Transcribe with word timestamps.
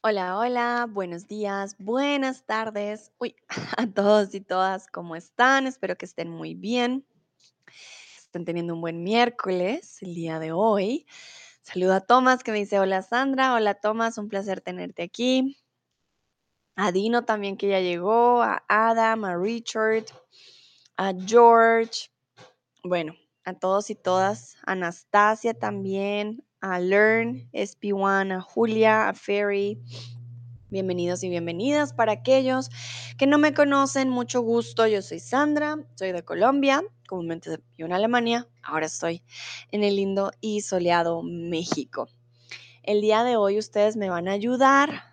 Hola, 0.00 0.38
hola, 0.38 0.86
buenos 0.88 1.26
días, 1.26 1.76
buenas 1.76 2.46
tardes. 2.46 3.10
Uy, 3.18 3.34
a 3.76 3.84
todos 3.88 4.32
y 4.32 4.40
todas, 4.40 4.86
¿cómo 4.86 5.16
están? 5.16 5.66
Espero 5.66 5.96
que 5.96 6.04
estén 6.04 6.30
muy 6.30 6.54
bien. 6.54 7.04
Estén 8.16 8.44
teniendo 8.44 8.74
un 8.74 8.80
buen 8.80 9.02
miércoles 9.02 10.00
el 10.00 10.14
día 10.14 10.38
de 10.38 10.52
hoy. 10.52 11.04
Saludo 11.62 11.94
a 11.94 12.00
Tomás 12.00 12.44
que 12.44 12.52
me 12.52 12.58
dice 12.58 12.78
hola 12.78 13.02
Sandra, 13.02 13.54
hola 13.54 13.74
Tomás, 13.74 14.18
un 14.18 14.28
placer 14.28 14.60
tenerte 14.60 15.02
aquí. 15.02 15.58
A 16.76 16.92
Dino 16.92 17.24
también 17.24 17.56
que 17.56 17.66
ya 17.66 17.80
llegó, 17.80 18.40
a 18.40 18.64
Adam, 18.68 19.24
a 19.24 19.36
Richard, 19.36 20.04
a 20.96 21.12
George. 21.26 22.08
Bueno, 22.84 23.16
a 23.44 23.52
todos 23.54 23.90
y 23.90 23.96
todas, 23.96 24.58
Anastasia 24.64 25.54
también, 25.54 26.44
a 26.60 26.80
Learn, 26.80 27.48
SP1, 27.52 28.36
a 28.36 28.40
Julia, 28.40 29.08
a 29.08 29.14
Ferry, 29.14 29.78
Bienvenidos 30.70 31.24
y 31.24 31.30
bienvenidas 31.30 31.94
para 31.94 32.12
aquellos 32.12 32.68
que 33.16 33.26
no 33.26 33.38
me 33.38 33.54
conocen, 33.54 34.10
mucho 34.10 34.42
gusto. 34.42 34.86
Yo 34.86 35.00
soy 35.00 35.18
Sandra, 35.18 35.78
soy 35.94 36.12
de 36.12 36.22
Colombia, 36.22 36.84
comúnmente 37.08 37.58
vivo 37.78 37.86
en 37.86 37.94
Alemania, 37.94 38.46
ahora 38.62 38.84
estoy 38.84 39.22
en 39.72 39.82
el 39.82 39.96
lindo 39.96 40.30
y 40.42 40.60
soleado 40.60 41.22
México. 41.22 42.10
El 42.82 43.00
día 43.00 43.24
de 43.24 43.36
hoy 43.36 43.58
ustedes 43.58 43.96
me 43.96 44.10
van 44.10 44.28
a 44.28 44.32
ayudar 44.32 45.04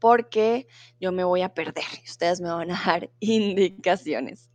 porque 0.00 0.66
yo 1.00 1.12
me 1.12 1.22
voy 1.22 1.42
a 1.42 1.54
perder 1.54 1.84
ustedes 2.04 2.40
me 2.40 2.50
van 2.50 2.72
a 2.72 2.82
dar 2.84 3.08
indicaciones. 3.20 4.50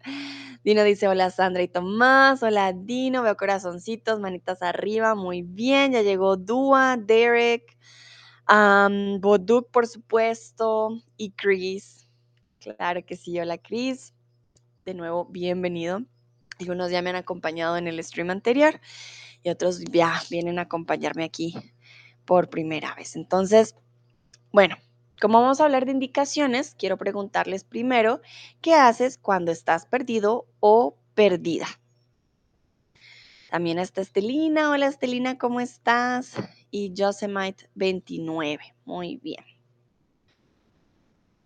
Dino 0.66 0.84
dice, 0.84 1.08
hola 1.08 1.30
Sandra 1.30 1.64
y 1.64 1.70
Tomás, 1.70 2.44
hola 2.44 2.74
Dino, 2.74 3.22
veo 3.22 3.38
corazoncitos, 3.38 4.20
manitas 4.20 4.62
arriba, 4.62 5.16
muy 5.16 5.44
bien, 5.44 5.94
ya 5.94 6.02
llegó 6.02 6.36
Dua, 6.36 6.98
Derek, 6.98 7.78
Um, 8.48 9.20
Boduk, 9.22 9.72
por 9.72 9.88
supuesto, 9.88 11.02
y 11.18 11.32
Chris. 11.32 12.08
Claro 12.60 13.04
que 13.04 13.16
sí, 13.16 13.40
hola 13.40 13.58
Chris. 13.58 14.14
De 14.86 14.94
nuevo, 14.94 15.26
bienvenido. 15.26 16.04
Algunos 16.60 16.92
ya 16.92 17.02
me 17.02 17.10
han 17.10 17.16
acompañado 17.16 17.76
en 17.78 17.88
el 17.88 18.04
stream 18.04 18.30
anterior 18.30 18.80
y 19.42 19.50
otros 19.50 19.84
ya 19.92 20.22
vienen 20.30 20.60
a 20.60 20.64
acompañarme 20.64 21.24
aquí 21.24 21.56
por 22.24 22.50
primera 22.50 22.94
vez. 22.94 23.16
Entonces, 23.16 23.76
bueno, 24.52 24.78
como 25.22 25.42
vamos 25.42 25.62
a 25.62 25.66
hablar 25.66 25.86
de 25.86 25.92
indicaciones, 25.92 26.76
quiero 26.78 26.98
preguntarles 26.98 27.64
primero, 27.64 28.22
¿qué 28.62 28.74
haces 28.74 29.18
cuando 29.18 29.52
estás 29.52 29.86
perdido 29.86 30.46
o 30.60 30.98
perdida? 31.14 31.68
También 33.50 33.80
está 33.80 34.02
Estelina. 34.02 34.72
Hola 34.72 34.88
Estelina, 34.88 35.38
¿cómo 35.38 35.62
estás? 35.62 36.34
Y 36.72 36.94
Josemite 36.98 37.70
29. 37.76 38.76
Muy 38.84 39.18
bien. 39.18 39.46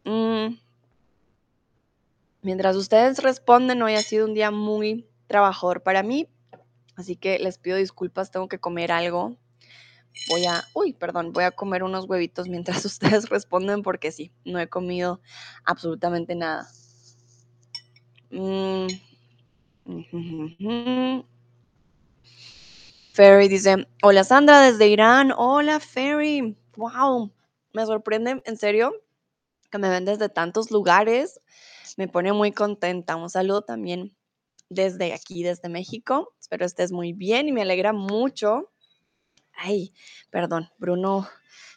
Mm. 0.05 0.57
Mientras 2.41 2.75
ustedes 2.75 3.21
responden, 3.21 3.81
hoy 3.81 3.95
ha 3.95 4.01
sido 4.01 4.25
un 4.25 4.33
día 4.33 4.49
muy 4.49 5.05
trabajador 5.27 5.83
para 5.83 6.01
mí, 6.01 6.27
así 6.95 7.15
que 7.15 7.37
les 7.37 7.57
pido 7.57 7.77
disculpas, 7.77 8.31
tengo 8.31 8.47
que 8.47 8.59
comer 8.59 8.91
algo. 8.91 9.35
Voy 10.27 10.45
a, 10.45 10.63
uy, 10.73 10.93
perdón, 10.93 11.33
voy 11.33 11.43
a 11.43 11.51
comer 11.51 11.83
unos 11.83 12.05
huevitos 12.05 12.47
mientras 12.47 12.85
ustedes 12.85 13.29
responden 13.29 13.81
porque 13.81 14.11
sí, 14.11 14.31
no 14.45 14.59
he 14.59 14.67
comido 14.67 15.21
absolutamente 15.65 16.35
nada. 16.35 16.67
Mm. 18.31 18.87
Ferry 23.13 23.47
dice, 23.47 23.87
hola 24.03 24.23
Sandra 24.23 24.61
desde 24.61 24.87
Irán, 24.87 25.33
hola 25.35 25.79
Ferry, 25.79 26.55
wow, 26.77 27.31
me 27.73 27.85
sorprende 27.85 28.41
en 28.45 28.57
serio 28.57 28.93
que 29.69 29.77
me 29.77 29.89
ven 29.89 30.05
desde 30.05 30.29
tantos 30.29 30.71
lugares, 30.71 31.39
me 31.97 32.07
pone 32.07 32.33
muy 32.33 32.51
contenta. 32.51 33.15
Un 33.15 33.29
saludo 33.29 33.61
también 33.61 34.15
desde 34.69 35.13
aquí, 35.13 35.43
desde 35.43 35.69
México. 35.69 36.33
Espero 36.39 36.65
estés 36.65 36.91
muy 36.91 37.13
bien 37.13 37.47
y 37.47 37.51
me 37.51 37.61
alegra 37.61 37.93
mucho. 37.93 38.71
Ay, 39.61 39.93
perdón, 40.29 40.69
Bruno 40.77 41.27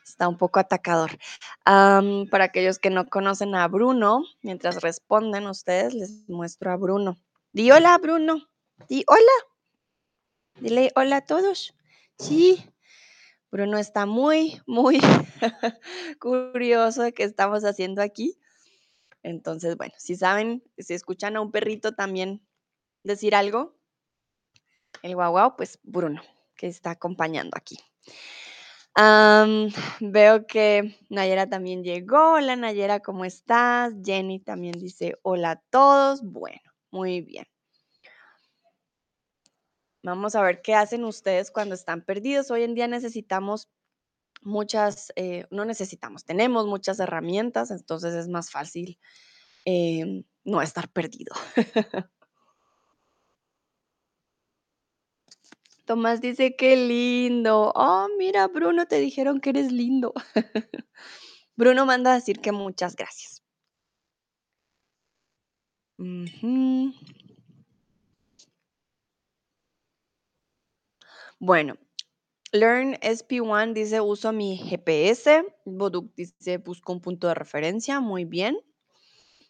está 0.05 0.29
un 0.29 0.39
poco 0.39 0.61
atacador. 0.61 1.19
para 1.65 2.45
aquellos 2.45 2.79
que 2.79 2.91
no 2.91 3.09
conocen 3.09 3.57
a 3.57 3.67
Bruno, 3.67 4.25
mientras 4.41 4.81
responden 4.81 5.49
ustedes, 5.49 5.93
les 5.93 6.29
muestro 6.29 6.71
a 6.71 6.77
Bruno. 6.77 7.17
Di 7.53 7.73
hola, 7.73 7.99
Bruno. 7.99 8.49
Di 8.89 9.05
hola. 9.09 9.37
Dile 10.61 10.93
hola 10.95 11.17
a 11.17 11.27
todos. 11.27 11.75
Sí. 12.19 12.65
Bruno 13.51 13.79
está 13.79 14.07
muy, 14.07 14.63
muy 14.65 15.01
curioso 16.21 17.03
de 17.03 17.13
qué 17.13 17.25
estamos 17.25 17.65
haciendo 17.65 18.01
aquí. 18.01 18.39
Entonces, 19.25 19.77
bueno, 19.77 19.93
si 19.99 20.15
saben, 20.15 20.63
si 20.79 20.95
escuchan 20.95 21.37
a 21.37 21.41
un 21.41 21.51
perrito 21.51 21.93
también 21.93 22.47
decir 23.03 23.35
algo, 23.35 23.77
el 25.03 25.17
guau 25.17 25.33
guau, 25.33 25.57
pues 25.57 25.81
Bruno, 25.83 26.23
que 26.63 26.69
está 26.69 26.93
acompañando 26.93 27.57
aquí. 27.57 27.77
veo 30.01 30.47
que 30.47 30.97
Nayera 31.09 31.49
también 31.49 31.83
llegó. 31.83 32.35
Hola 32.35 32.55
Nayera, 32.55 33.01
¿cómo 33.01 33.25
estás? 33.25 33.93
Jenny 34.05 34.39
también 34.39 34.79
dice 34.79 35.19
hola 35.23 35.51
a 35.51 35.57
todos. 35.71 36.23
Bueno, 36.23 36.63
muy 36.93 37.21
bien. 37.21 37.47
Vamos 40.05 40.37
a 40.37 40.43
ver 40.43 40.63
qué 40.63 40.77
hacen 40.77 41.05
ustedes 41.05 41.51
cuando 41.51 41.75
están 41.75 42.01
perdidos. 42.01 42.53
Hoy 42.53 42.63
en 42.63 42.75
día 42.75 42.87
necesitamos 42.87 43.69
muchas, 44.41 45.13
eh, 45.17 45.47
no 45.51 45.65
necesitamos, 45.65 46.25
tenemos 46.25 46.67
muchas 46.67 47.01
herramientas, 47.01 47.73
entonces 47.73 48.15
es 48.15 48.29
más 48.29 48.53
fácil 48.53 49.01
em, 49.65 50.23
no 50.45 50.63
estar 50.63 50.89
perdido. 50.89 51.35
Tomás 55.85 56.21
dice, 56.21 56.55
qué 56.57 56.77
lindo. 56.77 57.73
Oh, 57.75 58.09
mira, 58.19 58.47
Bruno, 58.49 58.87
te 58.87 59.01
dijeron 59.01 59.41
que 59.41 59.51
eres 59.51 59.73
lindo. 59.73 60.13
Bruno 61.57 61.87
manda 61.87 62.13
a 62.13 62.15
decir 62.17 62.41
que 62.41 62.53
muchas 62.53 62.97
gracias. 62.97 63.43
Bueno, 71.39 71.75
Learn 72.53 72.99
SP1 73.03 73.75
dice 73.75 74.01
uso 74.01 74.33
mi 74.33 74.59
GPS. 74.59 75.45
Boduk 75.65 76.15
dice 76.15 76.59
busco 76.59 76.93
un 76.93 77.01
punto 77.01 77.29
de 77.29 77.35
referencia. 77.35 78.01
Muy 78.01 78.25
bien. 78.25 78.59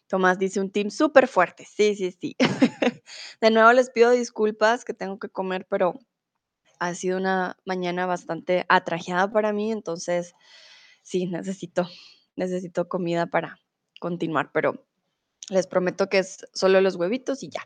Tomás 0.08 0.38
dice 0.38 0.60
un 0.60 0.70
team 0.70 0.90
súper 0.90 1.26
fuerte. 1.28 1.64
Sí, 1.64 1.94
sí, 1.96 2.12
sí. 2.12 2.36
de 3.40 3.50
nuevo 3.50 3.72
les 3.72 3.90
pido 3.90 4.10
disculpas 4.10 4.84
que 4.84 4.94
tengo 4.94 5.18
que 5.18 5.28
comer, 5.28 5.66
pero 5.68 5.98
ha 6.82 6.96
sido 6.96 7.16
una 7.16 7.56
mañana 7.64 8.06
bastante 8.06 8.66
atrajeada 8.68 9.30
para 9.30 9.52
mí. 9.52 9.70
Entonces, 9.70 10.34
sí, 11.02 11.26
necesito, 11.26 11.88
necesito 12.34 12.88
comida 12.88 13.26
para 13.26 13.60
continuar, 14.00 14.50
pero 14.52 14.84
les 15.48 15.68
prometo 15.68 16.08
que 16.08 16.18
es 16.18 16.44
solo 16.52 16.80
los 16.80 16.96
huevitos 16.96 17.44
y 17.44 17.50
ya. 17.50 17.62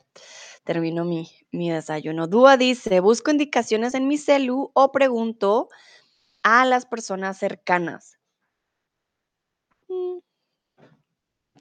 Termino 0.64 1.06
mi, 1.06 1.30
mi 1.50 1.70
desayuno. 1.70 2.26
Dúa 2.26 2.58
dice, 2.58 3.00
busco 3.00 3.30
indicaciones 3.30 3.94
en 3.94 4.06
mi 4.06 4.18
celu 4.18 4.70
o 4.74 4.92
pregunto 4.92 5.70
a 6.42 6.66
las 6.66 6.84
personas 6.84 7.38
cercanas. 7.38 8.18
Mm. 9.88 10.18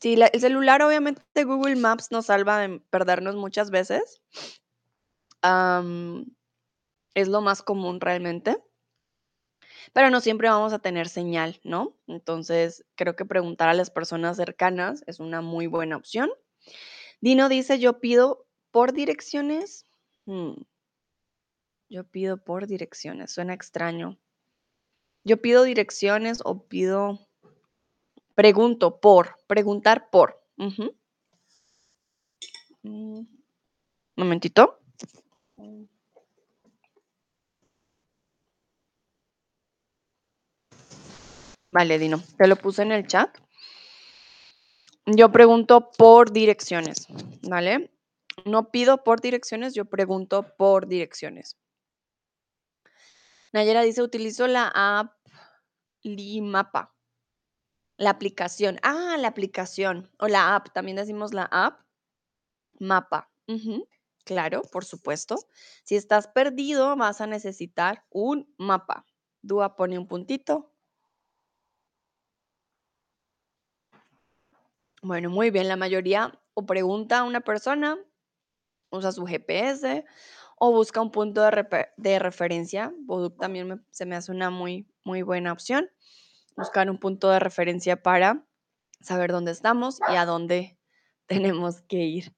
Sí, 0.01 0.15
el 0.21 0.41
celular 0.41 0.81
obviamente 0.81 1.43
Google 1.45 1.77
Maps 1.77 2.11
nos 2.11 2.25
salva 2.25 2.59
de 2.59 2.81
perdernos 2.89 3.37
muchas 3.37 3.71
veces. 3.71 4.21
Es 7.15 7.27
lo 7.27 7.41
más 7.41 7.63
común 7.63 7.99
realmente. 7.99 8.61
Pero 9.93 10.09
no 10.09 10.19
siempre 10.19 10.49
vamos 10.49 10.73
a 10.73 10.79
tener 10.79 11.09
señal, 11.09 11.59
¿no? 11.63 11.97
Entonces, 12.07 12.85
creo 12.95 13.15
que 13.15 13.25
preguntar 13.25 13.69
a 13.69 13.73
las 13.73 13.89
personas 13.89 14.37
cercanas 14.37 15.03
es 15.07 15.19
una 15.19 15.41
muy 15.41 15.67
buena 15.67 15.97
opción. 15.97 16.29
Dino 17.21 17.49
dice, 17.49 17.79
yo 17.79 17.99
pido 17.99 18.45
por 18.71 18.93
direcciones. 18.93 19.85
Hmm. 20.25 20.53
Yo 21.89 22.03
pido 22.03 22.43
por 22.43 22.67
direcciones, 22.67 23.31
suena 23.31 23.53
extraño. 23.53 24.19
Yo 25.23 25.41
pido 25.41 25.63
direcciones 25.63 26.41
o 26.43 26.67
pido, 26.67 27.19
pregunto 28.35 28.99
por, 28.99 29.37
preguntar 29.47 30.09
por. 30.09 30.43
Un 32.83 33.27
momentito. 34.15 34.79
Vale, 41.75 41.99
Dino, 41.99 42.23
te 42.37 42.47
lo 42.47 42.55
puse 42.55 42.83
en 42.83 42.93
el 42.93 43.05
chat. 43.05 43.37
Yo 45.05 45.29
pregunto 45.29 45.91
por 45.97 46.31
direcciones, 46.31 47.05
¿vale? 47.41 47.91
No 48.45 48.71
pido 48.71 49.03
por 49.03 49.19
direcciones, 49.19 49.73
yo 49.73 49.83
pregunto 49.83 50.55
por 50.55 50.87
direcciones. 50.87 51.57
Nayera 53.51 53.81
dice, 53.81 54.01
utilizo 54.01 54.47
la 54.47 54.71
app 54.73 55.17
Limapa. 56.01 56.95
La 57.97 58.11
aplicación. 58.11 58.79
Ah, 58.81 59.17
la 59.19 59.27
aplicación 59.27 60.09
o 60.19 60.29
la 60.29 60.55
app, 60.55 60.71
también 60.71 60.95
decimos 60.95 61.33
la 61.33 61.43
app. 61.51 61.81
Mapa. 62.79 63.29
Claro, 64.23 64.61
por 64.71 64.85
supuesto. 64.85 65.35
Si 65.83 65.97
estás 65.97 66.29
perdido, 66.29 66.95
vas 66.95 67.19
a 67.19 67.27
necesitar 67.27 68.05
un 68.11 68.49
mapa. 68.57 69.05
Dúa 69.41 69.75
pone 69.75 69.99
un 69.99 70.07
puntito. 70.07 70.71
Bueno, 75.05 75.29
muy 75.29 75.51
bien. 75.51 75.67
La 75.67 75.75
mayoría 75.75 76.39
o 76.55 76.65
pregunta 76.65 77.19
a 77.19 77.23
una 77.25 77.41
persona, 77.41 77.95
usa 78.91 79.11
su 79.11 79.25
GPS 79.25 80.05
o 80.59 80.71
busca 80.71 81.01
un 81.01 81.11
punto 81.11 81.43
de, 81.43 81.89
de 81.97 82.19
referencia. 82.19 82.93
Boduc 82.99 83.39
también 83.39 83.67
me- 83.67 83.79
se 83.91 84.05
me 84.07 84.15
hace 84.15 84.31
una 84.31 84.49
muy, 84.49 84.87
muy 85.03 85.21
buena 85.21 85.53
opción. 85.53 85.89
Buscar 86.57 86.89
un 86.89 86.99
punto 86.99 87.29
de 87.29 87.39
referencia 87.39 88.01
para 88.03 88.45
saber 89.01 89.31
dónde 89.31 89.51
estamos 89.51 89.99
y 90.11 90.15
a 90.15 90.25
dónde 90.25 90.79
tenemos 91.27 91.81
que 91.83 91.97
ir. 92.05 92.35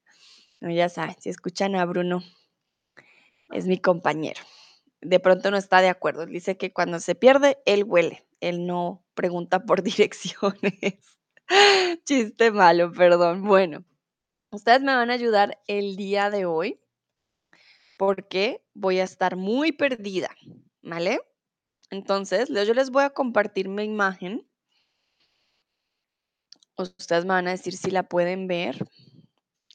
No, 0.60 0.70
ya 0.70 0.88
saben, 0.90 1.16
si 1.20 1.30
escuchan 1.30 1.76
a 1.76 1.86
Bruno, 1.86 2.22
es 3.50 3.66
mi 3.66 3.78
compañero. 3.78 4.40
De 5.00 5.20
pronto 5.20 5.50
no 5.50 5.56
está 5.56 5.80
de 5.80 5.88
acuerdo. 5.88 6.26
Dice 6.26 6.56
que 6.56 6.72
cuando 6.72 7.00
se 7.00 7.14
pierde, 7.14 7.58
él 7.66 7.84
huele. 7.84 8.26
Él 8.40 8.66
no 8.66 9.04
pregunta 9.14 9.64
por 9.64 9.82
direcciones. 9.84 11.17
Chiste 12.04 12.50
malo, 12.50 12.92
perdón. 12.92 13.42
Bueno, 13.44 13.84
ustedes 14.52 14.82
me 14.82 14.94
van 14.94 15.10
a 15.10 15.14
ayudar 15.14 15.58
el 15.66 15.96
día 15.96 16.30
de 16.30 16.46
hoy 16.46 16.80
porque 17.98 18.62
voy 18.74 18.98
a 19.00 19.04
estar 19.04 19.36
muy 19.36 19.72
perdida, 19.72 20.30
¿vale? 20.82 21.20
Entonces, 21.90 22.48
yo 22.50 22.74
les 22.74 22.90
voy 22.90 23.04
a 23.04 23.10
compartir 23.10 23.68
mi 23.68 23.84
imagen. 23.84 24.46
Ustedes 26.78 27.26
me 27.26 27.34
van 27.34 27.46
a 27.46 27.50
decir 27.50 27.76
si 27.76 27.90
la 27.90 28.04
pueden 28.04 28.46
ver. 28.46 28.88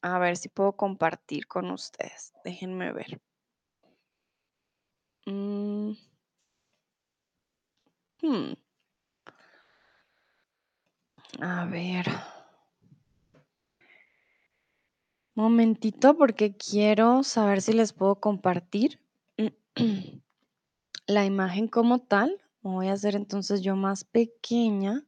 A 0.01 0.19
ver 0.19 0.37
si 0.37 0.49
puedo 0.49 0.73
compartir 0.77 1.47
con 1.47 1.71
ustedes. 1.71 2.33
Déjenme 2.43 2.93
ver. 2.93 3.21
Mm, 5.27 5.93
hmm, 8.21 8.53
a 11.44 11.66
ver. 11.66 12.06
Momentito, 15.36 16.18
porque 16.18 16.56
quiero 16.56 17.24
saber 17.24 17.62
si 17.62 17.74
les 17.74 17.92
puedo 17.92 18.16
compartir 18.16 19.01
la 21.07 21.25
imagen 21.25 21.68
como 21.68 22.00
tal. 22.00 22.40
Voy 22.62 22.88
a 22.88 22.94
hacer 22.94 23.16
entonces 23.16 23.62
yo 23.62 23.75
más 23.75 24.06
pequeña 24.06 25.04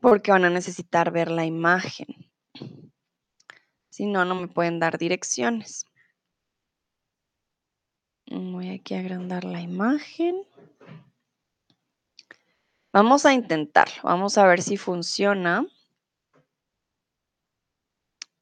porque 0.00 0.30
van 0.30 0.44
a 0.44 0.50
necesitar 0.50 1.10
ver 1.10 1.32
la 1.32 1.44
imagen. 1.44 2.30
Si 3.90 4.06
no, 4.06 4.24
no 4.24 4.36
me 4.36 4.46
pueden 4.46 4.78
dar 4.78 4.96
direcciones. 4.96 5.86
Voy 8.26 8.68
aquí 8.68 8.94
a 8.94 9.00
agrandar 9.00 9.44
la 9.44 9.60
imagen. 9.60 10.44
Vamos 12.96 13.26
a 13.26 13.34
intentarlo. 13.34 13.94
Vamos 14.04 14.38
a 14.38 14.46
ver 14.46 14.62
si 14.62 14.78
funciona. 14.78 15.66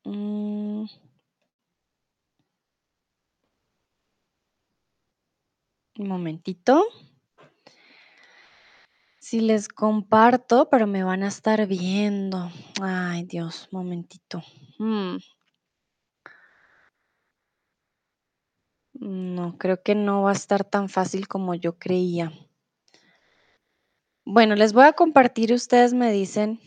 Mm, 0.04 0.84
un 5.98 6.06
momentito. 6.06 6.86
Si 9.18 9.40
les 9.40 9.66
comparto, 9.66 10.68
pero 10.70 10.86
me 10.86 11.02
van 11.02 11.24
a 11.24 11.28
estar 11.28 11.66
viendo. 11.66 12.48
Ay, 12.80 13.24
Dios, 13.24 13.66
momentito. 13.72 14.40
Mm, 14.78 15.16
no, 19.00 19.58
creo 19.58 19.82
que 19.82 19.96
no 19.96 20.22
va 20.22 20.30
a 20.30 20.34
estar 20.34 20.62
tan 20.62 20.88
fácil 20.88 21.26
como 21.26 21.56
yo 21.56 21.76
creía. 21.76 22.30
Bueno, 24.26 24.54
les 24.54 24.74
voy 24.74 24.84
a 24.84 24.92
compartir 24.92 25.50
ustedes 25.54 25.94
me 25.94 26.12
dicen 26.12 26.60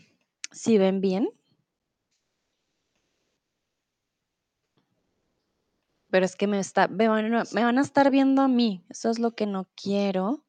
si 0.50 0.76
ven 0.76 1.00
bien, 1.00 1.28
pero 6.10 6.24
es 6.26 6.36
que 6.36 6.46
me, 6.46 6.58
está, 6.58 6.86
me, 6.88 7.08
van, 7.08 7.34
a- 7.34 7.44
me 7.52 7.64
van 7.64 7.78
a 7.78 7.82
estar 7.82 8.10
viendo 8.10 8.42
a 8.42 8.48
mí. 8.48 8.84
Eso 8.88 9.10
es 9.10 9.18
lo 9.18 9.32
que 9.34 9.46
no 9.46 9.68
quiero. 9.74 10.44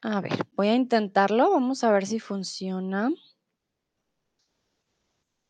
A 0.00 0.22
ver, 0.22 0.46
voy 0.56 0.68
a 0.68 0.74
intentarlo. 0.74 1.50
Vamos 1.50 1.84
a 1.84 1.90
ver 1.90 2.06
si 2.06 2.18
funciona. 2.18 3.10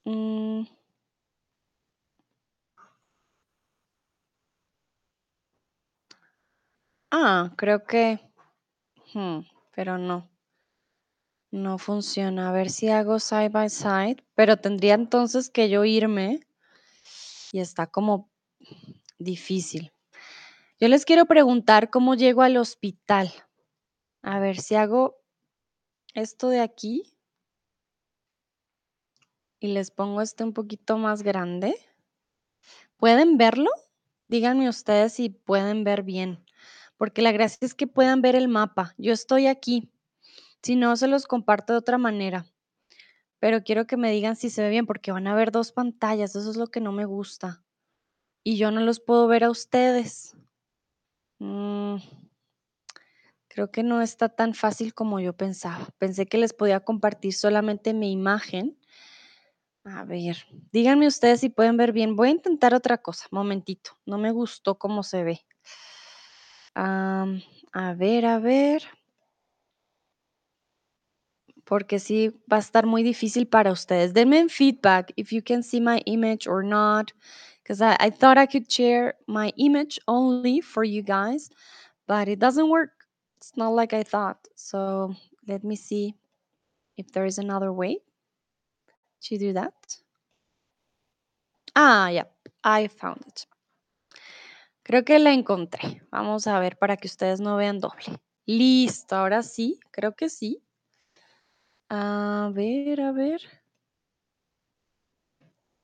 Mm, 0.06 0.64
ah, 7.10 7.52
creo 7.56 7.84
que... 7.84 8.20
hmm, 9.14 9.40
pero 9.76 9.98
no. 9.98 10.28
No 11.52 11.78
funciona. 11.78 12.48
A 12.48 12.52
ver 12.52 12.70
si 12.70 12.88
hago 12.88 13.20
side 13.20 13.50
by 13.50 13.68
side, 13.68 14.24
pero 14.34 14.56
tendría 14.56 14.94
entonces 14.94 15.50
que 15.50 15.68
yo 15.68 15.84
irme 15.84 16.40
y 17.52 17.60
está 17.60 17.86
como 17.86 18.32
difícil. 19.18 19.92
Yo 20.80 20.88
les 20.88 21.04
quiero 21.04 21.26
preguntar 21.26 21.90
cómo 21.90 22.14
llego 22.14 22.40
al 22.42 22.56
hospital. 22.56 23.30
A 24.22 24.40
ver 24.40 24.58
si 24.58 24.74
hago 24.74 25.16
esto 26.14 26.48
de 26.48 26.60
aquí 26.60 27.14
y 29.60 29.68
les 29.68 29.90
pongo 29.90 30.22
este 30.22 30.42
un 30.42 30.54
poquito 30.54 30.96
más 30.96 31.22
grande. 31.22 31.74
¿Pueden 32.96 33.36
verlo? 33.36 33.70
Díganme 34.26 34.70
ustedes 34.70 35.12
si 35.12 35.28
pueden 35.28 35.84
ver 35.84 36.02
bien, 36.02 36.45
porque 36.96 37.22
la 37.22 37.32
gracia 37.32 37.58
es 37.60 37.74
que 37.74 37.86
puedan 37.86 38.22
ver 38.22 38.36
el 38.36 38.48
mapa. 38.48 38.94
Yo 38.98 39.12
estoy 39.12 39.46
aquí. 39.46 39.90
Si 40.62 40.76
no, 40.76 40.96
se 40.96 41.08
los 41.08 41.26
comparto 41.26 41.72
de 41.72 41.78
otra 41.78 41.98
manera. 41.98 42.46
Pero 43.38 43.62
quiero 43.62 43.86
que 43.86 43.96
me 43.96 44.10
digan 44.10 44.36
si 44.36 44.50
se 44.50 44.62
ve 44.62 44.70
bien, 44.70 44.86
porque 44.86 45.12
van 45.12 45.26
a 45.26 45.34
ver 45.34 45.52
dos 45.52 45.72
pantallas. 45.72 46.34
Eso 46.34 46.50
es 46.50 46.56
lo 46.56 46.68
que 46.68 46.80
no 46.80 46.92
me 46.92 47.04
gusta. 47.04 47.62
Y 48.42 48.56
yo 48.56 48.70
no 48.70 48.80
los 48.80 49.00
puedo 49.00 49.26
ver 49.28 49.44
a 49.44 49.50
ustedes. 49.50 50.36
Mm, 51.38 51.96
creo 53.48 53.70
que 53.70 53.82
no 53.82 54.00
está 54.00 54.28
tan 54.28 54.54
fácil 54.54 54.94
como 54.94 55.20
yo 55.20 55.34
pensaba. 55.34 55.88
Pensé 55.98 56.26
que 56.26 56.38
les 56.38 56.54
podía 56.54 56.80
compartir 56.80 57.34
solamente 57.34 57.92
mi 57.92 58.10
imagen. 58.10 58.78
A 59.84 60.04
ver, 60.04 60.36
díganme 60.72 61.06
ustedes 61.06 61.40
si 61.40 61.48
pueden 61.48 61.76
ver 61.76 61.92
bien. 61.92 62.16
Voy 62.16 62.28
a 62.28 62.32
intentar 62.32 62.74
otra 62.74 62.98
cosa. 62.98 63.26
Momentito. 63.30 63.92
No 64.06 64.18
me 64.18 64.32
gustó 64.32 64.78
cómo 64.78 65.02
se 65.02 65.22
ve. 65.22 65.46
Am, 66.76 67.42
a 67.74 67.94
ver, 67.94 68.24
a 68.24 68.38
ver. 68.38 68.82
Porque 71.64 71.98
sí 71.98 72.28
va 72.50 72.56
a 72.56 72.60
estar 72.60 72.86
muy 72.86 73.02
difícil 73.02 73.46
para 73.46 73.72
ustedes. 73.72 74.14
Denme 74.14 74.38
en 74.38 74.48
feedback 74.48 75.12
if 75.16 75.32
you 75.32 75.42
can 75.42 75.62
see 75.62 75.80
my 75.80 76.00
image 76.06 76.46
or 76.46 76.62
not. 76.64 77.12
Because 77.62 77.82
I, 77.82 77.96
I 77.98 78.10
thought 78.10 78.38
I 78.38 78.46
could 78.46 78.70
share 78.70 79.14
my 79.26 79.52
image 79.56 79.98
only 80.06 80.60
for 80.60 80.84
you 80.84 81.02
guys, 81.02 81.50
but 82.06 82.28
it 82.28 82.38
doesn't 82.38 82.68
work. 82.70 82.92
It's 83.36 83.56
not 83.56 83.70
like 83.70 83.92
I 83.94 84.02
thought. 84.04 84.48
So 84.56 85.14
let 85.48 85.64
me 85.64 85.76
see 85.76 86.14
if 86.96 87.12
there 87.12 87.26
is 87.26 87.38
another 87.38 87.72
way 87.72 88.00
to 89.22 89.38
do 89.38 89.52
that. 89.52 89.98
Ah, 91.76 92.08
yeah, 92.08 92.24
I 92.64 92.88
found 92.88 93.22
it. 93.28 93.46
Creo 94.86 95.04
que 95.04 95.18
la 95.18 95.32
encontré. 95.32 96.00
Vamos 96.12 96.46
a 96.46 96.60
ver 96.60 96.78
para 96.78 96.96
que 96.96 97.08
ustedes 97.08 97.40
no 97.40 97.56
vean 97.56 97.80
doble. 97.80 98.20
Listo, 98.46 99.16
ahora 99.16 99.42
sí, 99.42 99.80
creo 99.90 100.14
que 100.14 100.28
sí. 100.28 100.62
A 101.90 102.52
ver, 102.54 103.00
a 103.00 103.10
ver. 103.10 103.40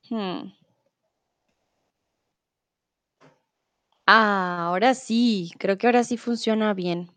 Hmm. 0.09 0.53
Ah, 4.07 4.67
ahora 4.69 4.95
sí, 4.95 5.51
creo 5.59 5.77
que 5.79 5.89
ahora 5.89 6.05
sí 6.05 6.17
funciona 6.17 6.73
bien. 6.73 7.11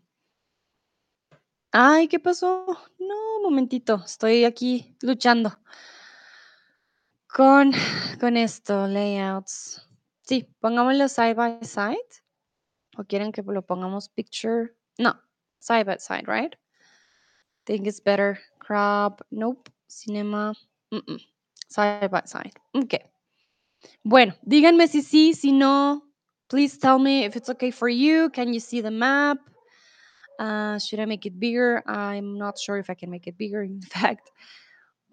Ay, 1.70 2.08
¿qué 2.08 2.18
pasó? 2.18 2.66
No, 2.98 3.14
momentito, 3.44 4.02
estoy 4.04 4.44
aquí 4.44 4.96
luchando 5.02 5.56
con, 7.28 7.70
con 8.18 8.36
esto, 8.36 8.88
layouts. 8.88 9.85
Sí, 10.26 10.48
pongámoslo 10.60 11.08
side 11.08 11.34
by 11.34 11.58
side. 11.62 12.22
¿O 12.98 13.04
quieren 13.04 13.30
que 13.30 13.42
lo 13.42 13.62
pongamos 13.62 14.08
picture? 14.08 14.74
No, 14.98 15.14
side 15.60 15.84
by 15.84 15.98
side, 15.98 16.26
right? 16.26 16.56
Think 17.64 17.86
it's 17.86 18.00
better. 18.00 18.38
Crop, 18.58 19.22
nope. 19.30 19.70
Cinema, 19.88 20.52
mm-mm. 20.92 21.20
side 21.68 22.10
by 22.10 22.22
side. 22.24 22.54
Ok. 22.74 22.94
Bueno, 24.04 24.34
díganme 24.42 24.88
si 24.88 25.02
sí, 25.02 25.32
si 25.34 25.52
no. 25.52 26.02
Please 26.48 26.76
tell 26.76 26.98
me 26.98 27.24
if 27.24 27.36
it's 27.36 27.48
okay 27.48 27.70
for 27.70 27.88
you. 27.88 28.30
Can 28.30 28.52
you 28.52 28.60
see 28.60 28.80
the 28.80 28.90
map? 28.90 29.38
Uh, 30.38 30.78
should 30.78 31.00
I 31.00 31.06
make 31.06 31.24
it 31.24 31.38
bigger? 31.38 31.82
I'm 31.86 32.36
not 32.36 32.58
sure 32.58 32.78
if 32.78 32.90
I 32.90 32.94
can 32.94 33.10
make 33.10 33.26
it 33.26 33.38
bigger, 33.38 33.62
in 33.62 33.80
fact, 33.80 34.30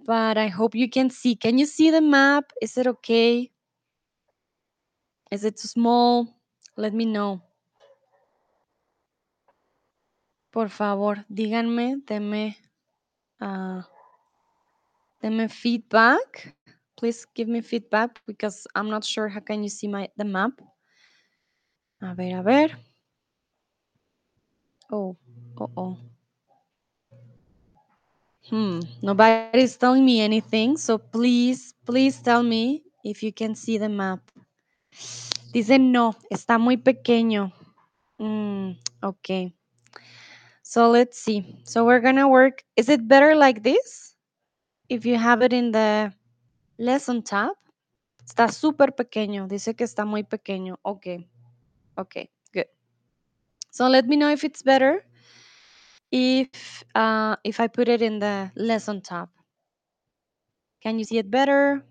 but 0.05 0.37
I 0.37 0.47
hope 0.47 0.73
you 0.75 0.89
can 0.89 1.09
see. 1.09 1.35
Can 1.35 1.57
you 1.57 1.65
see 1.65 1.91
the 1.91 2.01
map? 2.01 2.51
Is 2.61 2.77
it 2.77 2.87
okay? 2.87 3.52
Is 5.33 5.43
it 5.45 5.57
too 5.57 5.67
small? 5.67 6.27
Let 6.77 6.93
me 6.93 7.05
know. 7.05 7.41
Por 10.51 10.69
favor, 10.69 11.25
díganme, 11.27 12.05
denme, 12.05 12.55
uh, 13.41 13.81
denme 15.23 15.49
feedback. 15.49 16.53
Please 16.95 17.25
give 17.33 17.47
me 17.47 17.61
feedback 17.61 18.21
because 18.27 18.67
I'm 18.75 18.91
not 18.91 19.03
sure 19.03 19.27
how 19.27 19.39
can 19.39 19.63
you 19.63 19.69
see 19.69 19.87
my 19.87 20.07
the 20.17 20.23
map. 20.23 20.51
A 22.03 22.13
ver, 22.13 22.37
a 22.37 22.43
ver. 22.43 22.69
Oh, 24.91 25.17
oh, 25.57 25.71
oh. 25.75 25.97
Hmm, 28.51 28.81
nobody's 29.01 29.77
telling 29.77 30.05
me 30.05 30.21
anything, 30.21 30.77
so 30.77 30.99
please, 30.99 31.73
please 31.87 32.21
tell 32.21 32.43
me 32.43 32.83
if 33.03 33.23
you 33.23 33.33
can 33.33 33.55
see 33.55 33.79
the 33.79 33.89
map. 33.89 34.19
Dice 35.53 35.79
no, 35.79 36.15
está 36.29 36.57
muy 36.57 36.77
pequeño. 36.77 37.53
Mm, 38.17 38.71
okay. 39.01 39.55
So 40.61 40.89
let's 40.89 41.17
see. 41.17 41.61
So 41.65 41.85
we're 41.85 42.01
gonna 42.01 42.27
work. 42.27 42.63
Is 42.75 42.89
it 42.89 43.07
better 43.07 43.35
like 43.35 43.61
this? 43.61 44.15
If 44.89 45.05
you 45.05 45.17
have 45.17 45.41
it 45.41 45.53
in 45.53 45.71
the 45.71 46.13
lesson 46.77 47.21
tab. 47.23 47.55
Está 48.25 48.49
súper 48.49 48.95
pequeño. 48.95 49.47
Dice 49.47 49.75
que 49.75 49.85
está 49.85 50.05
muy 50.05 50.23
pequeño. 50.23 50.77
Okay. 50.83 51.27
Okay, 51.97 52.29
good. 52.53 52.65
So 53.69 53.87
let 53.87 54.07
me 54.07 54.15
know 54.15 54.29
if 54.29 54.43
it's 54.43 54.63
better 54.63 55.05
if 56.13 56.83
uh, 56.93 57.35
if 57.43 57.59
I 57.59 57.67
put 57.67 57.89
it 57.89 58.01
in 58.01 58.19
the 58.19 58.51
lesson 58.55 59.01
tab. 59.01 59.29
Can 60.81 60.99
you 60.99 61.05
see 61.05 61.17
it 61.17 61.29
better? 61.29 61.83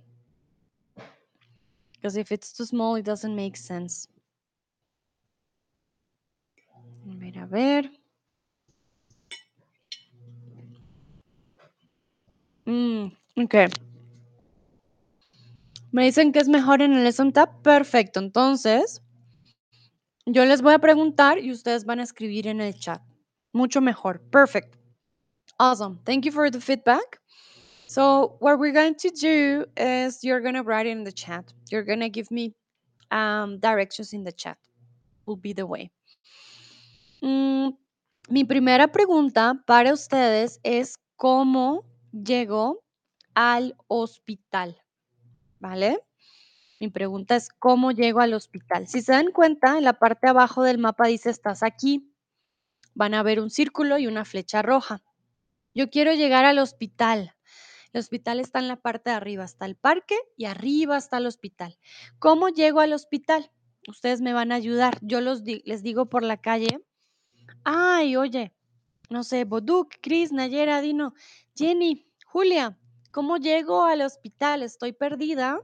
Because 2.03 2.17
if 2.17 2.33
it's 2.33 2.53
too 2.53 2.65
small, 2.65 2.97
it 2.97 3.05
doesn't 3.05 3.37
make 3.37 3.57
sense. 3.57 4.09
A 7.09 7.15
ver, 7.15 7.39
a 7.39 7.47
ver. 7.47 7.91
Mm, 12.67 13.13
ok. 13.37 13.55
Me 15.93 16.03
dicen 16.03 16.33
que 16.33 16.41
es 16.41 16.49
mejor 16.49 16.83
en 16.83 16.93
el 16.93 17.05
lesson 17.05 17.33
tab. 17.33 17.63
Perfecto. 17.63 18.19
Entonces, 18.19 19.01
yo 20.27 20.45
les 20.45 20.61
voy 20.61 20.75
a 20.75 20.81
preguntar 20.81 21.39
y 21.39 21.53
ustedes 21.53 21.85
van 21.85 22.01
a 22.01 22.03
escribir 22.03 22.49
en 22.49 22.61
el 22.61 22.75
chat. 22.75 23.01
Mucho 23.53 23.81
mejor. 23.81 24.21
Perfect. 24.31 24.75
Awesome. 25.61 26.01
Thank 26.05 26.25
you 26.25 26.33
for 26.33 26.51
the 26.51 26.61
feedback. 26.61 27.21
So, 27.93 28.37
what 28.39 28.59
we're 28.59 28.73
going 28.73 28.95
to 29.05 29.11
do 29.11 29.67
is 29.77 30.25
you're 30.25 30.41
going 30.41 30.55
to 30.55 30.63
write 30.63 30.87
it 30.87 30.93
in 30.93 31.05
the 31.05 31.13
chat. 31.13 31.53
You're 31.71 31.85
going 31.85 32.01
to 32.01 32.09
give 32.09 32.31
me 32.31 32.55
um, 33.11 33.59
directions 33.59 34.15
in 34.15 34.25
the 34.25 34.33
chat. 34.33 34.57
Will 35.27 35.37
be 35.37 35.53
the 35.53 35.67
way. 35.67 35.91
Mm, 37.23 37.77
mi 38.31 38.45
primera 38.45 38.89
pregunta 38.89 39.63
para 39.67 39.93
ustedes 39.93 40.59
es 40.63 40.97
cómo 41.19 41.85
llegó 42.13 42.83
al 43.35 43.77
hospital, 43.89 44.81
¿vale? 45.61 45.99
Mi 46.81 46.89
pregunta 46.89 47.37
es 47.37 47.51
cómo 47.59 47.91
llego 47.91 48.21
al 48.21 48.33
hospital. 48.33 48.87
Si 48.87 49.03
se 49.03 49.13
dan 49.13 49.33
cuenta, 49.33 49.77
en 49.77 49.85
la 49.85 49.99
parte 49.99 50.29
abajo 50.29 50.63
del 50.63 50.79
mapa 50.79 51.09
dice 51.09 51.29
estás 51.29 51.63
aquí. 51.63 52.11
Van 52.95 53.13
a 53.13 53.23
ver 53.23 53.39
un 53.39 53.51
círculo 53.51 53.99
y 53.99 54.07
una 54.07 54.25
flecha 54.25 54.63
roja. 54.63 55.03
Yo 55.75 55.91
quiero 55.91 56.15
llegar 56.15 56.47
al 56.47 56.59
hospital. 56.59 57.35
El 57.93 58.01
hospital 58.01 58.41
está 58.41 58.59
en 58.59 58.69
la 58.69 58.77
parte 58.77 59.11
de 59.11 59.17
arriba, 59.17 59.45
está 59.45 59.67
el 59.67 59.77
parque 59.77 60.17
y 60.37 60.47
arriba 60.47 60.97
está 60.97 61.19
el 61.19 61.27
hospital. 61.27 61.79
¿Cómo 62.19 62.49
llego 62.49 62.81
al 62.81 62.93
hospital? 62.93 63.51
Ustedes 63.87 64.21
me 64.21 64.33
van 64.33 64.53
a 64.53 64.55
ayudar. 64.55 64.99
Yo 65.03 65.21
los 65.21 65.43
les 65.43 65.83
digo 65.83 66.09
por 66.09 66.23
la 66.23 66.39
calle. 66.41 66.81
Ay, 67.65 68.17
oye, 68.17 68.55
no 69.11 69.25
sé, 69.25 69.45
Boduk, 69.45 69.95
Chris, 70.01 70.33
Nayera, 70.33 70.81
Dino, 70.81 71.15
Jenny, 71.55 72.07
Julia, 72.25 72.79
¿cómo 73.11 73.37
llego 73.37 73.83
al 73.83 74.01
hospital? 74.01 74.63
Estoy 74.63 74.93
perdida. 74.93 75.61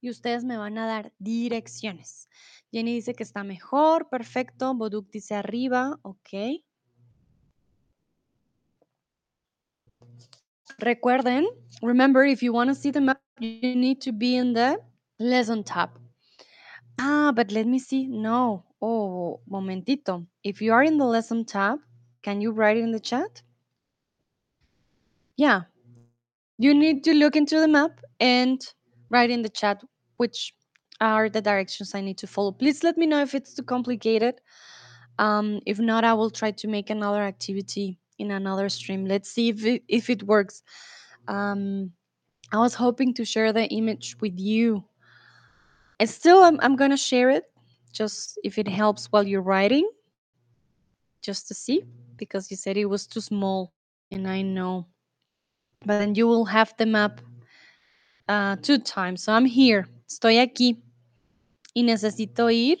Y 0.00 0.08
ustedes 0.08 0.44
me 0.44 0.56
van 0.56 0.78
a 0.78 0.86
dar 0.86 1.12
direcciones. 1.18 2.30
Jenny 2.72 2.94
dice 2.94 3.14
que 3.14 3.24
está 3.24 3.44
mejor, 3.44 4.08
perfecto. 4.08 4.72
Boduk 4.74 5.10
dice 5.10 5.34
arriba, 5.34 5.98
ok. 6.02 6.62
Recuerden, 10.82 11.46
remember, 11.82 12.24
if 12.24 12.42
you 12.42 12.52
want 12.52 12.68
to 12.70 12.74
see 12.74 12.90
the 12.90 13.00
map, 13.00 13.20
you 13.38 13.74
need 13.76 14.00
to 14.02 14.12
be 14.12 14.36
in 14.36 14.54
the 14.54 14.80
lesson 15.18 15.62
tab. 15.62 15.90
Ah, 16.98 17.32
but 17.34 17.52
let 17.52 17.66
me 17.66 17.78
see. 17.78 18.06
No. 18.06 18.64
Oh, 18.80 19.40
momentito. 19.48 20.26
If 20.42 20.62
you 20.62 20.72
are 20.72 20.82
in 20.82 20.96
the 20.96 21.04
lesson 21.04 21.44
tab, 21.44 21.78
can 22.22 22.40
you 22.40 22.52
write 22.52 22.78
in 22.78 22.92
the 22.92 23.00
chat? 23.00 23.42
Yeah. 25.36 25.62
You 26.58 26.74
need 26.74 27.04
to 27.04 27.14
look 27.14 27.36
into 27.36 27.60
the 27.60 27.68
map 27.68 28.00
and 28.18 28.60
write 29.10 29.30
in 29.30 29.42
the 29.42 29.48
chat 29.48 29.82
which 30.16 30.54
are 31.00 31.28
the 31.28 31.40
directions 31.40 31.94
I 31.94 32.00
need 32.00 32.18
to 32.18 32.26
follow. 32.26 32.52
Please 32.52 32.82
let 32.82 32.96
me 32.98 33.06
know 33.06 33.20
if 33.20 33.34
it's 33.34 33.54
too 33.54 33.62
complicated. 33.62 34.40
Um, 35.18 35.60
if 35.66 35.78
not, 35.78 36.04
I 36.04 36.14
will 36.14 36.30
try 36.30 36.50
to 36.52 36.68
make 36.68 36.90
another 36.90 37.22
activity 37.22 37.99
in 38.20 38.30
another 38.30 38.68
stream. 38.68 39.06
Let's 39.06 39.30
see 39.30 39.48
if 39.48 39.64
it, 39.64 39.82
if 39.88 40.10
it 40.10 40.22
works. 40.22 40.62
Um, 41.26 41.92
I 42.52 42.58
was 42.58 42.74
hoping 42.74 43.14
to 43.14 43.24
share 43.24 43.52
the 43.52 43.66
image 43.66 44.16
with 44.20 44.38
you. 44.38 44.84
And 45.98 46.08
still, 46.08 46.42
I'm, 46.42 46.58
I'm 46.60 46.76
going 46.76 46.90
to 46.90 46.96
share 46.96 47.30
it 47.30 47.44
just 47.92 48.38
if 48.44 48.58
it 48.58 48.68
helps 48.68 49.06
while 49.06 49.26
you're 49.26 49.42
writing, 49.42 49.88
just 51.22 51.48
to 51.48 51.54
see, 51.54 51.82
because 52.16 52.50
you 52.50 52.56
said 52.56 52.76
it 52.76 52.86
was 52.86 53.06
too 53.06 53.20
small, 53.20 53.72
and 54.10 54.28
I 54.28 54.42
know. 54.42 54.86
But 55.84 55.98
then 55.98 56.14
you 56.14 56.26
will 56.26 56.44
have 56.44 56.74
the 56.78 56.86
map 56.86 57.20
uh, 58.28 58.56
two 58.62 58.78
times. 58.78 59.22
So 59.24 59.32
I'm 59.32 59.44
here, 59.44 59.88
estoy 60.08 60.38
aquí, 60.38 60.82
y 61.74 61.82
necesito 61.82 62.50
ir 62.50 62.78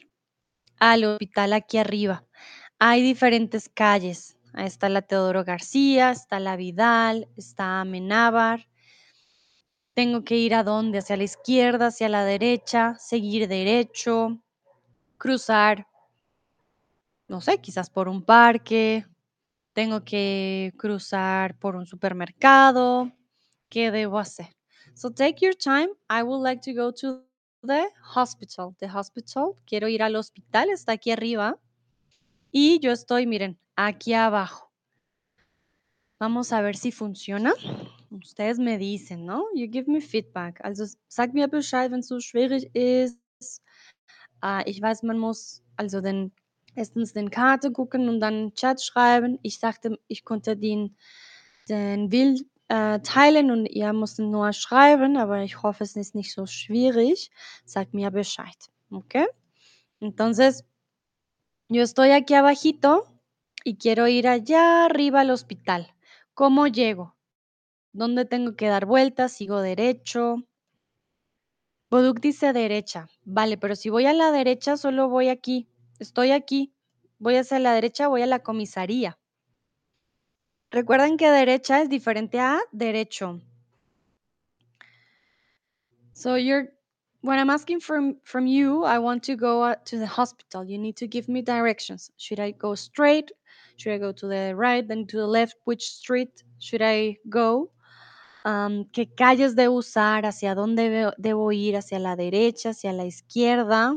al 0.80 1.04
hospital 1.04 1.52
aquí 1.52 1.78
arriba. 1.78 2.24
Hay 2.80 3.02
diferentes 3.02 3.68
calles. 3.68 4.34
Ahí 4.52 4.66
está 4.66 4.88
la 4.88 5.02
Teodoro 5.02 5.44
García, 5.44 6.10
está 6.10 6.40
la 6.40 6.56
Vidal, 6.56 7.28
está 7.36 7.80
Amenábar. 7.80 8.68
Tengo 9.94 10.24
que 10.24 10.36
ir 10.36 10.54
a 10.54 10.64
dónde? 10.64 10.98
Hacia 10.98 11.16
la 11.16 11.24
izquierda, 11.24 11.88
hacia 11.88 12.08
la 12.08 12.24
derecha, 12.24 12.96
seguir 12.98 13.48
derecho, 13.48 14.40
cruzar, 15.18 15.86
no 17.28 17.40
sé, 17.40 17.58
quizás 17.58 17.90
por 17.90 18.08
un 18.08 18.22
parque. 18.24 19.06
Tengo 19.72 20.04
que 20.04 20.72
cruzar 20.76 21.58
por 21.58 21.76
un 21.76 21.86
supermercado. 21.86 23.12
¿Qué 23.68 23.90
debo 23.90 24.18
hacer? 24.18 24.48
So 24.94 25.10
take 25.10 25.44
your 25.44 25.54
time. 25.54 25.88
I 26.08 26.22
would 26.22 26.42
like 26.42 26.60
to 26.62 26.72
go 26.74 26.92
to 26.92 27.24
the 27.62 27.86
hospital. 28.14 28.74
The 28.80 28.88
hospital. 28.88 29.56
Quiero 29.64 29.88
ir 29.88 30.02
al 30.02 30.16
hospital. 30.16 30.70
Está 30.70 30.92
aquí 30.92 31.12
arriba. 31.12 31.58
Y 32.52 32.80
yo 32.80 32.90
estoy, 32.90 33.26
miren, 33.26 33.58
aquí 33.76 34.14
abajo. 34.14 34.72
Vamos 36.18 36.52
a 36.52 36.60
ver 36.60 36.76
si 36.76 36.90
funciona. 36.92 37.52
Ustedes 38.10 38.58
me 38.58 38.76
dicen, 38.76 39.24
¿no? 39.24 39.44
You 39.54 39.70
give 39.70 39.90
me 39.90 40.00
feedback. 40.00 40.60
Also 40.64 40.84
sag 41.08 41.32
mir 41.32 41.48
Bescheid, 41.48 41.90
wenn 41.90 42.00
es 42.00 42.08
so 42.08 42.20
schwierig 42.20 42.70
ist. 42.74 43.18
Ah, 44.40 44.62
ich 44.66 44.82
weiß, 44.82 45.04
man 45.04 45.18
muss 45.18 45.62
also 45.76 46.00
den 46.00 46.32
erstens 46.74 47.12
den 47.12 47.30
Karte 47.30 47.72
gucken 47.72 48.08
und 48.08 48.20
dann 48.20 48.54
Chat 48.54 48.82
schreiben. 48.82 49.38
Ich 49.42 49.60
dachte, 49.60 49.98
ich 50.08 50.24
konnte 50.24 50.56
den, 50.56 50.96
den 51.68 52.08
Bild 52.08 52.44
äh, 52.68 53.00
teilen 53.00 53.50
und 53.50 53.66
ihr 53.66 53.92
müsst 53.92 54.18
nur 54.18 54.52
schreiben, 54.52 55.16
aber 55.16 55.42
ich 55.42 55.62
hoffe, 55.62 55.84
es 55.84 55.96
ist 55.96 56.14
nicht 56.14 56.32
so 56.32 56.46
schwierig. 56.46 57.30
Sag 57.64 57.94
mir 57.94 58.10
Bescheid, 58.10 58.56
¿ok? 58.90 59.26
Entonces, 60.00 60.64
yo 61.70 61.82
estoy 61.82 62.10
aquí 62.10 62.34
abajito 62.34 63.06
y 63.64 63.76
quiero 63.76 64.08
ir 64.08 64.26
allá 64.26 64.84
arriba 64.84 65.20
al 65.20 65.30
hospital. 65.30 65.94
¿Cómo 66.34 66.66
llego? 66.66 67.16
¿Dónde 67.92 68.24
tengo 68.24 68.56
que 68.56 68.66
dar 68.66 68.86
vueltas? 68.86 69.32
¿Sigo 69.32 69.60
derecho? 69.60 70.44
Boduk 71.88 72.20
dice 72.20 72.52
derecha. 72.52 73.08
Vale, 73.24 73.56
pero 73.56 73.76
si 73.76 73.88
voy 73.88 74.06
a 74.06 74.12
la 74.12 74.32
derecha, 74.32 74.76
solo 74.76 75.08
voy 75.08 75.28
aquí. 75.28 75.68
Estoy 76.00 76.32
aquí. 76.32 76.74
Voy 77.18 77.36
hacia 77.36 77.60
la 77.60 77.72
derecha, 77.72 78.08
voy 78.08 78.22
a 78.22 78.26
la 78.26 78.40
comisaría. 78.40 79.20
Recuerden 80.72 81.16
que 81.16 81.30
derecha 81.30 81.82
es 81.82 81.88
diferente 81.88 82.40
a 82.40 82.58
derecho. 82.72 83.40
So 86.14 86.36
you're 86.36 86.72
When 87.22 87.38
I'm 87.38 87.50
asking 87.50 87.80
from 87.80 88.16
from 88.24 88.46
you, 88.46 88.84
I 88.84 88.98
want 88.98 89.22
to 89.24 89.36
go 89.36 89.74
to 89.74 89.98
the 89.98 90.06
hospital. 90.06 90.64
You 90.64 90.78
need 90.78 90.96
to 90.96 91.06
give 91.06 91.28
me 91.28 91.42
directions. 91.42 92.10
Should 92.16 92.40
I 92.40 92.52
go 92.52 92.74
straight? 92.74 93.30
Should 93.76 93.92
I 93.92 93.98
go 93.98 94.12
to 94.12 94.26
the 94.26 94.54
right, 94.56 94.86
then 94.86 95.06
to 95.06 95.16
the 95.18 95.26
left? 95.26 95.56
Which 95.64 95.84
street 95.86 96.42
should 96.58 96.82
I 96.82 97.18
go? 97.28 97.70
Am, 98.44 98.86
¿qué 98.92 99.14
calles 99.14 99.54
debo 99.54 99.76
usar? 99.76 100.24
¿Hacia 100.24 100.54
dónde 100.54 101.12
debo 101.18 101.52
ir? 101.52 101.76
¿Hacia 101.76 101.98
la 101.98 102.16
derecha? 102.16 102.70
¿Hacia 102.70 102.92
la 102.92 103.04
izquierda? 103.04 103.94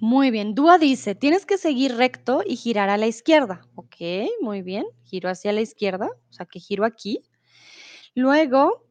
Muy 0.00 0.30
bien. 0.30 0.54
Dúa 0.54 0.78
dice, 0.78 1.14
tienes 1.14 1.44
que 1.44 1.58
seguir 1.58 1.96
recto 1.96 2.42
y 2.46 2.56
girar 2.56 2.88
a 2.88 2.96
la 2.96 3.06
izquierda. 3.06 3.66
Ok, 3.74 3.96
muy 4.40 4.62
bien. 4.62 4.86
Giro 5.04 5.28
hacia 5.28 5.52
la 5.52 5.60
izquierda, 5.60 6.08
o 6.30 6.32
sea 6.32 6.46
que 6.46 6.60
giro 6.60 6.84
aquí. 6.84 7.22
Luego, 8.16 8.86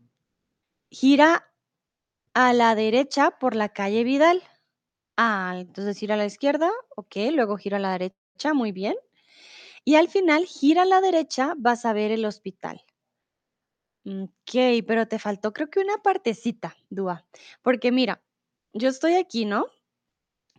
gira 0.92 1.50
a 2.34 2.54
la 2.54 2.76
derecha 2.76 3.32
por 3.40 3.56
la 3.56 3.70
calle 3.70 4.04
Vidal. 4.04 4.44
Ah, 5.18 5.56
entonces 5.58 5.98
gira 5.98 6.16
a 6.16 6.18
la 6.18 6.26
izquierda, 6.26 6.72
ok, 6.96 7.16
luego 7.32 7.58
giro 7.58 7.78
a 7.78 7.80
la 7.80 7.94
derecha, 7.94 8.54
muy 8.54 8.72
bien. 8.72 8.96
Y 9.86 9.96
al 9.96 10.10
final, 10.10 10.46
gira 10.46 10.84
a 10.84 10.86
la 10.86 11.02
derecha, 11.02 11.54
vas 11.58 11.86
a 11.86 11.94
ver 11.94 12.12
el 12.12 12.26
hospital. 12.26 12.84
Ok, 14.06 14.84
pero 14.86 15.08
te 15.08 15.18
faltó 15.20 15.54
creo 15.54 15.70
que 15.70 15.80
una 15.80 15.98
partecita, 16.00 16.76
Dúa. 16.90 17.26
Porque 17.62 17.92
mira, 17.92 18.22
yo 18.74 18.90
estoy 18.90 19.16
aquí, 19.16 19.46
¿no? 19.46 19.68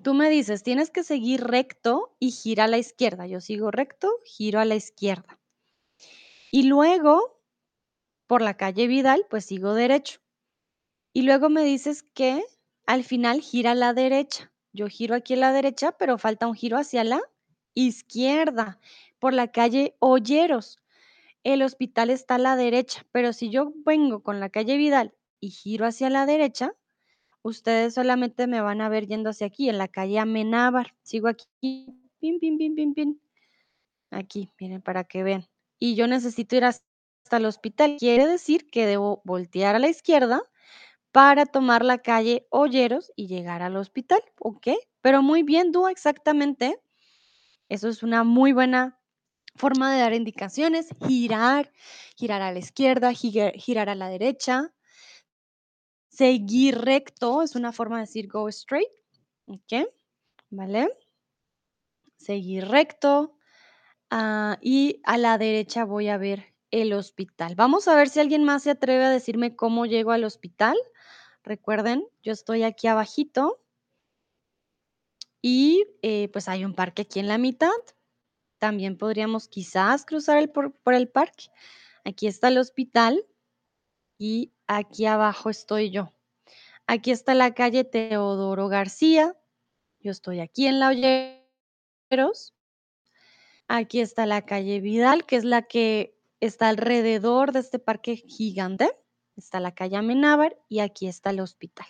Tú 0.02 0.14
me 0.14 0.30
dices, 0.30 0.62
tienes 0.62 0.90
que 0.90 1.04
seguir 1.04 1.42
recto 1.42 2.16
y 2.18 2.30
gira 2.30 2.64
a 2.64 2.68
la 2.68 2.78
izquierda. 2.78 3.26
Yo 3.26 3.40
sigo 3.40 3.71
recto, 3.71 4.11
giro 4.25 4.61
a 4.61 4.64
la 4.64 4.76
izquierda. 4.76 5.38
Y 6.50 6.64
luego, 6.64 7.33
por 8.34 8.42
la 8.42 8.56
calle 8.56 8.88
Vidal, 8.88 9.24
pues 9.30 9.44
sigo 9.44 9.74
derecho. 9.74 10.18
Y 11.12 11.22
luego 11.22 11.50
me 11.50 11.62
dices 11.62 12.02
que 12.02 12.42
al 12.84 13.04
final 13.04 13.40
gira 13.40 13.70
a 13.70 13.74
la 13.76 13.94
derecha. 13.94 14.52
Yo 14.72 14.88
giro 14.88 15.14
aquí 15.14 15.34
a 15.34 15.36
la 15.36 15.52
derecha, 15.52 15.92
pero 15.92 16.18
falta 16.18 16.48
un 16.48 16.54
giro 16.54 16.76
hacia 16.76 17.04
la 17.04 17.20
izquierda, 17.74 18.80
por 19.20 19.34
la 19.34 19.52
calle 19.52 19.94
Olleros. 20.00 20.80
El 21.44 21.62
hospital 21.62 22.10
está 22.10 22.34
a 22.34 22.38
la 22.38 22.56
derecha, 22.56 23.06
pero 23.12 23.32
si 23.32 23.50
yo 23.50 23.72
vengo 23.86 24.24
con 24.24 24.40
la 24.40 24.48
calle 24.48 24.78
Vidal 24.78 25.14
y 25.38 25.50
giro 25.50 25.86
hacia 25.86 26.10
la 26.10 26.26
derecha, 26.26 26.74
ustedes 27.42 27.94
solamente 27.94 28.48
me 28.48 28.60
van 28.62 28.80
a 28.80 28.88
ver 28.88 29.06
yendo 29.06 29.30
hacia 29.30 29.46
aquí, 29.46 29.68
en 29.68 29.78
la 29.78 29.86
calle 29.86 30.18
Amenábar. 30.18 30.96
Sigo 31.04 31.28
aquí, 31.28 31.46
pin, 32.18 32.40
pin, 32.40 32.58
pin, 32.58 32.74
pin, 32.74 32.94
pin. 32.94 33.22
Aquí, 34.10 34.50
miren, 34.58 34.82
para 34.82 35.04
que 35.04 35.22
vean. 35.22 35.46
Y 35.78 35.94
yo 35.94 36.08
necesito 36.08 36.56
ir 36.56 36.64
hasta 37.24 37.38
el 37.38 37.46
hospital. 37.46 37.96
Quiere 37.98 38.26
decir 38.26 38.70
que 38.70 38.86
debo 38.86 39.22
voltear 39.24 39.74
a 39.74 39.78
la 39.78 39.88
izquierda 39.88 40.42
para 41.10 41.46
tomar 41.46 41.84
la 41.84 41.98
calle 41.98 42.46
Olleros 42.50 43.12
y 43.16 43.28
llegar 43.28 43.62
al 43.62 43.76
hospital, 43.76 44.20
¿ok? 44.40 44.68
Pero 45.00 45.22
muy 45.22 45.42
bien, 45.42 45.72
Dúa, 45.72 45.90
exactamente. 45.90 46.78
Eso 47.68 47.88
es 47.88 48.02
una 48.02 48.24
muy 48.24 48.52
buena 48.52 49.00
forma 49.56 49.92
de 49.92 50.00
dar 50.00 50.12
indicaciones. 50.12 50.88
Girar, 51.06 51.72
girar 52.16 52.42
a 52.42 52.52
la 52.52 52.58
izquierda, 52.58 53.12
girar, 53.14 53.88
a 53.88 53.94
la 53.94 54.08
derecha. 54.10 54.74
Seguir 56.10 56.78
recto 56.78 57.42
es 57.42 57.56
una 57.56 57.72
forma 57.72 57.96
de 57.96 58.02
decir 58.02 58.28
go 58.28 58.48
straight, 58.48 58.90
¿ok? 59.46 59.88
¿Vale? 60.50 60.90
Seguir 62.16 62.68
recto. 62.68 63.38
ah, 64.10 64.58
y 64.60 65.00
a 65.04 65.16
la 65.16 65.38
derecha 65.38 65.84
voy 65.84 66.08
a 66.08 66.18
ver 66.18 66.53
el 66.82 66.92
hospital. 66.92 67.54
Vamos 67.54 67.86
a 67.86 67.94
ver 67.94 68.08
si 68.08 68.18
alguien 68.18 68.42
más 68.42 68.64
se 68.64 68.70
atreve 68.70 69.04
a 69.04 69.10
decirme 69.10 69.54
cómo 69.54 69.86
llego 69.86 70.10
al 70.10 70.24
hospital. 70.24 70.76
Recuerden, 71.44 72.04
yo 72.22 72.32
estoy 72.32 72.64
aquí 72.64 72.88
abajito 72.88 73.62
y 75.40 75.86
eh, 76.02 76.28
pues 76.32 76.48
hay 76.48 76.64
un 76.64 76.74
parque 76.74 77.02
aquí 77.02 77.20
en 77.20 77.28
la 77.28 77.38
mitad. 77.38 77.70
También 78.58 78.98
podríamos 78.98 79.46
quizás 79.46 80.04
cruzar 80.04 80.38
el 80.38 80.50
por, 80.50 80.72
por 80.72 80.94
el 80.94 81.08
parque. 81.08 81.44
Aquí 82.04 82.26
está 82.26 82.48
el 82.48 82.58
hospital 82.58 83.24
y 84.18 84.52
aquí 84.66 85.06
abajo 85.06 85.50
estoy 85.50 85.90
yo. 85.90 86.12
Aquí 86.88 87.12
está 87.12 87.34
la 87.34 87.54
calle 87.54 87.84
Teodoro 87.84 88.66
García. 88.66 89.37
Yo 90.00 90.10
estoy 90.10 90.40
aquí 90.40 90.66
en 90.66 90.80
la 90.80 90.88
Olleros. 90.88 92.52
Aquí 93.68 94.00
está 94.00 94.26
la 94.26 94.42
calle 94.42 94.80
Vidal, 94.80 95.24
que 95.24 95.37
es 95.37 95.44
la 95.44 95.62
que 95.62 96.14
está 96.46 96.68
alrededor 96.68 97.52
de 97.52 97.61
este 97.61 97.78
parque 97.78 98.16
gigante. 98.16 98.90
Está 99.37 99.61
la 99.61 99.74
calle 99.74 99.96
Amenábar 99.96 100.57
y 100.68 100.80
aquí 100.80 101.07
está 101.07 101.30
el 101.30 101.40
hospital. 101.40 101.87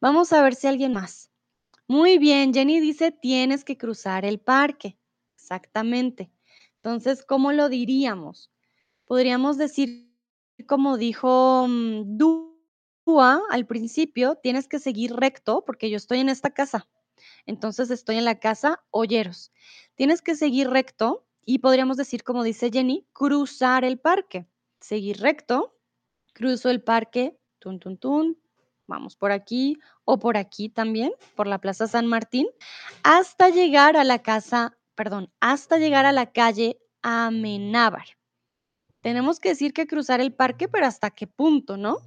Vamos 0.00 0.32
a 0.32 0.42
ver 0.42 0.54
si 0.54 0.66
alguien 0.66 0.92
más. 0.92 1.30
Muy 1.88 2.18
bien, 2.18 2.52
Jenny 2.52 2.80
dice, 2.80 3.12
tienes 3.12 3.64
que 3.64 3.78
cruzar 3.78 4.24
el 4.24 4.40
parque. 4.40 4.98
Exactamente. 5.36 6.30
Entonces, 6.76 7.24
¿cómo 7.24 7.52
lo 7.52 7.68
diríamos? 7.68 8.50
Podríamos 9.04 9.56
decir, 9.56 10.12
como 10.66 10.96
dijo 10.96 11.66
mm, 11.68 12.16
Dúa 12.16 13.42
al 13.50 13.66
principio, 13.66 14.34
tienes 14.36 14.68
que 14.68 14.78
seguir 14.80 15.14
recto 15.14 15.64
porque 15.64 15.90
yo 15.90 15.96
estoy 15.96 16.18
en 16.18 16.28
esta 16.28 16.50
casa. 16.50 16.88
Entonces, 17.46 17.90
estoy 17.90 18.16
en 18.16 18.24
la 18.24 18.40
casa 18.40 18.84
Olleros. 18.90 19.52
Tienes 19.94 20.22
que 20.22 20.34
seguir 20.34 20.68
recto 20.68 21.25
y 21.46 21.60
podríamos 21.60 21.96
decir, 21.96 22.24
como 22.24 22.42
dice 22.42 22.70
Jenny, 22.70 23.06
cruzar 23.12 23.84
el 23.84 23.98
parque. 23.98 24.46
Seguir 24.80 25.20
recto, 25.20 25.78
cruzo 26.34 26.68
el 26.68 26.82
parque, 26.82 27.38
tun, 27.60 27.78
tun, 27.78 27.96
tun, 27.96 28.38
vamos 28.86 29.16
por 29.16 29.30
aquí 29.30 29.78
o 30.04 30.18
por 30.18 30.36
aquí 30.36 30.68
también, 30.68 31.12
por 31.36 31.46
la 31.46 31.60
Plaza 31.60 31.86
San 31.86 32.06
Martín, 32.06 32.48
hasta 33.04 33.48
llegar 33.48 33.96
a 33.96 34.02
la 34.02 34.18
casa, 34.22 34.76
perdón, 34.96 35.32
hasta 35.40 35.78
llegar 35.78 36.04
a 36.04 36.12
la 36.12 36.32
calle 36.32 36.78
Amenábar. 37.02 38.18
Tenemos 39.00 39.38
que 39.38 39.50
decir 39.50 39.72
que 39.72 39.86
cruzar 39.86 40.20
el 40.20 40.34
parque, 40.34 40.66
pero 40.66 40.86
hasta 40.86 41.10
qué 41.10 41.28
punto, 41.28 41.76
¿no? 41.76 41.98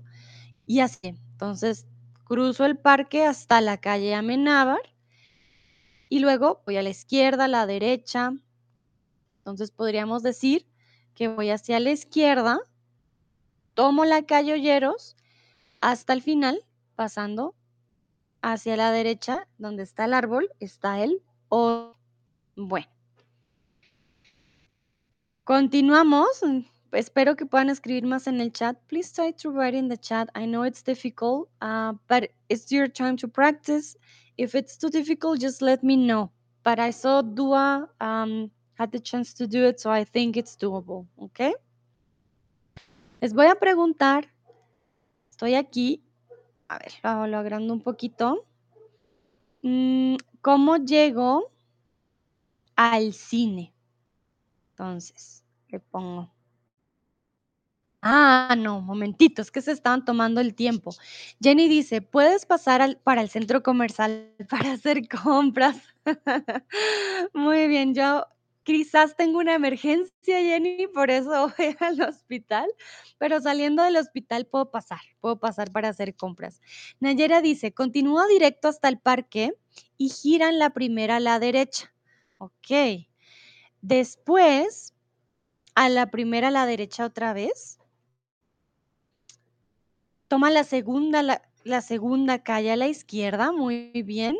Y 0.65 0.81
así, 0.81 0.99
entonces 1.03 1.87
cruzo 2.25 2.65
el 2.65 2.77
parque 2.77 3.25
hasta 3.25 3.61
la 3.61 3.77
calle 3.77 4.13
Amenábar 4.13 4.81
y 6.09 6.19
luego 6.19 6.61
voy 6.65 6.75
a 6.75 6.83
la 6.83 6.89
izquierda, 6.89 7.45
a 7.45 7.47
la 7.47 7.65
derecha. 7.65 8.33
Entonces 9.39 9.71
podríamos 9.71 10.23
decir 10.23 10.67
que 11.15 11.27
voy 11.27 11.49
hacia 11.49 11.79
la 11.79 11.91
izquierda, 11.91 12.59
tomo 13.73 14.05
la 14.05 14.23
calle 14.23 14.53
Olleros 14.53 15.15
hasta 15.81 16.13
el 16.13 16.21
final, 16.21 16.65
pasando 16.95 17.55
hacia 18.41 18.77
la 18.77 18.91
derecha, 18.91 19.47
donde 19.57 19.83
está 19.83 20.05
el 20.05 20.13
árbol, 20.13 20.49
está 20.59 21.03
el 21.03 21.21
O. 21.49 21.95
Bueno. 22.55 22.87
Continuamos. 25.43 26.43
Espero 26.91 27.35
que 27.35 27.45
puedan 27.45 27.69
escribir 27.69 28.05
más 28.05 28.27
en 28.27 28.39
el 28.41 28.51
chat. 28.51 28.77
Please 28.87 29.11
try 29.13 29.31
to 29.33 29.51
write 29.51 29.77
in 29.77 29.89
the 29.89 29.97
chat. 29.97 30.29
I 30.35 30.45
know 30.45 30.63
it's 30.63 30.83
difficult, 30.83 31.49
uh, 31.61 31.93
but 32.07 32.31
it's 32.49 32.71
your 32.71 32.87
time 32.87 33.15
to 33.17 33.27
practice. 33.27 33.97
If 34.37 34.55
it's 34.55 34.77
too 34.77 34.89
difficult, 34.89 35.39
just 35.39 35.61
let 35.61 35.83
me 35.83 35.95
know. 35.95 36.31
But 36.63 36.79
I 36.79 36.91
saw 36.91 37.21
Dua 37.21 37.89
um, 37.99 38.51
had 38.79 38.91
the 38.91 38.99
chance 39.01 39.33
to 39.33 39.45
do 39.45 39.67
it, 39.67 39.77
so 39.79 39.91
I 39.91 40.05
think 40.05 40.37
it's 40.37 40.55
doable. 40.57 41.05
Okay. 41.21 41.53
Les 43.21 43.33
voy 43.33 43.47
a 43.47 43.55
preguntar. 43.55 44.25
Estoy 45.29 45.55
aquí. 45.55 46.01
A 46.69 46.77
ver, 46.79 46.93
lo, 47.03 47.27
lo 47.27 47.37
agrando 47.37 47.73
un 47.73 47.81
poquito. 47.81 48.45
Mm, 49.61 50.15
¿Cómo 50.41 50.77
llego 50.77 51.51
al 52.77 53.13
cine? 53.13 53.73
Entonces, 54.71 55.43
le 55.67 55.79
pongo. 55.81 56.31
Ah, 58.01 58.55
no, 58.57 58.79
momentito, 58.79 59.41
es 59.41 59.51
que 59.51 59.61
se 59.61 59.73
estaban 59.73 60.05
tomando 60.05 60.39
el 60.39 60.55
tiempo. 60.55 60.95
Jenny 61.41 61.67
dice, 61.67 62.01
¿puedes 62.01 62.45
pasar 62.45 62.81
al- 62.81 62.97
para 62.97 63.21
el 63.21 63.29
centro 63.29 63.61
comercial 63.61 64.33
para 64.49 64.71
hacer 64.71 65.09
compras? 65.09 65.75
Muy 67.33 67.67
bien, 67.67 67.93
yo 67.93 68.25
quizás 68.63 69.15
tengo 69.15 69.39
una 69.39 69.55
emergencia, 69.55 70.39
Jenny, 70.39 70.87
por 70.87 71.09
eso 71.09 71.51
voy 71.57 71.75
al 71.79 72.01
hospital, 72.01 72.69
pero 73.17 73.41
saliendo 73.41 73.83
del 73.83 73.97
hospital 73.97 74.45
puedo 74.45 74.71
pasar, 74.71 75.01
puedo 75.19 75.39
pasar 75.39 75.71
para 75.71 75.89
hacer 75.89 76.15
compras. 76.15 76.61
Nayera 76.99 77.41
dice, 77.41 77.73
continúa 77.73 78.27
directo 78.27 78.67
hasta 78.67 78.87
el 78.87 78.99
parque 78.99 79.53
y 79.97 80.09
gira 80.09 80.49
en 80.49 80.59
la 80.59 80.71
primera 80.71 81.17
a 81.17 81.19
la 81.19 81.39
derecha. 81.39 81.93
Ok. 82.37 83.07
Después, 83.81 84.93
a 85.75 85.89
la 85.89 86.11
primera 86.11 86.49
a 86.49 86.51
la 86.51 86.65
derecha 86.65 87.05
otra 87.05 87.33
vez. 87.33 87.79
Toma 90.27 90.51
la 90.51 90.63
segunda, 90.63 91.23
la 91.63 91.81
segunda 91.81 92.43
calle 92.43 92.71
a 92.71 92.75
la 92.75 92.87
izquierda, 92.87 93.51
muy 93.51 93.91
bien. 94.03 94.37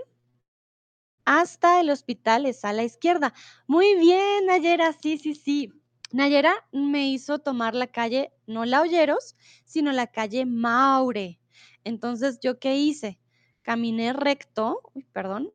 Hasta 1.32 1.80
el 1.80 1.92
hospital 1.92 2.48
es 2.48 2.66
a 2.66 2.74
la 2.74 2.82
izquierda. 2.84 3.36
Muy 3.68 3.96
bien, 4.00 4.48
Nayera, 4.48 4.94
sí, 4.94 5.20
sí, 5.20 5.36
sí. 5.36 5.72
Nayera 6.12 6.56
me 6.72 7.08
hizo 7.08 7.38
tomar 7.38 7.76
la 7.76 7.86
calle, 7.86 8.34
no 8.48 8.66
la 8.66 8.82
Olleros, 8.82 9.36
sino 9.64 9.92
la 9.92 10.08
calle 10.08 10.48
Maure. 10.48 11.40
Entonces, 11.84 12.40
¿yo 12.42 12.58
qué 12.60 12.78
hice? 12.78 13.20
Caminé 13.62 14.12
recto, 14.12 14.82
perdón, 15.14 15.54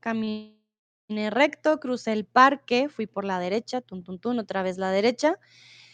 caminé 0.00 0.56
recto, 1.28 1.78
crucé 1.78 2.12
el 2.12 2.24
parque, 2.24 2.88
fui 2.88 3.06
por 3.06 3.26
la 3.26 3.38
derecha, 3.38 3.82
tun, 3.82 4.02
tun, 4.04 4.38
otra 4.38 4.62
vez 4.62 4.78
la 4.78 4.90
derecha, 4.90 5.38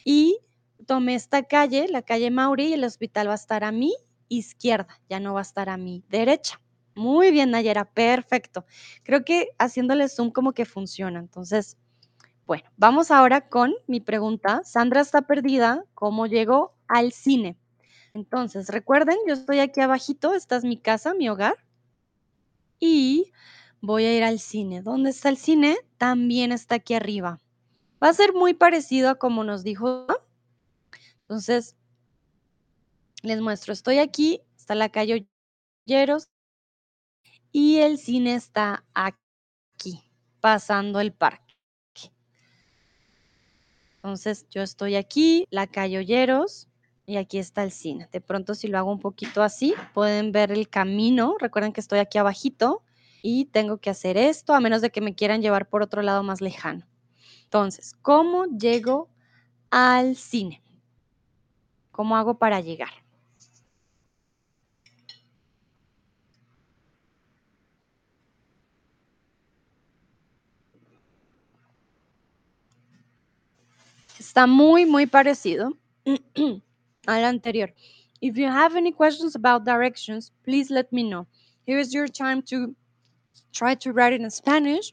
y 0.05 0.39
tomé 0.87 1.17
esta 1.17 1.45
calle, 1.45 1.89
la 1.89 2.03
calle 2.03 2.31
Maure, 2.31 2.65
y 2.67 2.75
el 2.75 2.85
hospital 2.85 3.29
va 3.29 3.33
a 3.33 3.37
estar 3.37 3.65
a 3.65 3.73
mi 3.73 3.95
izquierda, 4.29 5.01
ya 5.09 5.21
no 5.21 5.35
va 5.35 5.41
a 5.41 5.43
estar 5.43 5.69
a 5.69 5.77
mi 5.79 6.05
derecha. 6.09 6.61
Muy 6.97 7.31
bien, 7.31 7.51
Nayera, 7.51 7.85
perfecto. 7.85 8.65
Creo 9.03 9.23
que 9.23 9.51
haciéndole 9.59 10.09
zoom 10.09 10.31
como 10.31 10.53
que 10.53 10.65
funciona. 10.65 11.19
Entonces, 11.19 11.77
bueno, 12.47 12.65
vamos 12.79 13.11
ahora 13.11 13.49
con 13.49 13.75
mi 13.87 14.01
pregunta. 14.01 14.63
Sandra 14.65 15.03
está 15.03 15.23
perdida. 15.23 15.85
¿Cómo 15.93 16.27
llegó 16.27 16.75
al 16.89 17.13
cine? 17.13 17.59
Entonces, 18.15 18.71
recuerden, 18.71 19.19
yo 19.29 19.35
estoy 19.35 19.59
aquí 19.59 19.83
abajito, 19.83 20.33
esta 20.33 20.57
es 20.57 20.65
mi 20.65 20.79
casa, 20.79 21.13
mi 21.13 21.29
hogar, 21.29 21.57
y 22.81 23.31
voy 23.83 24.07
a 24.07 24.17
ir 24.17 24.25
al 24.25 24.39
cine. 24.39 24.81
¿Dónde 24.81 25.11
está 25.11 25.29
el 25.29 25.37
cine? 25.37 25.77
También 25.99 26.51
está 26.51 26.77
aquí 26.77 26.95
arriba. 26.95 27.39
Va 28.03 28.09
a 28.09 28.15
ser 28.15 28.33
muy 28.33 28.55
parecido 28.55 29.11
a 29.11 29.17
como 29.17 29.45
nos 29.45 29.65
dijo. 29.65 30.07
Entonces, 31.23 31.77
les 33.23 33.43
muestro, 33.43 33.75
estoy 33.75 33.99
aquí, 33.99 34.41
está 34.57 34.75
la 34.75 34.89
calle 34.89 35.27
Olleros 35.87 36.29
y 37.59 37.79
el 37.79 37.97
cine 37.97 38.35
está 38.35 38.85
aquí, 38.93 40.03
pasando 40.41 41.01
el 41.01 41.15
parque. 41.15 41.55
Entonces, 43.95 44.47
yo 44.51 44.61
estoy 44.61 44.95
aquí, 44.95 45.47
la 45.49 45.67
calle 45.67 45.97
Olleros, 45.97 46.69
y 47.07 47.17
aquí 47.17 47.39
está 47.39 47.65
el 47.65 47.73
cine. 47.73 48.11
De 48.13 48.21
pronto, 48.21 48.55
si 48.55 48.69
lo 48.69 48.77
hago 48.77 48.93
un 48.93 49.01
poquito 49.01 49.43
así, 49.43 49.75
pueden 49.95 50.33
ver 50.33 50.53
el 50.53 50.69
camino. 50.69 51.37
Recuerden 51.41 51.73
que 51.73 51.81
estoy 51.81 51.99
aquí 51.99 52.19
abajito 52.19 52.83
y 53.23 53.47
tengo 53.47 53.79
que 53.79 53.89
hacer 53.89 54.19
esto, 54.19 54.53
a 54.53 54.61
menos 54.61 54.83
de 54.83 54.91
que 54.91 55.01
me 55.01 55.15
quieran 55.15 55.41
llevar 55.41 55.67
por 55.71 55.83
otro 55.83 56.03
lado 56.03 56.23
más 56.23 56.43
lejano. 56.43 56.87
Entonces, 57.45 57.95
¿cómo 58.03 58.45
llego 58.45 59.09
al 59.71 60.17
cine? 60.17 60.63
¿Cómo 61.91 62.19
hago 62.19 62.39
para 62.39 62.61
llegar? 62.61 63.06
Está 74.37 74.47
muy, 74.47 74.85
muy 74.85 75.07
parecido 75.07 75.73
al 77.07 77.25
anterior. 77.25 77.73
If 78.21 78.37
you 78.37 78.47
have 78.47 78.77
any 78.77 78.93
questions 78.93 79.35
about 79.35 79.65
directions, 79.65 80.31
please 80.45 80.71
let 80.71 80.93
me 80.93 81.05
know. 81.05 81.27
Here 81.65 81.79
is 81.79 81.95
your 81.95 82.07
time 82.07 82.43
to 82.51 82.77
try 83.55 83.75
to 83.77 83.95
write 83.95 84.13
it 84.13 84.21
in 84.21 84.31
Spanish. 84.31 84.93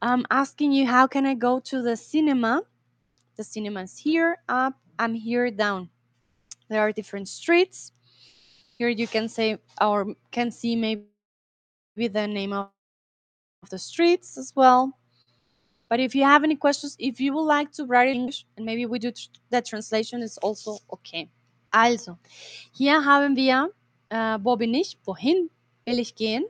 I'm 0.00 0.24
asking 0.30 0.70
you, 0.70 0.86
how 0.86 1.08
can 1.08 1.26
I 1.26 1.34
go 1.34 1.58
to 1.58 1.82
the 1.82 1.96
cinema? 1.96 2.62
The 3.36 3.42
cinema 3.42 3.82
is 3.82 3.98
here, 3.98 4.36
up, 4.48 4.74
I'm 4.96 5.14
here, 5.14 5.50
down. 5.50 5.90
There 6.68 6.80
are 6.80 6.92
different 6.92 7.26
streets. 7.26 7.90
Here 8.78 8.90
you 8.90 9.08
can 9.08 9.28
say, 9.28 9.58
or 9.80 10.14
can 10.30 10.52
see 10.52 10.76
maybe 10.76 11.08
the 11.96 12.28
name 12.28 12.52
of 12.52 12.70
the 13.70 13.78
streets 13.80 14.38
as 14.38 14.52
well. 14.54 14.96
But 15.88 16.00
if 16.00 16.14
you 16.14 16.24
have 16.24 16.44
any 16.44 16.56
questions, 16.56 16.96
if 16.98 17.20
you 17.20 17.32
would 17.34 17.46
like 17.46 17.70
to 17.72 17.84
write 17.84 18.08
in 18.08 18.16
English 18.16 18.44
and 18.56 18.66
maybe 18.66 18.86
we 18.86 18.98
do 18.98 19.12
the 19.50 19.62
translation 19.62 20.22
is 20.22 20.38
also 20.38 20.78
okay. 20.90 21.28
Also, 21.70 22.18
hier 22.72 23.04
haben 23.04 23.36
wir, 23.36 23.70
äh, 24.08 24.38
wo 24.42 24.56
bin 24.56 24.74
ich, 24.74 24.98
wohin 25.04 25.50
will 25.84 25.98
ich 25.98 26.14
gehen? 26.14 26.44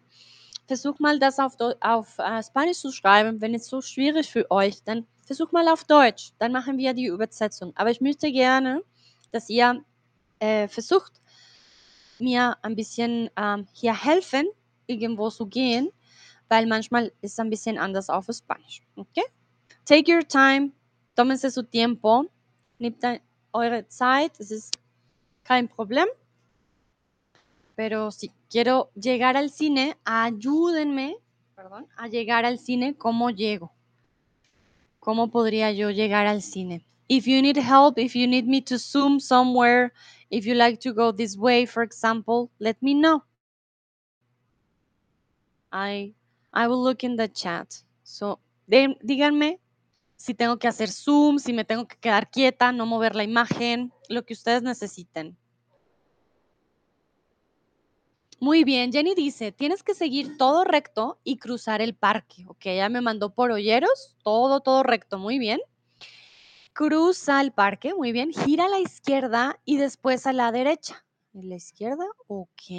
Versuch 0.66 0.98
mal 0.98 1.18
das 1.18 1.38
auf, 1.38 1.56
auf 1.80 2.18
äh, 2.18 2.42
Spanisch 2.42 2.78
zu 2.78 2.92
schreiben. 2.92 3.40
Wenn 3.40 3.54
es 3.54 3.66
so 3.66 3.80
schwierig 3.80 4.30
für 4.30 4.50
euch, 4.50 4.82
dann 4.84 5.06
versuch 5.24 5.52
mal 5.52 5.68
auf 5.68 5.84
Deutsch. 5.84 6.32
Dann 6.38 6.52
machen 6.52 6.78
wir 6.78 6.94
die 6.94 7.06
Übersetzung. 7.06 7.72
Aber 7.76 7.90
ich 7.90 8.00
möchte 8.00 8.32
gerne, 8.32 8.82
dass 9.32 9.48
ihr 9.48 9.84
äh, 10.38 10.68
versucht, 10.68 11.20
mir 12.18 12.56
ein 12.62 12.74
bisschen 12.74 13.30
ähm, 13.36 13.66
hier 13.72 13.94
helfen, 13.94 14.46
irgendwo 14.86 15.30
zu 15.30 15.46
gehen, 15.46 15.90
weil 16.48 16.66
manchmal 16.66 17.12
ist 17.22 17.38
ein 17.40 17.50
bisschen 17.50 17.78
anders 17.78 18.08
auf 18.10 18.26
Spanisch. 18.32 18.82
Okay? 18.96 19.24
Take 19.84 20.12
your 20.12 20.26
time, 20.26 20.72
tómense 21.14 21.50
su 21.50 21.62
tiempo, 21.62 22.26
nehmt 22.78 23.04
eure 23.52 23.86
Zeit, 23.88 24.38
es 24.38 24.50
ist 24.50 24.78
kein 25.44 25.68
Problem. 25.68 26.06
Pero 27.76 28.10
si 28.10 28.32
quiero 28.50 28.90
llegar 28.94 29.36
al 29.36 29.50
cine, 29.50 29.96
ayúdenme, 30.04 31.16
perdón, 31.54 31.86
a 31.96 32.08
llegar 32.08 32.44
al 32.44 32.58
cine, 32.58 32.96
¿cómo 32.96 33.30
llego? 33.30 33.70
¿Cómo 34.98 35.30
podría 35.30 35.70
yo 35.72 35.90
llegar 35.90 36.26
al 36.26 36.42
cine? 36.42 36.84
If 37.08 37.26
you 37.26 37.40
need 37.40 37.56
help, 37.56 37.98
if 37.98 38.16
you 38.16 38.26
need 38.26 38.46
me 38.46 38.60
to 38.62 38.78
zoom 38.78 39.20
somewhere, 39.20 39.92
if 40.30 40.44
you 40.46 40.54
like 40.54 40.80
to 40.80 40.92
go 40.92 41.12
this 41.12 41.36
way, 41.36 41.64
for 41.66 41.84
example, 41.84 42.50
let 42.58 42.76
me 42.82 42.94
know. 42.94 43.22
I, 45.70 46.14
I 46.56 46.66
will 46.66 46.82
look 46.82 47.04
in 47.04 47.16
the 47.16 47.28
chat. 47.28 47.68
So, 48.02 48.40
de- 48.66 48.96
díganme 49.02 49.60
si 50.16 50.32
tengo 50.32 50.58
que 50.58 50.66
hacer 50.66 50.88
zoom, 50.90 51.38
si 51.38 51.52
me 51.52 51.64
tengo 51.66 51.86
que 51.86 51.98
quedar 51.98 52.30
quieta, 52.30 52.72
no 52.72 52.86
mover 52.86 53.14
la 53.14 53.24
imagen, 53.24 53.92
lo 54.08 54.24
que 54.24 54.32
ustedes 54.32 54.62
necesiten. 54.62 55.36
Muy 58.40 58.64
bien, 58.64 58.92
Jenny 58.92 59.14
dice, 59.14 59.52
tienes 59.52 59.82
que 59.82 59.94
seguir 59.94 60.36
todo 60.38 60.64
recto 60.64 61.18
y 61.24 61.36
cruzar 61.36 61.82
el 61.82 61.94
parque. 61.94 62.44
Ok, 62.48 62.64
ya 62.64 62.88
me 62.88 63.00
mandó 63.02 63.34
por 63.34 63.50
Olleros, 63.50 64.16
todo, 64.22 64.60
todo 64.60 64.82
recto, 64.82 65.18
muy 65.18 65.38
bien. 65.38 65.60
Cruza 66.72 67.40
el 67.40 67.52
parque, 67.52 67.94
muy 67.94 68.12
bien. 68.12 68.32
Gira 68.32 68.66
a 68.66 68.68
la 68.68 68.78
izquierda 68.78 69.58
y 69.64 69.76
después 69.78 70.26
a 70.26 70.32
la 70.32 70.52
derecha. 70.52 71.04
¿A 71.34 71.42
la 71.42 71.56
izquierda? 71.56 72.04
Ok. 72.26 72.70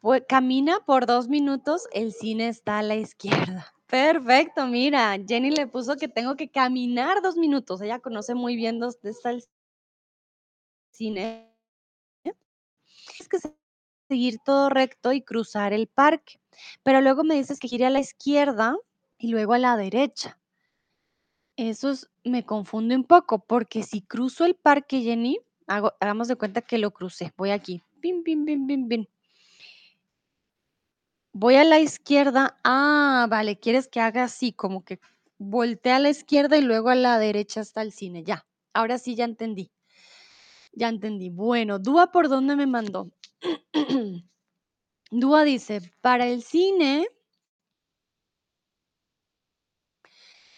Pues 0.00 0.22
camina 0.28 0.80
por 0.86 1.06
dos 1.06 1.28
minutos, 1.28 1.88
el 1.92 2.12
cine 2.12 2.48
está 2.48 2.78
a 2.78 2.82
la 2.82 2.96
izquierda. 2.96 3.72
Perfecto, 3.86 4.66
mira, 4.66 5.16
Jenny 5.26 5.50
le 5.50 5.66
puso 5.66 5.96
que 5.96 6.08
tengo 6.08 6.36
que 6.36 6.48
caminar 6.48 7.22
dos 7.22 7.36
minutos. 7.36 7.80
Ella 7.80 8.00
conoce 8.00 8.34
muy 8.34 8.56
bien 8.56 8.78
dónde 8.78 9.10
está 9.10 9.30
el 9.30 9.44
cine. 10.92 11.52
Tienes 12.22 13.28
que 13.28 13.38
seguir 14.08 14.38
todo 14.44 14.68
recto 14.68 15.12
y 15.12 15.22
cruzar 15.22 15.72
el 15.72 15.86
parque. 15.86 16.40
Pero 16.82 17.00
luego 17.00 17.24
me 17.24 17.34
dices 17.34 17.58
que 17.58 17.68
gire 17.68 17.86
a 17.86 17.90
la 17.90 18.00
izquierda 18.00 18.76
y 19.18 19.28
luego 19.28 19.54
a 19.54 19.58
la 19.58 19.76
derecha. 19.76 20.38
Eso 21.56 21.90
es- 21.90 22.10
me 22.24 22.44
confunde 22.44 22.96
un 22.96 23.04
poco, 23.04 23.38
porque 23.38 23.82
si 23.82 24.02
cruzo 24.02 24.44
el 24.44 24.54
parque, 24.56 25.00
Jenny, 25.00 25.38
hagamos 25.66 26.28
de 26.28 26.36
cuenta 26.36 26.60
que 26.60 26.78
lo 26.78 26.90
crucé. 26.90 27.32
Voy 27.36 27.50
aquí. 27.50 27.82
Pim, 28.00 28.22
pim, 28.22 28.44
pim, 28.44 28.66
pim, 28.66 28.88
pim. 28.88 29.06
Voy 31.38 31.56
a 31.56 31.64
la 31.64 31.80
izquierda. 31.80 32.58
Ah, 32.64 33.26
vale, 33.28 33.58
quieres 33.60 33.88
que 33.88 34.00
haga 34.00 34.24
así, 34.24 34.54
como 34.54 34.86
que 34.86 35.00
voltee 35.36 35.92
a 35.92 35.98
la 35.98 36.08
izquierda 36.08 36.56
y 36.56 36.62
luego 36.62 36.88
a 36.88 36.94
la 36.94 37.18
derecha 37.18 37.60
está 37.60 37.82
el 37.82 37.92
cine. 37.92 38.24
Ya, 38.24 38.46
ahora 38.72 38.96
sí 38.96 39.14
ya 39.16 39.26
entendí. 39.26 39.70
Ya 40.72 40.88
entendí. 40.88 41.28
Bueno, 41.28 41.78
Dúa, 41.78 42.10
¿por 42.10 42.30
dónde 42.30 42.56
me 42.56 42.66
mandó? 42.66 43.10
Dúa 45.10 45.44
dice, 45.44 45.82
para 46.00 46.26
el 46.26 46.42
cine, 46.42 47.06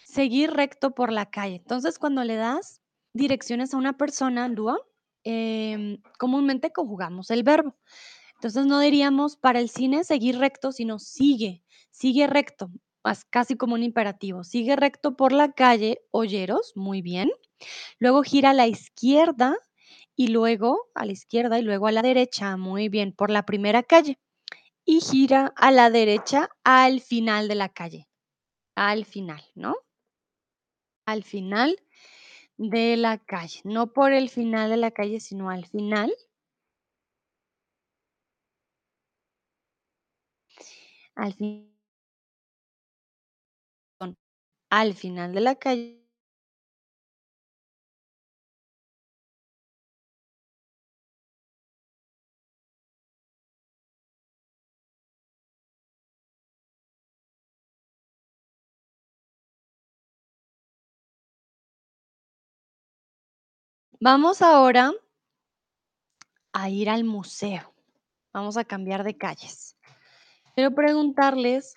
seguir 0.04 0.52
recto 0.52 0.94
por 0.94 1.10
la 1.10 1.28
calle. 1.28 1.56
Entonces, 1.56 1.98
cuando 1.98 2.22
le 2.22 2.36
das 2.36 2.80
direcciones 3.14 3.74
a 3.74 3.78
una 3.78 3.96
persona, 3.96 4.48
Dúa, 4.48 4.78
em, 5.24 6.00
comúnmente 6.20 6.70
conjugamos 6.70 7.32
el 7.32 7.42
verbo. 7.42 7.74
Entonces 8.38 8.66
no 8.66 8.80
diríamos 8.80 9.36
para 9.36 9.60
el 9.60 9.68
cine 9.68 10.04
seguir 10.04 10.38
recto, 10.38 10.72
sino 10.72 10.98
sigue, 10.98 11.64
sigue 11.90 12.26
recto, 12.26 12.70
as- 13.02 13.24
casi 13.24 13.56
como 13.56 13.74
un 13.74 13.82
imperativo. 13.82 14.44
Sigue 14.44 14.76
recto 14.76 15.16
por 15.16 15.32
la 15.32 15.52
calle 15.52 16.00
Olleros, 16.10 16.72
muy 16.76 17.02
bien. 17.02 17.30
Luego 17.98 18.22
gira 18.22 18.50
a 18.50 18.54
la 18.54 18.66
izquierda 18.68 19.56
y 20.16 20.28
luego 20.28 20.88
a 20.94 21.06
la 21.06 21.12
izquierda 21.12 21.58
y 21.58 21.62
luego 21.62 21.86
a 21.88 21.92
la 21.92 22.02
derecha, 22.02 22.56
muy 22.56 22.88
bien, 22.88 23.12
por 23.12 23.30
la 23.30 23.44
primera 23.46 23.82
calle. 23.82 24.18
Y 24.84 25.00
gira 25.00 25.52
a 25.56 25.70
la 25.72 25.90
derecha 25.90 26.50
al 26.64 27.00
final 27.00 27.48
de 27.48 27.54
la 27.56 27.68
calle, 27.70 28.08
al 28.76 29.04
final, 29.06 29.42
¿no? 29.54 29.76
Al 31.06 31.24
final 31.24 31.76
de 32.58 32.96
la 32.96 33.18
calle, 33.18 33.60
no 33.64 33.92
por 33.92 34.12
el 34.12 34.30
final 34.30 34.70
de 34.70 34.76
la 34.76 34.90
calle, 34.92 35.20
sino 35.20 35.50
al 35.50 35.66
final, 35.66 36.14
al 41.18 41.34
fin. 41.34 41.74
al 44.70 44.94
final 44.94 45.32
de 45.34 45.40
la 45.40 45.54
calle 45.56 45.98
Vamos 64.00 64.42
ahora 64.42 64.92
a 66.52 66.68
ir 66.70 66.88
al 66.88 67.04
museo. 67.04 67.74
Vamos 68.32 68.56
a 68.56 68.64
cambiar 68.64 69.02
de 69.02 69.16
calles. 69.16 69.77
Quiero 70.58 70.74
preguntarles 70.74 71.76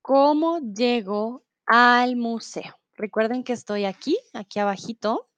cómo 0.00 0.60
llego 0.60 1.44
al 1.66 2.14
museo. 2.14 2.78
Recuerden 2.94 3.42
que 3.42 3.52
estoy 3.52 3.84
aquí, 3.84 4.16
aquí 4.32 4.60
abajito, 4.60 5.28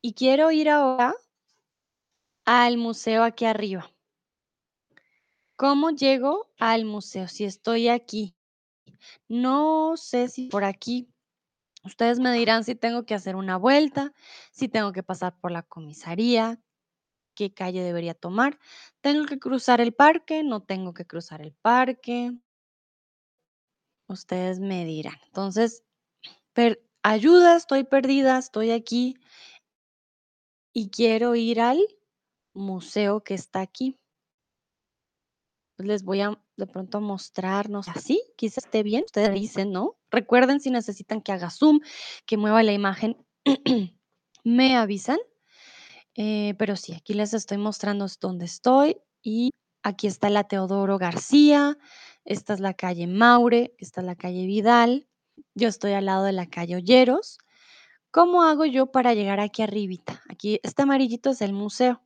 y 0.00 0.14
quiero 0.14 0.50
ir 0.50 0.70
ahora 0.70 1.14
al 2.46 2.78
museo 2.78 3.22
aquí 3.22 3.44
arriba. 3.44 3.92
¿Cómo 5.56 5.90
llego 5.90 6.50
al 6.58 6.86
museo? 6.86 7.28
Si 7.28 7.44
estoy 7.44 7.88
aquí. 7.88 8.34
No 9.28 9.98
sé 9.98 10.28
si 10.28 10.46
por 10.46 10.64
aquí. 10.64 11.12
Ustedes 11.84 12.18
me 12.18 12.32
dirán 12.32 12.64
si 12.64 12.74
tengo 12.74 13.04
que 13.04 13.12
hacer 13.12 13.36
una 13.36 13.58
vuelta, 13.58 14.14
si 14.52 14.68
tengo 14.68 14.92
que 14.92 15.02
pasar 15.02 15.38
por 15.38 15.50
la 15.50 15.64
comisaría, 15.64 16.62
qué 17.40 17.54
calle 17.54 17.82
debería 17.82 18.12
tomar. 18.12 18.58
¿Tengo 19.00 19.24
que 19.24 19.38
cruzar 19.38 19.80
el 19.80 19.94
parque? 19.94 20.42
¿No 20.42 20.62
tengo 20.62 20.92
que 20.92 21.06
cruzar 21.06 21.40
el 21.40 21.54
parque? 21.54 22.32
Ustedes 24.08 24.60
me 24.60 24.84
dirán. 24.84 25.16
Entonces, 25.24 25.82
ayuda, 27.02 27.56
estoy 27.56 27.84
perdida, 27.84 28.36
estoy 28.36 28.72
aquí 28.72 29.16
y 30.74 30.90
quiero 30.90 31.34
ir 31.34 31.62
al 31.62 31.78
museo 32.52 33.24
que 33.24 33.32
está 33.32 33.62
aquí. 33.62 33.96
Les 35.78 36.04
voy 36.04 36.20
a 36.20 36.38
de 36.58 36.66
pronto 36.66 37.00
mostrarnos 37.00 37.88
así, 37.88 38.22
quizás 38.36 38.66
esté 38.66 38.82
bien, 38.82 39.04
ustedes 39.06 39.32
dicen, 39.32 39.72
¿no? 39.72 39.96
Recuerden 40.10 40.60
si 40.60 40.70
necesitan 40.70 41.22
que 41.22 41.32
haga 41.32 41.48
zoom, 41.48 41.80
que 42.26 42.36
mueva 42.36 42.62
la 42.62 42.74
imagen, 42.74 43.16
me 44.44 44.76
avisan. 44.76 45.18
Eh, 46.16 46.54
pero 46.58 46.76
sí, 46.76 46.92
aquí 46.92 47.14
les 47.14 47.34
estoy 47.34 47.58
mostrando 47.58 48.06
dónde 48.20 48.44
estoy 48.44 48.96
y 49.22 49.50
aquí 49.82 50.06
está 50.06 50.28
la 50.30 50.44
Teodoro 50.44 50.98
García, 50.98 51.78
esta 52.24 52.54
es 52.54 52.60
la 52.60 52.74
calle 52.74 53.06
Maure, 53.06 53.74
esta 53.78 54.00
es 54.00 54.06
la 54.06 54.16
calle 54.16 54.46
Vidal, 54.46 55.06
yo 55.54 55.68
estoy 55.68 55.92
al 55.92 56.06
lado 56.06 56.24
de 56.24 56.32
la 56.32 56.46
calle 56.46 56.76
Olleros. 56.76 57.38
¿Cómo 58.10 58.42
hago 58.42 58.64
yo 58.64 58.86
para 58.86 59.14
llegar 59.14 59.38
aquí 59.38 59.62
arribita? 59.62 60.20
Aquí, 60.28 60.58
este 60.64 60.82
amarillito 60.82 61.30
es 61.30 61.42
el 61.42 61.52
museo. 61.52 62.02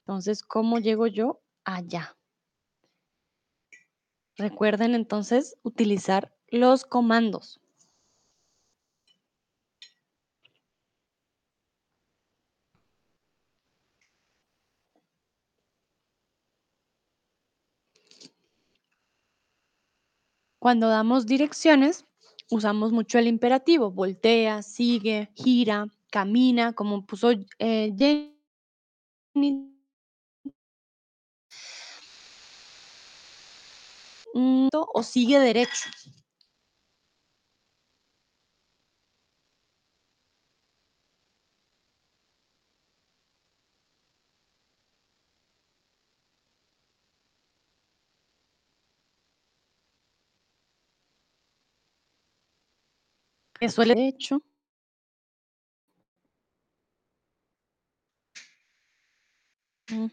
Entonces, 0.00 0.42
¿cómo 0.42 0.78
llego 0.78 1.06
yo 1.06 1.40
allá? 1.64 2.16
Recuerden 4.36 4.94
entonces 4.94 5.56
utilizar 5.62 6.34
los 6.48 6.84
comandos. 6.84 7.60
Cuando 20.64 20.88
damos 20.88 21.26
direcciones, 21.26 22.06
usamos 22.50 22.90
mucho 22.90 23.18
el 23.18 23.26
imperativo, 23.26 23.90
voltea, 23.90 24.62
sigue, 24.62 25.28
gira, 25.34 25.88
camina, 26.10 26.72
como 26.72 27.04
puso 27.04 27.32
eh, 27.58 27.92
Jenny, 27.98 29.76
mm, 34.32 34.68
o 34.72 35.02
sigue 35.02 35.38
derecho. 35.38 35.90
Que 53.60 53.68
suele 53.68 53.94
derecho. 53.94 54.42
Mm. 59.90 60.10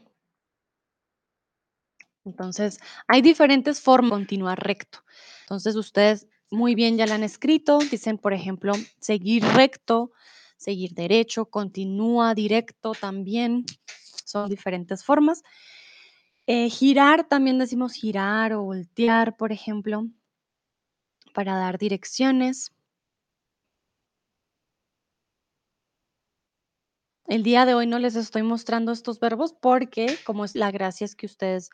Entonces, 2.26 2.80
hay 3.08 3.22
diferentes 3.22 3.82
formas 3.82 4.12
de 4.12 4.16
continuar 4.18 4.60
recto. 4.64 5.00
Entonces, 5.42 5.76
ustedes 5.76 6.28
muy 6.52 6.76
bien 6.76 6.98
ya 6.98 7.08
la 7.08 7.16
han 7.16 7.24
escrito. 7.24 7.80
Dicen, 7.80 8.18
por 8.18 8.34
ejemplo, 8.34 8.74
seguir 9.00 9.44
recto, 9.44 10.12
seguir 10.58 10.94
derecho, 10.94 11.46
continúa 11.46 12.36
directo 12.36 12.94
también. 12.94 13.66
Son 14.26 14.50
diferentes 14.50 15.04
formas. 15.04 15.42
Eh, 16.48 16.70
girar, 16.70 17.28
también 17.28 17.58
decimos 17.58 17.94
girar 17.94 18.54
o 18.54 18.64
voltear, 18.64 19.36
por 19.38 19.52
ejemplo, 19.52 20.08
para 21.34 21.56
dar 21.56 21.78
direcciones. 21.78 22.72
El 27.32 27.44
día 27.44 27.66
de 27.66 27.74
hoy 27.76 27.88
no 27.88 27.98
les 27.98 28.18
estoy 28.18 28.44
mostrando 28.44 28.92
estos 28.92 29.22
verbos 29.22 29.54
porque, 29.54 30.18
como 30.26 30.44
es 30.44 30.54
la 30.54 30.70
gracia 30.70 31.06
es 31.06 31.16
que 31.16 31.28
ustedes, 31.28 31.70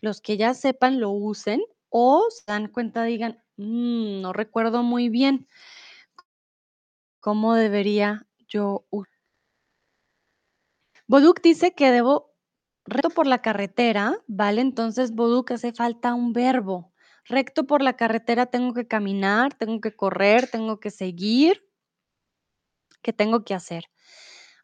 los 0.00 0.22
que 0.22 0.38
ya 0.38 0.54
sepan, 0.54 1.00
lo 1.00 1.10
usen 1.10 1.60
o 1.90 2.24
se 2.30 2.44
dan 2.46 2.68
cuenta, 2.68 3.04
digan, 3.04 3.42
"Mm, 3.58 4.22
no 4.22 4.32
recuerdo 4.32 4.82
muy 4.82 5.10
bien 5.10 5.46
cómo 7.22 7.54
debería 7.54 8.26
yo 8.48 8.84
u-". 8.90 9.04
Boduk 11.08 11.40
dice 11.42 11.74
que 11.74 11.90
debo 11.90 12.32
recto 12.84 13.10
por 13.10 13.26
la 13.26 13.42
carretera, 13.42 14.18
¿vale? 14.26 14.60
Entonces, 14.60 15.12
Boduk 15.12 15.50
hace 15.52 15.72
falta 15.72 16.14
un 16.14 16.32
verbo. 16.32 16.92
Recto 17.24 17.66
por 17.66 17.82
la 17.82 17.94
carretera 17.96 18.46
tengo 18.46 18.72
que 18.74 18.86
caminar, 18.88 19.54
tengo 19.54 19.80
que 19.80 19.94
correr, 19.94 20.48
tengo 20.48 20.80
que 20.80 20.90
seguir. 20.90 21.62
¿Qué 23.02 23.12
tengo 23.12 23.44
que 23.44 23.54
hacer? 23.54 23.84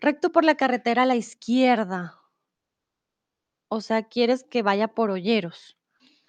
Recto 0.01 0.31
por 0.31 0.45
la 0.45 0.57
carretera 0.57 1.03
a 1.03 1.07
la 1.07 1.17
izquierda. 1.17 2.21
O 3.69 3.81
sea, 3.81 4.05
quieres 4.05 4.45
que 4.45 4.63
vaya 4.63 4.89
por 4.89 5.11
Olleros. 5.11 5.77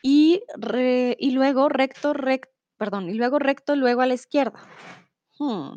Y, 0.02 0.44
re- 0.58 1.16
y 1.20 1.32
luego 1.32 1.70
recto, 1.70 2.14
recto, 2.14 2.52
perdón, 2.78 3.10
y 3.10 3.14
luego 3.14 3.40
recto, 3.40 3.76
luego 3.76 4.02
a 4.02 4.06
la 4.06 4.14
izquierda. 4.14 4.60
Hmm. 5.38 5.76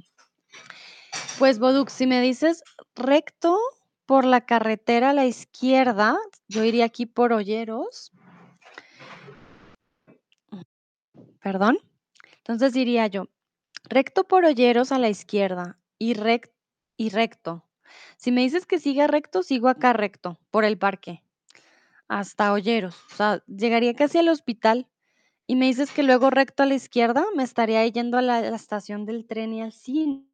Pues 1.39 1.59
Boduk, 1.59 1.89
si 1.89 2.07
me 2.07 2.21
dices 2.21 2.63
recto 2.95 3.59
por 4.07 4.25
la 4.25 4.45
carretera 4.47 5.11
a 5.11 5.13
la 5.15 5.27
izquierda, 5.27 6.17
yo 6.49 6.65
iría 6.65 6.85
aquí 6.85 7.07
por 7.07 7.33
Olleros. 7.33 8.13
Perdón. 11.43 11.79
Entonces 12.39 12.73
diría 12.73 13.07
yo, 13.09 13.27
recto 13.85 14.25
por 14.25 14.45
Olleros 14.45 14.93
a 14.93 14.99
la 14.99 15.09
izquierda 15.09 15.79
y, 15.99 16.15
rec- 16.15 16.53
y 16.97 17.11
recto. 17.11 17.65
Si 18.17 18.33
me 18.33 18.43
dices 18.43 18.67
que 18.67 18.79
siga 18.79 19.07
recto, 19.07 19.43
sigo 19.43 19.69
acá 19.69 19.93
recto, 19.93 20.39
por 20.51 20.65
el 20.65 20.79
parque, 20.79 21.23
hasta 22.09 22.53
Olleros. 22.53 22.97
O 23.13 23.17
sea, 23.17 23.45
llegaría 23.47 23.95
casi 23.95 24.19
al 24.19 24.29
hospital. 24.29 24.89
Y 25.47 25.57
me 25.57 25.67
dices 25.67 25.91
que 25.91 26.03
luego 26.03 26.31
recto 26.31 26.63
a 26.63 26.67
la 26.67 26.75
izquierda, 26.75 27.25
me 27.35 27.43
estaría 27.43 27.87
yendo 27.89 28.17
a 28.17 28.23
la, 28.23 28.41
estación 28.55 29.05
del 29.05 29.27
tren 29.27 29.53
y 29.53 29.61
al 29.61 29.73
cine. 29.73 30.25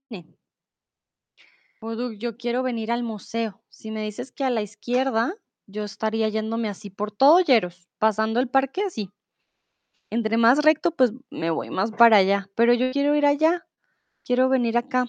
Oduk, 1.81 2.19
yo 2.19 2.37
quiero 2.37 2.63
venir 2.63 2.93
al 2.93 3.03
museo. 3.03 3.63
Si 3.71 3.91
me 3.91 4.03
dices 4.03 4.33
que 4.33 4.45
a 4.45 4.51
la 4.51 4.63
izquierda, 4.63 5.35
yo 5.67 5.85
estaría 5.85 6.29
yéndome 6.29 6.69
así 6.69 6.91
por 6.91 7.11
todo 7.11 7.41
Lleros, 7.41 7.89
pasando 7.99 8.39
el 8.39 8.49
parque 8.49 8.83
así. 8.83 9.11
Entre 10.11 10.37
más 10.37 10.63
recto, 10.63 10.91
pues 10.91 11.13
me 11.31 11.51
voy 11.51 11.71
más 11.71 11.91
para 11.91 12.19
allá. 12.19 12.51
Pero 12.55 12.75
yo 12.75 12.91
quiero 12.93 13.15
ir 13.15 13.27
allá, 13.27 13.67
quiero 14.25 14.49
venir 14.49 14.77
acá. 14.77 15.07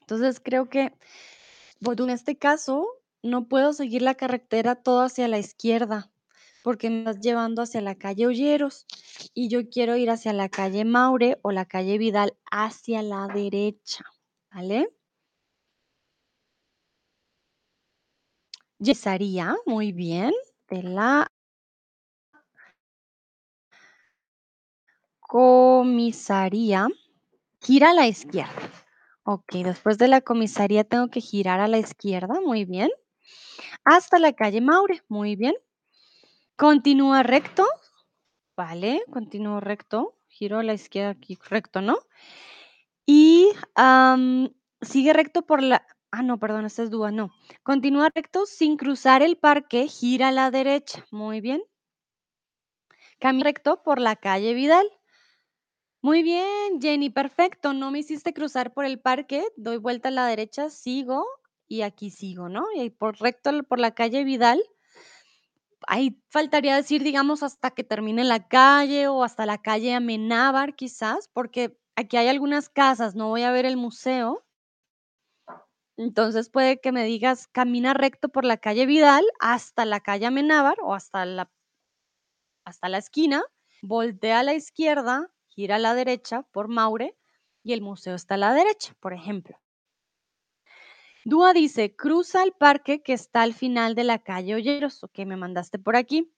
Entonces 0.00 0.40
creo 0.40 0.68
que 0.68 0.92
Boduk, 1.80 2.08
en 2.08 2.14
este 2.14 2.36
caso, 2.36 2.88
no 3.22 3.46
puedo 3.46 3.72
seguir 3.72 4.02
la 4.02 4.16
carretera 4.16 4.74
todo 4.74 5.02
hacia 5.02 5.28
la 5.28 5.38
izquierda, 5.38 6.10
porque 6.64 6.90
me 6.90 6.98
estás 7.00 7.20
llevando 7.20 7.62
hacia 7.62 7.80
la 7.80 7.94
calle 7.94 8.26
Olleros 8.26 8.86
y 9.32 9.48
yo 9.48 9.68
quiero 9.68 9.96
ir 9.96 10.10
hacia 10.10 10.32
la 10.32 10.48
calle 10.48 10.84
Maure 10.84 11.38
o 11.42 11.52
la 11.52 11.66
calle 11.66 11.98
Vidal 11.98 12.36
hacia 12.50 13.02
la 13.02 13.28
derecha, 13.28 14.04
¿vale? 14.52 14.88
Yesaría, 18.80 19.56
muy 19.66 19.92
bien, 19.92 20.32
de 20.68 20.82
la 20.82 21.30
comisaría 25.20 26.88
gira 27.60 27.90
a 27.90 27.94
la 27.94 28.06
izquierda. 28.08 28.87
Ok, 29.30 29.56
después 29.56 29.98
de 29.98 30.08
la 30.08 30.22
comisaría 30.22 30.84
tengo 30.84 31.08
que 31.08 31.20
girar 31.20 31.60
a 31.60 31.68
la 31.68 31.76
izquierda, 31.76 32.40
muy 32.40 32.64
bien. 32.64 32.88
Hasta 33.84 34.18
la 34.18 34.32
calle 34.32 34.62
Maure, 34.62 35.02
muy 35.06 35.36
bien. 35.36 35.54
Continúa 36.56 37.22
recto, 37.22 37.66
vale, 38.56 39.02
continúo 39.12 39.60
recto, 39.60 40.16
giro 40.28 40.58
a 40.58 40.62
la 40.62 40.72
izquierda 40.72 41.10
aquí, 41.10 41.38
recto, 41.50 41.82
¿no? 41.82 41.98
Y 43.04 43.52
sigue 44.80 45.12
recto 45.12 45.42
por 45.42 45.62
la... 45.62 45.86
Ah, 46.10 46.22
no, 46.22 46.38
perdón, 46.38 46.64
esta 46.64 46.82
es 46.82 46.90
duda, 46.90 47.10
no. 47.10 47.30
Continúa 47.62 48.08
recto 48.14 48.46
sin 48.46 48.78
cruzar 48.78 49.20
el 49.20 49.36
parque, 49.36 49.88
gira 49.88 50.28
a 50.28 50.32
la 50.32 50.50
derecha, 50.50 51.04
muy 51.10 51.42
bien. 51.42 51.62
Camina 53.18 53.44
recto 53.44 53.82
por 53.82 54.00
la 54.00 54.16
calle 54.16 54.54
Vidal. 54.54 54.86
Muy 56.02 56.22
bien, 56.22 56.80
Jenny, 56.80 57.10
perfecto. 57.10 57.72
No 57.72 57.90
me 57.90 57.98
hiciste 57.98 58.32
cruzar 58.32 58.72
por 58.72 58.84
el 58.84 59.00
parque, 59.00 59.44
doy 59.56 59.78
vuelta 59.78 60.08
a 60.08 60.12
la 60.12 60.26
derecha, 60.26 60.70
sigo 60.70 61.26
y 61.66 61.82
aquí 61.82 62.10
sigo, 62.10 62.48
¿no? 62.48 62.66
Y 62.74 62.90
por 62.90 63.18
recto 63.20 63.50
por 63.64 63.80
la 63.80 63.94
calle 63.94 64.22
Vidal. 64.24 64.62
Ahí 65.86 66.20
faltaría 66.30 66.76
decir, 66.76 67.02
digamos, 67.02 67.42
hasta 67.42 67.70
que 67.70 67.82
termine 67.84 68.24
la 68.24 68.46
calle 68.48 69.08
o 69.08 69.24
hasta 69.24 69.46
la 69.46 69.58
calle 69.58 69.94
Amenábar, 69.94 70.76
quizás, 70.76 71.28
porque 71.32 71.76
aquí 71.96 72.16
hay 72.16 72.28
algunas 72.28 72.68
casas, 72.68 73.14
no 73.14 73.28
voy 73.28 73.42
a 73.42 73.52
ver 73.52 73.66
el 73.66 73.76
museo. 73.76 74.44
Entonces 75.96 76.48
puede 76.48 76.80
que 76.80 76.92
me 76.92 77.04
digas, 77.04 77.48
camina 77.48 77.92
recto 77.92 78.28
por 78.28 78.44
la 78.44 78.56
calle 78.56 78.86
Vidal 78.86 79.24
hasta 79.40 79.84
la 79.84 80.00
calle 80.00 80.26
Amenábar 80.26 80.76
o 80.80 80.94
hasta 80.94 81.24
la 81.26 81.50
hasta 82.64 82.88
la 82.88 82.98
esquina, 82.98 83.42
voltea 83.82 84.40
a 84.40 84.42
la 84.42 84.54
izquierda, 84.54 85.30
gira 85.58 85.74
a 85.74 85.80
la 85.80 85.96
derecha 85.96 86.42
por 86.52 86.68
Maure 86.68 87.16
y 87.64 87.72
el 87.72 87.82
museo 87.82 88.14
está 88.14 88.34
a 88.34 88.38
la 88.38 88.54
derecha, 88.54 88.94
por 89.00 89.12
ejemplo. 89.12 89.58
Dúa 91.24 91.52
dice, 91.52 91.96
cruza 91.96 92.44
el 92.44 92.52
parque 92.52 93.02
que 93.02 93.12
está 93.12 93.42
al 93.42 93.54
final 93.54 93.96
de 93.96 94.04
la 94.04 94.20
calle 94.20 94.54
Olleros, 94.54 95.02
ok, 95.02 95.18
me 95.26 95.36
mandaste 95.36 95.80
por 95.80 95.96
aquí, 95.96 96.32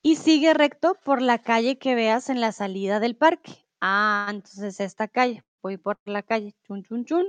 y 0.00 0.16
sigue 0.16 0.54
recto 0.54 0.94
por 1.04 1.20
la 1.20 1.42
calle 1.42 1.76
que 1.76 1.94
veas 1.94 2.30
en 2.30 2.40
la 2.40 2.52
salida 2.52 3.00
del 3.00 3.16
parque. 3.16 3.66
Ah, 3.82 4.28
entonces 4.30 4.80
esta 4.80 5.08
calle, 5.08 5.44
voy 5.60 5.76
por 5.76 6.00
la 6.06 6.22
calle, 6.22 6.54
chun, 6.66 6.84
chun, 6.84 7.04
chun, 7.04 7.26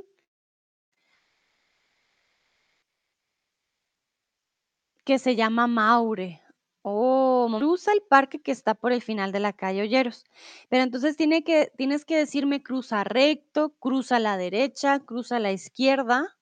que 5.03 5.19
se 5.19 5.35
llama 5.35 5.67
Maure. 5.67 6.46
Oh, 6.89 7.49
cruza 7.57 7.91
el 7.91 8.01
parque 8.01 8.41
que 8.41 8.53
está 8.53 8.73
por 8.73 8.93
el 8.93 9.01
final 9.01 9.33
de 9.33 9.41
la 9.41 9.51
calle 9.51 9.81
Olleros. 9.81 10.23
Pero 10.69 10.83
entonces 10.83 11.17
tienes 11.17 11.43
que 12.05 12.15
decirme 12.15 12.63
cruza 12.63 13.03
recto, 13.03 13.71
cruza 13.79 14.15
a 14.15 14.19
la 14.19 14.37
derecha, 14.37 15.01
cruza 15.01 15.35
a 15.35 15.39
la 15.41 15.51
izquierda. 15.51 16.37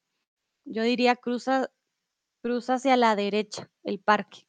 Yo 0.64 0.84
diría 0.84 1.16
cruza, 1.16 1.72
cruza 2.44 2.76
hacia 2.76 2.96
la 2.96 3.16
derecha 3.16 3.72
el 3.84 4.00
parque. 4.00 4.48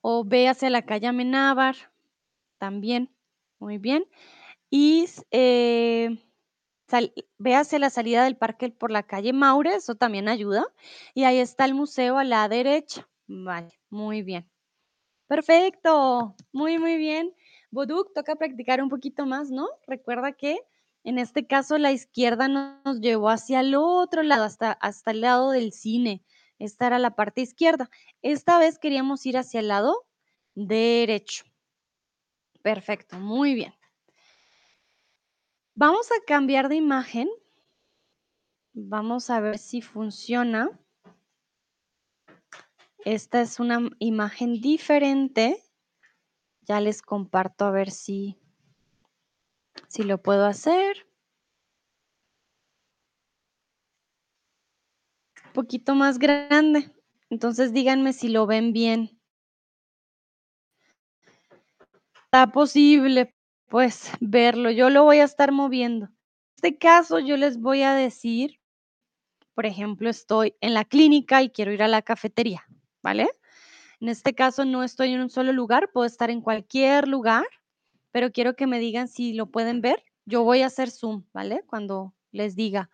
O 0.00 0.24
ve 0.24 0.48
hacia 0.48 0.70
la 0.70 0.86
calle 0.86 1.08
Amenábar, 1.08 1.76
también. 2.56 3.14
Muy 3.58 3.76
bien. 3.76 4.06
Y 4.70 5.04
eh, 5.30 6.08
ve 7.36 7.54
hacia 7.54 7.78
la 7.80 7.90
salida 7.90 8.24
del 8.24 8.38
parque 8.38 8.70
por 8.70 8.90
la 8.90 9.02
calle 9.02 9.34
Maure, 9.34 9.74
eso 9.74 9.94
también 9.94 10.28
ayuda. 10.28 10.64
Y 11.12 11.24
ahí 11.24 11.38
está 11.38 11.66
el 11.66 11.74
museo 11.74 12.16
a 12.16 12.24
la 12.24 12.48
derecha. 12.48 13.06
Vale, 13.28 13.70
muy 13.90 14.22
bien. 14.22 14.48
Perfecto, 15.28 16.36
muy, 16.52 16.78
muy 16.78 16.96
bien. 16.98 17.34
Boduk, 17.70 18.12
toca 18.14 18.36
practicar 18.36 18.82
un 18.82 18.88
poquito 18.90 19.26
más, 19.26 19.50
¿no? 19.50 19.68
Recuerda 19.86 20.32
que 20.34 20.60
en 21.04 21.18
este 21.18 21.46
caso 21.46 21.78
la 21.78 21.92
izquierda 21.92 22.48
no- 22.48 22.82
nos 22.84 23.00
llevó 23.00 23.30
hacia 23.30 23.60
el 23.60 23.74
otro 23.76 24.22
lado, 24.22 24.44
hasta, 24.44 24.72
hasta 24.72 25.12
el 25.12 25.22
lado 25.22 25.50
del 25.52 25.72
cine. 25.72 26.24
Esta 26.58 26.86
era 26.88 26.98
la 26.98 27.16
parte 27.16 27.42
izquierda. 27.42 27.90
Esta 28.22 28.58
vez 28.58 28.78
queríamos 28.78 29.26
ir 29.26 29.38
hacia 29.38 29.60
el 29.60 29.68
lado 29.68 30.06
derecho. 30.54 31.44
Perfecto, 32.62 33.18
muy 33.18 33.54
bien. 33.54 33.72
Vamos 35.76 36.10
a 36.10 36.24
cambiar 36.26 36.68
de 36.68 36.74
imagen. 36.74 37.28
Vamos 38.92 39.28
a 39.28 39.40
ver 39.40 39.58
si 39.58 39.82
funciona. 39.82 40.70
Esta 43.06 43.40
es 43.40 43.60
una 43.60 43.88
imagen 44.00 44.60
diferente. 44.60 45.62
Ya 46.62 46.80
les 46.80 47.02
comparto 47.02 47.64
a 47.64 47.70
ver 47.70 47.92
si, 47.92 48.36
si 49.86 50.02
lo 50.02 50.20
puedo 50.20 50.44
hacer. 50.44 51.06
Un 55.44 55.52
poquito 55.52 55.94
más 55.94 56.18
grande. 56.18 56.90
Entonces 57.30 57.72
díganme 57.72 58.12
si 58.12 58.28
lo 58.28 58.44
ven 58.44 58.72
bien. 58.72 59.16
Está 62.24 62.50
posible, 62.50 63.32
pues, 63.68 64.10
verlo. 64.20 64.72
Yo 64.72 64.90
lo 64.90 65.04
voy 65.04 65.18
a 65.18 65.24
estar 65.24 65.52
moviendo. 65.52 66.06
En 66.06 66.12
este 66.56 66.76
caso, 66.76 67.20
yo 67.20 67.36
les 67.36 67.60
voy 67.60 67.82
a 67.82 67.94
decir, 67.94 68.60
por 69.54 69.64
ejemplo, 69.64 70.10
estoy 70.10 70.56
en 70.60 70.74
la 70.74 70.84
clínica 70.84 71.44
y 71.44 71.50
quiero 71.50 71.70
ir 71.70 71.84
a 71.84 71.88
la 71.88 72.02
cafetería, 72.02 72.66
¿vale? 73.02 73.28
En 74.00 74.08
este 74.08 74.34
caso, 74.34 74.64
no 74.64 74.82
estoy 74.82 75.12
en 75.12 75.20
un 75.20 75.30
solo 75.30 75.52
lugar, 75.52 75.90
puedo 75.92 76.06
estar 76.06 76.30
en 76.30 76.40
cualquier 76.40 77.08
lugar, 77.08 77.46
pero 78.12 78.32
quiero 78.32 78.56
que 78.56 78.66
me 78.66 78.78
digan 78.78 79.08
si 79.08 79.32
lo 79.32 79.50
pueden 79.50 79.80
ver. 79.80 80.02
Yo 80.26 80.42
voy 80.42 80.62
a 80.62 80.66
hacer 80.66 80.90
zoom, 80.90 81.24
¿vale? 81.32 81.62
Cuando 81.66 82.14
les 82.32 82.56
diga, 82.56 82.90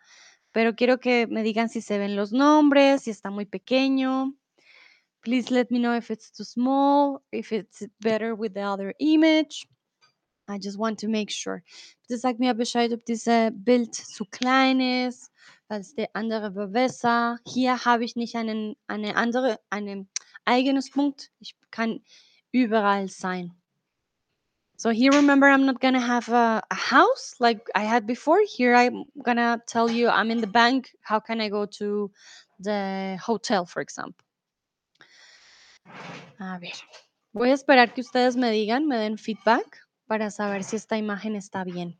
pero 0.53 0.77
quiero 0.77 1.01
que 1.01 1.27
me 1.27 1.43
digan 1.43 1.69
si 1.69 1.81
se 1.81 1.99
ven 1.99 2.15
los 2.15 2.33
nombres, 2.33 3.03
si 3.03 3.11
está 3.11 3.31
muy 3.31 3.47
pequeño. 3.47 4.35
Please 5.21 5.53
let 5.53 5.67
me 5.71 5.79
know 5.79 5.97
if 5.97 6.11
it's 6.11 6.33
too 6.33 6.45
small, 6.45 7.23
if 7.31 7.53
it's 7.53 7.87
better 8.01 8.35
with 8.35 8.53
the 8.53 8.63
other 8.63 8.95
image. 8.99 9.67
I 10.49 10.59
just 10.59 10.79
want 10.79 10.99
to 11.01 11.09
make 11.09 11.31
sure. 11.31 11.63
Bitte 12.03 12.19
sag 12.19 12.39
mir 12.39 12.55
Bescheid, 12.55 12.93
ob 12.93 13.05
dieses 13.05 13.51
Bild 13.55 13.95
zu 13.95 14.25
klein 14.25 14.81
ist, 14.81 15.31
falls 15.69 15.95
der 15.95 16.09
andere 16.15 16.55
war 16.55 16.69
besser. 16.69 17.39
Hier 17.47 17.85
habe 17.85 18.05
ich 18.05 18.17
nicht 18.17 18.35
einen, 18.35 18.77
eine 18.89 19.17
andere, 19.17 19.61
ein 19.71 20.09
eigenes 20.45 20.91
Punkt. 20.91 21.31
Ich 21.39 21.55
kann 21.71 22.01
überall 22.51 23.09
sein. 23.09 23.55
So 24.77 24.91
here, 24.91 25.13
remember, 25.15 25.47
I'm 25.47 25.65
not 25.65 25.81
gonna 25.81 26.01
have 26.01 26.29
a, 26.29 26.61
a 26.69 26.75
house 26.75 27.37
like 27.39 27.71
I 27.77 27.85
had 27.85 28.05
before. 28.05 28.41
Here, 28.45 28.75
I'm 28.75 29.05
gonna 29.23 29.63
tell 29.67 29.89
you 29.89 30.09
I'm 30.09 30.33
in 30.33 30.41
the 30.41 30.49
bank. 30.49 30.91
How 31.03 31.21
can 31.21 31.41
I 31.41 31.51
go 31.51 31.67
to 31.79 32.11
the 32.59 33.17
hotel, 33.25 33.65
for 33.65 33.81
example? 33.81 34.25
A 36.41 36.59
ver, 36.59 36.73
voy 37.33 37.51
a 37.51 37.55
esperar 37.55 37.95
que 37.95 38.03
ustedes 38.03 38.35
me 38.35 38.51
digan, 38.51 38.89
me 38.89 38.97
den 38.97 39.19
feedback 39.19 39.82
para 40.13 40.31
saber 40.31 40.63
si 40.63 40.77
esta 40.77 40.99
imagen 40.99 41.37
está 41.37 41.65
bien. 41.65 41.97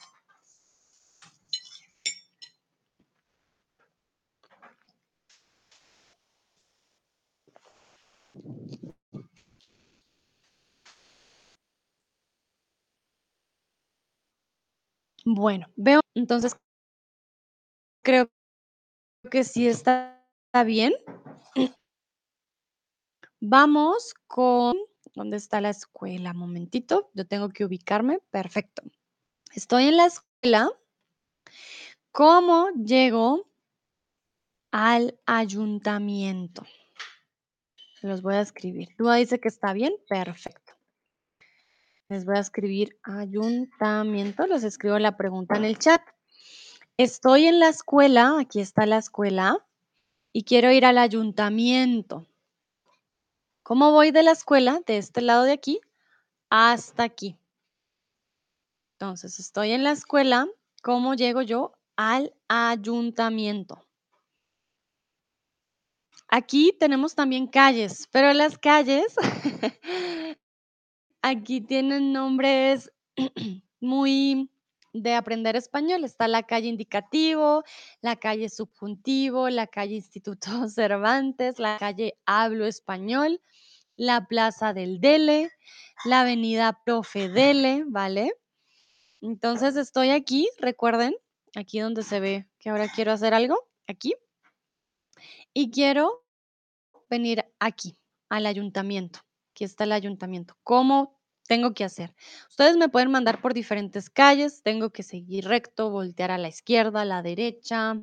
Bueno, 15.25 15.69
veo, 15.77 16.01
entonces 16.15 16.55
creo 18.05 18.29
que 19.31 19.43
sí 19.43 19.67
está 19.67 20.23
bien. 20.67 20.93
Vamos 23.41 24.13
con, 24.27 24.77
¿dónde 25.15 25.37
está 25.37 25.61
la 25.61 25.71
escuela? 25.71 26.33
Momentito, 26.33 27.11
yo 27.15 27.27
tengo 27.27 27.51
que 27.51 27.65
ubicarme. 27.65 28.21
Perfecto. 28.31 28.83
Estoy 29.55 29.85
en 29.85 29.97
la 29.97 30.07
escuela. 30.07 30.71
¿Cómo 32.11 32.69
llego 32.71 33.49
al 34.71 35.19
ayuntamiento? 35.27 36.65
Los 38.03 38.23
voy 38.23 38.35
a 38.35 38.41
escribir. 38.41 38.89
Lua 38.99 39.17
dice 39.17 39.39
que 39.39 39.49
está 39.49 39.73
bien. 39.73 39.95
Perfecto. 40.09 40.75
Les 42.09 42.25
voy 42.25 42.37
a 42.37 42.41
escribir 42.41 42.99
ayuntamiento. 43.03 44.47
Les 44.47 44.65
escribo 44.65 44.99
la 44.99 45.17
pregunta 45.17 45.57
en 45.57 45.65
el 45.65 45.79
chat. 45.79 46.03
Estoy 46.97 47.47
en 47.47 47.61
la 47.61 47.69
escuela. 47.69 48.39
Aquí 48.41 48.61
está 48.61 48.87
la 48.87 48.99
escuela. 48.99 49.65
Y 50.33 50.45
quiero 50.45 50.73
ir 50.73 50.85
al 50.85 50.99
ayuntamiento. 50.99 52.27
¿Cómo 53.63 53.93
voy 53.93 54.11
de 54.11 54.23
la 54.23 54.33
escuela, 54.33 54.81
de 54.87 54.99
este 54.99 55.21
lado 55.21 55.45
de 55.45 55.53
aquí, 55.53 55.81
hasta 56.51 57.05
aquí? 57.05 57.39
Entonces, 58.95 59.39
estoy 59.39 59.73
en 59.73 59.85
la 59.85 59.93
escuela. 59.93 60.49
¿Cómo 60.83 61.15
llego 61.15 61.43
yo 61.43 61.73
al 61.97 62.35
ayuntamiento? 62.49 63.85
Aquí 66.29 66.75
tenemos 66.79 67.15
también 67.15 67.47
calles, 67.47 68.09
pero 68.11 68.33
las 68.33 68.59
calles 68.59 69.15
aquí 71.23 71.61
tienen 71.61 72.13
nombres 72.13 72.91
muy 73.81 74.49
de 74.93 75.15
aprender 75.15 75.57
español. 75.57 76.05
Está 76.05 76.29
la 76.29 76.43
calle 76.43 76.69
Indicativo, 76.69 77.65
la 78.01 78.17
calle 78.17 78.49
Subjuntivo, 78.49 79.49
la 79.49 79.67
calle 79.67 79.95
Instituto 79.97 80.51
Cervantes, 80.69 81.59
la 81.59 81.79
calle 81.79 82.19
Hablo 82.27 82.67
Español, 82.67 83.41
la 83.97 84.27
Plaza 84.27 84.73
del 84.73 85.01
Dele, 85.01 85.51
la 86.05 86.21
Avenida 86.21 86.81
Profe 86.85 87.29
Dele, 87.29 87.85
¿vale? 87.87 88.33
Entonces 89.21 89.77
estoy 89.77 90.11
aquí, 90.11 90.49
recuerden, 90.59 91.15
aquí 91.55 91.79
donde 91.79 92.03
se 92.03 92.21
ve 92.21 92.49
que 92.59 92.71
ahora 92.71 92.89
quiero 92.89 93.13
hacer 93.13 93.35
algo, 93.35 93.57
aquí. 93.87 94.15
Y 95.55 95.71
quiero 95.71 96.25
venir 97.09 97.45
aquí, 97.59 97.97
al 98.29 98.47
ayuntamiento. 98.47 99.21
Aquí 99.51 99.65
está 99.65 99.85
el 99.85 99.93
ayuntamiento. 99.93 100.57
¿Cómo 100.63 101.22
tengo 101.53 101.75
que 101.75 101.85
hacer? 101.85 102.15
Ustedes 102.49 102.79
me 102.79 102.89
pueden 102.89 103.11
mandar 103.11 103.43
por 103.43 103.53
diferentes 103.53 104.09
calles. 104.09 104.63
Tengo 104.63 104.89
que 104.89 105.03
seguir 105.03 105.45
recto, 105.45 105.91
voltear 105.91 106.31
a 106.31 106.39
la 106.39 106.49
izquierda, 106.49 107.03
a 107.03 107.05
la 107.05 107.21
derecha. 107.21 108.01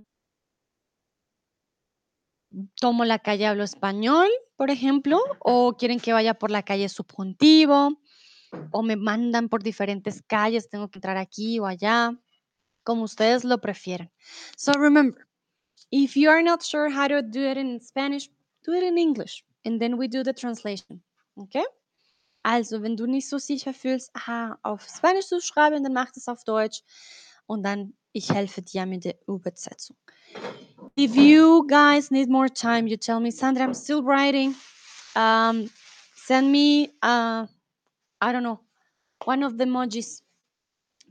Tomo 2.80 3.06
la 3.06 3.18
calle 3.18 3.48
Hablo 3.48 3.64
Español, 3.64 4.30
por 4.56 4.70
ejemplo, 4.70 5.20
o 5.40 5.76
quieren 5.78 6.00
que 6.00 6.14
vaya 6.14 6.36
por 6.36 6.52
la 6.52 6.62
calle 6.62 6.90
Subjuntivo, 6.90 8.00
o 8.72 8.84
me 8.84 8.96
mandan 8.96 9.50
por 9.50 9.64
diferentes 9.64 10.22
calles, 10.22 10.70
tengo 10.70 10.90
que 10.90 11.00
entrar 11.00 11.18
aquí 11.18 11.60
o 11.60 11.66
allá, 11.66 12.12
como 12.84 13.04
ustedes 13.04 13.44
lo 13.46 13.58
prefieren. 13.60 14.12
So 14.58 14.74
remember, 14.74 15.28
if 15.90 16.16
you 16.16 16.30
are 16.30 16.44
not 16.44 16.62
sure 16.62 16.88
how 16.92 17.08
to 17.08 17.24
do 17.24 17.50
it 17.50 17.58
in 17.58 17.80
Spanish, 17.82 18.30
do 18.64 18.74
it 18.74 18.84
in 18.84 19.00
English 19.00 19.44
and 19.66 19.80
then 19.80 19.98
we 19.98 20.08
do 20.08 20.24
the 20.24 20.34
translation. 20.34 21.02
Okay? 21.36 21.66
Also, 22.52 22.82
wenn 22.82 22.98
du 22.98 23.06
nicht 23.06 23.30
so 23.30 23.38
sicher 23.38 23.76
fühlst, 23.76 24.10
aha, 24.16 24.58
auf 24.64 24.88
Spanisch 24.90 25.28
zu 25.28 25.40
schreiben, 25.40 25.84
dann 25.84 25.94
mach 25.94 26.10
das 26.10 26.28
auf 26.28 26.44
Deutsch 26.44 26.82
und 27.46 27.62
dann 27.62 27.94
ich 28.12 28.32
helfe 28.32 28.64
dir 28.64 28.88
mit 28.88 29.06
der 29.06 29.16
Übersetzung. 29.28 29.96
If 30.98 31.16
you 31.16 31.68
guys 31.68 32.10
need 32.10 32.28
more 32.28 32.50
time, 32.52 32.88
you 32.88 32.98
tell 32.98 33.20
me, 33.20 33.32
Sandra, 33.32 33.66
I'm 33.66 33.76
still 33.76 34.02
writing. 34.02 34.56
Um, 35.16 35.70
send 36.16 36.52
me, 36.52 36.90
uh, 37.04 37.46
I 38.20 38.32
don't 38.32 38.42
know, 38.42 38.62
one 39.26 39.44
of 39.44 39.60
the 39.60 39.66
emojis 39.66 40.24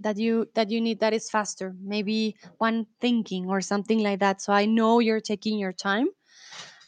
that 0.00 0.16
you 0.16 0.48
that 0.54 0.72
you 0.72 0.80
need 0.80 0.98
that 0.98 1.12
is 1.12 1.30
faster. 1.30 1.72
Maybe 1.80 2.34
one 2.58 2.84
thinking 3.00 3.48
or 3.48 3.60
something 3.60 4.00
like 4.00 4.18
that. 4.18 4.42
So 4.42 4.52
I 4.52 4.66
know 4.66 4.98
you're 4.98 5.20
taking 5.20 5.56
your 5.56 5.72
time. 5.72 6.08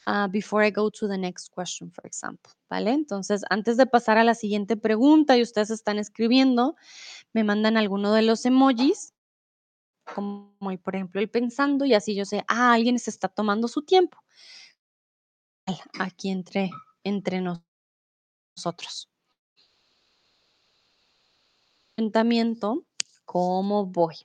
Uh, 0.07 0.27
before 0.29 0.63
I 0.63 0.71
go 0.71 0.89
to 0.91 1.07
the 1.07 1.19
next 1.19 1.51
question, 1.51 1.91
for 1.91 2.07
example, 2.07 2.53
¿vale? 2.71 2.91
Entonces, 2.93 3.43
antes 3.51 3.77
de 3.77 3.87
pasar 3.87 4.17
a 4.17 4.25
la 4.25 4.35
siguiente 4.35 4.77
pregunta 4.77 5.37
y 5.37 5.43
ustedes 5.43 5.71
están 5.71 5.99
escribiendo, 5.99 6.75
me 7.35 7.45
mandan 7.45 7.77
alguno 7.77 8.13
de 8.15 8.23
los 8.23 8.47
emojis, 8.47 9.13
como 10.15 10.55
por 10.83 10.97
ejemplo 10.97 11.21
el 11.21 11.29
pensando, 11.29 11.85
y 11.85 11.93
así 11.95 12.15
yo 12.15 12.25
sé, 12.25 12.45
ah, 12.49 12.73
alguien 12.73 12.99
se 12.99 13.11
está 13.11 13.29
tomando 13.29 13.69
su 13.69 13.83
tiempo. 13.83 14.19
Aquí 15.99 16.31
entre, 16.31 16.71
entre 17.05 17.43
nosotros. 18.57 19.09
Ayuntamiento, 21.97 22.87
¿cómo 23.27 23.85
voy? 23.85 24.17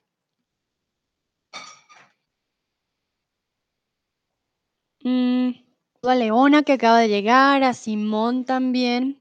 Mm, 5.03 5.64
a 6.09 6.15
Leona 6.15 6.63
que 6.63 6.73
acaba 6.73 6.99
de 6.99 7.09
llegar, 7.09 7.63
a 7.63 7.73
Simón 7.73 8.45
también, 8.45 9.19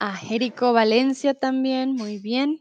a 0.00 0.14
Jerico 0.14 0.72
Valencia 0.72 1.34
también, 1.34 1.94
muy 1.94 2.18
bien. 2.18 2.60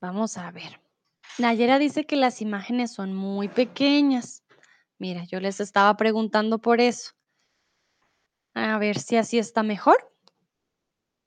Vamos 0.00 0.36
a 0.36 0.50
ver. 0.50 0.80
Nayera 1.38 1.78
dice 1.78 2.04
que 2.04 2.16
las 2.16 2.40
imágenes 2.40 2.92
son 2.92 3.14
muy 3.14 3.48
pequeñas. 3.48 4.42
Mira, 4.98 5.24
yo 5.24 5.38
les 5.38 5.60
estaba 5.60 5.96
preguntando 5.96 6.58
por 6.58 6.80
eso. 6.80 7.12
A 8.54 8.78
ver 8.78 8.98
si 8.98 9.16
así 9.16 9.38
está 9.38 9.62
mejor. 9.62 9.96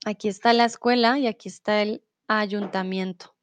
Aquí 0.05 0.28
está 0.28 0.51
la 0.51 0.66
escuela 0.66 1.18
y 1.20 1.28
aquí 1.28 1.47
está 1.47 1.82
el 1.82 2.03
ayuntamiento. 2.28 3.36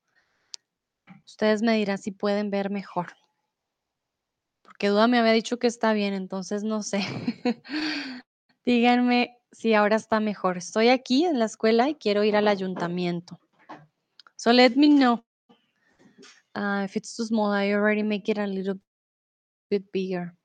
Ustedes 1.24 1.62
me 1.62 1.76
dirán 1.76 1.98
si 1.98 2.10
pueden 2.10 2.50
ver 2.50 2.68
mejor. 2.68 3.14
Porque 4.78 4.90
Duda 4.90 5.08
me 5.08 5.18
había 5.18 5.32
dicho 5.32 5.58
que 5.58 5.66
está 5.66 5.92
bien, 5.92 6.14
entonces 6.14 6.62
no 6.62 6.84
sé. 6.84 7.00
Díganme 8.64 9.36
si 9.50 9.74
ahora 9.74 9.96
está 9.96 10.20
mejor. 10.20 10.56
Estoy 10.56 10.88
aquí 10.88 11.24
en 11.24 11.40
la 11.40 11.46
escuela 11.46 11.88
y 11.88 11.96
quiero 11.96 12.22
ir 12.22 12.36
al 12.36 12.46
ayuntamiento. 12.46 13.40
So 14.36 14.52
let 14.52 14.76
me 14.76 14.86
know. 14.90 15.24
If 16.54 16.94
it's 16.94 17.16
too 17.16 17.24
small, 17.24 17.52
I 17.52 17.74
already 17.74 18.04
make 18.04 18.30
it 18.30 18.38
a 18.38 18.46
little 18.46 18.78
bit 19.68 19.90
bigger. 19.92 20.36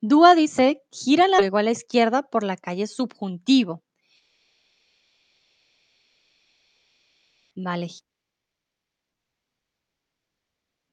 Dúa 0.00 0.34
dice, 0.34 0.80
gira 0.90 1.28
luego 1.28 1.58
a 1.58 1.62
la 1.62 1.72
izquierda 1.72 2.22
por 2.22 2.44
la 2.44 2.56
calle 2.56 2.86
Subjuntivo. 2.86 3.82
Vale. 7.54 7.90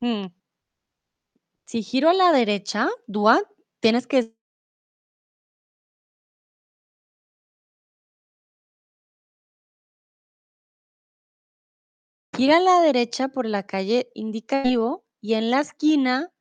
Mm. 0.02 0.43
Si 1.74 1.82
giro 1.82 2.08
a 2.10 2.14
la 2.14 2.32
derecha, 2.32 2.88
Dúa, 3.08 3.42
tienes 3.80 4.06
que 4.06 4.36
gira 12.38 12.58
a 12.58 12.60
la 12.60 12.80
derecha 12.82 13.30
por 13.30 13.48
la 13.48 13.64
calle 13.64 14.12
Indicativo 14.14 15.04
y 15.20 15.34
en 15.34 15.50
la 15.50 15.62
esquina 15.62 16.32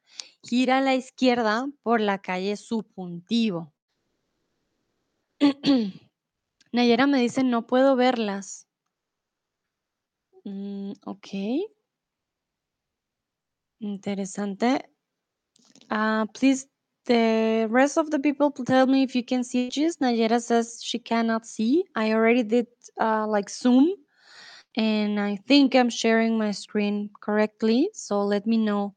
gira 0.42 0.76
a 0.76 0.80
la 0.82 0.94
izquierda 0.96 1.66
por 1.82 2.02
la 2.02 2.20
calle 2.20 2.58
Subjuntivo. 2.58 3.72
Nayera 6.72 7.06
me 7.06 7.18
dice, 7.18 7.42
no 7.42 7.66
puedo 7.66 7.96
verlas. 7.96 8.68
Mm, 10.44 10.92
ok. 11.06 11.28
Interesante. 13.80 14.91
Uh, 15.92 16.26
please, 16.34 16.66
the 17.04 17.68
rest 17.70 17.98
of 17.98 18.10
the 18.10 18.18
people 18.18 18.50
tell 18.50 18.86
me 18.86 19.02
if 19.02 19.14
you 19.14 19.22
can 19.24 19.44
see 19.44 19.64
images. 19.64 19.98
Nayera 19.98 20.40
says 20.42 20.80
she 20.82 20.98
cannot 20.98 21.46
see. 21.46 21.84
I 21.94 22.12
already 22.14 22.42
did 22.42 22.66
uh, 23.00 23.26
like 23.28 23.50
Zoom 23.50 23.92
and 24.76 25.20
I 25.20 25.36
think 25.46 25.74
I'm 25.74 25.90
sharing 25.90 26.38
my 26.38 26.52
screen 26.52 27.10
correctly. 27.20 27.90
So 27.92 28.22
let 28.22 28.46
me 28.46 28.56
know 28.56 28.94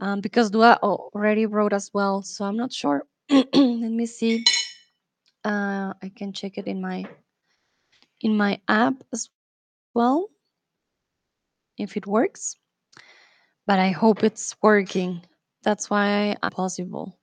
um, 0.00 0.20
because 0.20 0.50
Dua 0.50 0.78
already 0.82 1.46
wrote 1.46 1.72
as 1.72 1.90
well. 1.94 2.22
So 2.22 2.44
I'm 2.44 2.56
not 2.56 2.72
sure. 2.72 3.04
let 3.30 3.54
me 3.54 4.06
see. 4.06 4.44
Uh, 5.44 5.94
I 6.02 6.12
can 6.14 6.34
check 6.34 6.58
it 6.58 6.66
in 6.66 6.82
my 6.82 7.06
in 8.20 8.36
my 8.36 8.60
app 8.68 8.94
as 9.12 9.30
well 9.94 10.28
if 11.78 11.96
it 11.96 12.06
works. 12.06 12.56
But 13.66 13.78
I 13.78 13.90
hope 13.90 14.22
it's 14.24 14.56
working. 14.62 15.22
That's 15.62 15.90
why 15.90 16.36
I'm 16.42 16.50
possible. 16.52 17.18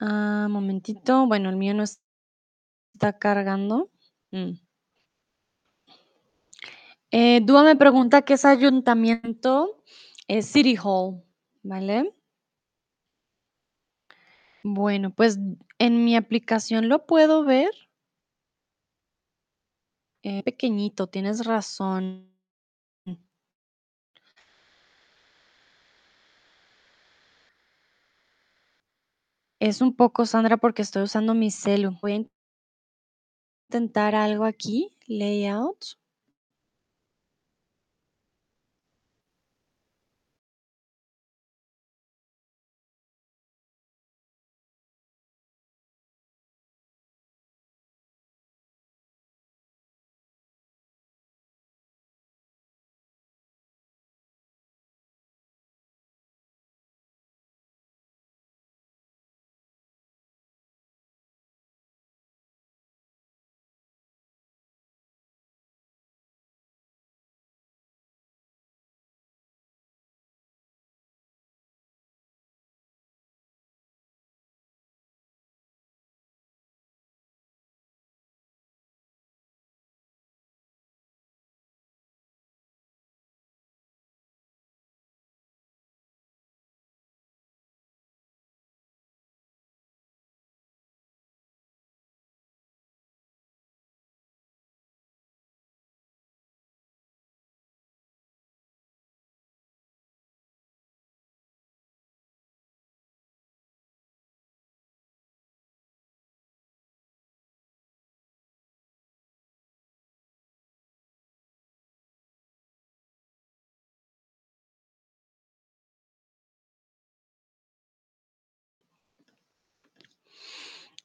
Ah, 0.00 0.46
momentito. 0.50 1.26
Bueno, 1.26 1.50
el 1.50 1.56
mío 1.56 1.74
no 1.74 1.82
está 1.82 3.18
cargando. 3.18 3.90
Mm. 4.30 4.52
Eh, 7.10 7.40
me 7.40 7.76
pregunta 7.76 8.22
qué 8.22 8.34
es 8.34 8.44
ayuntamiento. 8.44 9.82
Es 10.28 10.46
City 10.46 10.76
Hall, 10.82 11.22
¿vale? 11.62 12.14
Bueno, 14.62 15.10
pues 15.14 15.38
en 15.78 16.04
mi 16.04 16.16
aplicación 16.16 16.88
lo 16.88 17.06
puedo 17.06 17.44
ver. 17.44 17.70
Eh, 20.22 20.42
pequeñito, 20.42 21.06
tienes 21.06 21.46
razón. 21.46 22.37
Es 29.60 29.80
un 29.80 29.94
poco, 29.94 30.24
Sandra, 30.24 30.56
porque 30.56 30.82
estoy 30.82 31.02
usando 31.02 31.34
mi 31.34 31.50
celu. 31.50 31.96
Voy 32.00 32.12
a 32.12 32.24
intentar 33.70 34.14
algo 34.14 34.44
aquí, 34.44 34.96
layout. 35.06 35.84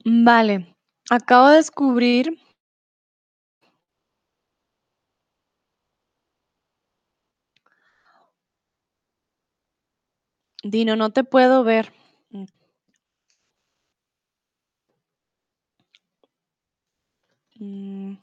Vale, 0.05 0.75
acabo 1.09 1.47
de 1.49 1.57
descubrir 1.57 2.37
Dino, 10.63 10.95
no 10.95 11.09
te 11.09 11.23
puedo 11.23 11.63
ver. 11.63 11.91
Mm. 12.29 12.45
Mm. 17.59 18.17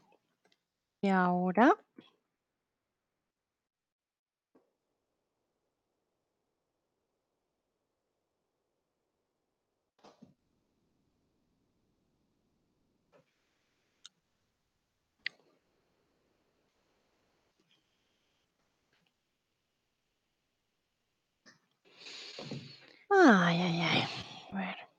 ¿Y 1.02 1.08
ahora? 1.08 1.74
Ay, 23.10 23.58
ay, 23.66 23.80
ay. 23.90 24.00
A. 24.54 24.90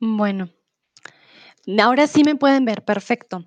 Bueno. 0.00 0.50
Ahora 1.82 2.06
sí 2.06 2.24
me 2.24 2.36
pueden 2.36 2.64
ver, 2.64 2.84
perfecto. 2.84 3.46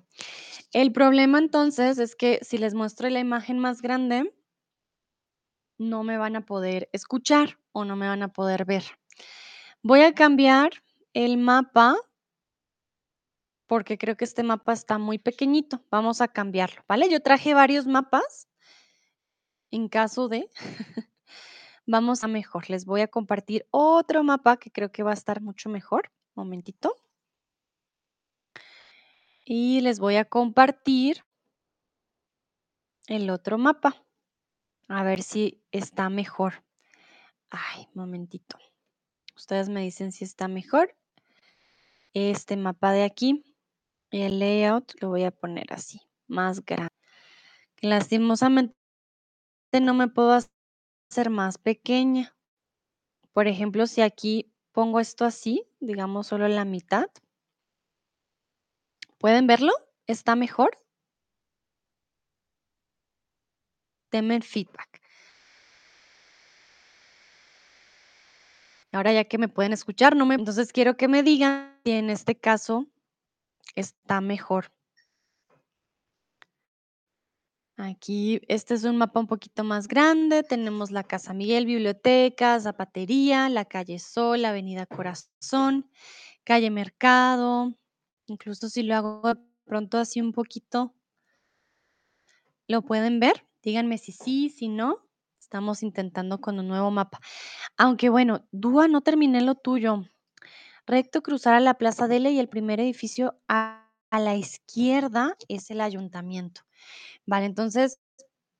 El 0.72 0.92
problema 0.92 1.38
entonces 1.38 1.98
es 1.98 2.16
que 2.16 2.40
si 2.42 2.58
les 2.58 2.74
muestro 2.74 3.08
la 3.10 3.20
imagen 3.20 3.58
más 3.58 3.82
grande 3.82 4.32
no 5.78 6.04
me 6.04 6.18
van 6.18 6.36
a 6.36 6.46
poder 6.46 6.88
escuchar 6.92 7.58
o 7.72 7.84
no 7.84 7.96
me 7.96 8.08
van 8.08 8.22
a 8.22 8.32
poder 8.32 8.64
ver. 8.64 8.84
Voy 9.82 10.02
a 10.02 10.14
cambiar 10.14 10.70
el 11.12 11.36
mapa 11.36 11.96
porque 13.66 13.98
creo 13.98 14.16
que 14.16 14.24
este 14.24 14.42
mapa 14.42 14.72
está 14.72 14.98
muy 14.98 15.18
pequeñito. 15.18 15.82
Vamos 15.90 16.20
a 16.20 16.28
cambiarlo, 16.28 16.82
¿vale? 16.88 17.08
Yo 17.10 17.20
traje 17.20 17.54
varios 17.54 17.86
mapas. 17.86 18.48
En 19.70 19.88
caso 19.88 20.28
de 20.28 20.48
vamos 21.86 22.24
a 22.24 22.28
mejor. 22.28 22.70
Les 22.70 22.84
voy 22.84 23.00
a 23.00 23.08
compartir 23.08 23.66
otro 23.70 24.22
mapa 24.22 24.58
que 24.58 24.70
creo 24.70 24.92
que 24.92 25.02
va 25.02 25.10
a 25.10 25.14
estar 25.14 25.40
mucho 25.40 25.68
mejor. 25.68 26.10
Momentito. 26.34 26.94
Y 29.44 29.80
les 29.80 29.98
voy 29.98 30.16
a 30.16 30.24
compartir 30.24 31.24
el 33.06 33.30
otro 33.30 33.58
mapa. 33.58 34.03
A 34.88 35.02
ver 35.02 35.22
si 35.22 35.62
está 35.72 36.10
mejor. 36.10 36.62
Ay, 37.50 37.88
momentito. 37.94 38.58
Ustedes 39.36 39.68
me 39.68 39.80
dicen 39.80 40.12
si 40.12 40.24
está 40.24 40.48
mejor. 40.48 40.94
Este 42.12 42.56
mapa 42.56 42.92
de 42.92 43.04
aquí, 43.04 43.44
el 44.10 44.38
layout 44.38 44.92
lo 45.00 45.08
voy 45.08 45.24
a 45.24 45.30
poner 45.30 45.72
así, 45.72 46.00
más 46.28 46.64
grande. 46.64 46.92
Lastimosamente 47.80 48.74
no 49.80 49.94
me 49.94 50.08
puedo 50.08 50.32
hacer 50.32 51.30
más 51.30 51.58
pequeña. 51.58 52.36
Por 53.32 53.48
ejemplo, 53.48 53.86
si 53.86 54.00
aquí 54.02 54.52
pongo 54.70 55.00
esto 55.00 55.24
así, 55.24 55.66
digamos 55.80 56.28
solo 56.28 56.46
la 56.46 56.64
mitad. 56.64 57.06
¿Pueden 59.18 59.46
verlo? 59.46 59.72
¿Está 60.06 60.36
mejor? 60.36 60.83
Denme 64.14 64.40
feedback. 64.42 65.00
Ahora 68.92 69.12
ya 69.12 69.24
que 69.24 69.38
me 69.38 69.48
pueden 69.48 69.72
escuchar, 69.72 70.14
no 70.14 70.24
me 70.24 70.36
entonces 70.36 70.72
quiero 70.72 70.96
que 70.96 71.08
me 71.08 71.24
digan 71.24 71.76
si 71.84 71.90
en 71.90 72.10
este 72.10 72.36
caso 72.36 72.86
está 73.74 74.20
mejor. 74.20 74.70
Aquí, 77.76 78.40
este 78.46 78.74
es 78.74 78.84
un 78.84 78.98
mapa 78.98 79.18
un 79.18 79.26
poquito 79.26 79.64
más 79.64 79.88
grande. 79.88 80.44
Tenemos 80.44 80.92
la 80.92 81.02
Casa 81.02 81.34
Miguel, 81.34 81.66
biblioteca, 81.66 82.60
zapatería, 82.60 83.48
la 83.48 83.64
calle 83.64 83.98
Sol, 83.98 84.44
avenida 84.44 84.86
Corazón, 84.86 85.90
calle 86.44 86.70
Mercado. 86.70 87.74
Incluso 88.26 88.68
si 88.68 88.84
lo 88.84 88.94
hago 88.94 89.22
pronto 89.64 89.98
así 89.98 90.20
un 90.20 90.30
poquito. 90.30 90.94
¿Lo 92.68 92.82
pueden 92.82 93.18
ver? 93.18 93.44
Díganme 93.64 93.96
si 93.96 94.12
sí, 94.12 94.50
si 94.50 94.68
no. 94.68 95.00
Estamos 95.40 95.82
intentando 95.82 96.40
con 96.40 96.58
un 96.58 96.68
nuevo 96.68 96.90
mapa. 96.90 97.18
Aunque 97.76 98.10
bueno, 98.10 98.46
Dúa, 98.52 98.88
no 98.88 99.00
terminé 99.00 99.40
lo 99.40 99.54
tuyo. 99.54 100.04
Recto 100.86 101.22
cruzar 101.22 101.54
a 101.54 101.60
la 101.60 101.74
Plaza 101.74 102.06
Dele 102.06 102.30
y 102.32 102.38
el 102.38 102.48
primer 102.48 102.78
edificio 102.78 103.40
a, 103.48 103.90
a 104.10 104.20
la 104.20 104.36
izquierda 104.36 105.34
es 105.48 105.70
el 105.70 105.80
ayuntamiento. 105.80 106.60
Vale, 107.24 107.46
entonces 107.46 108.00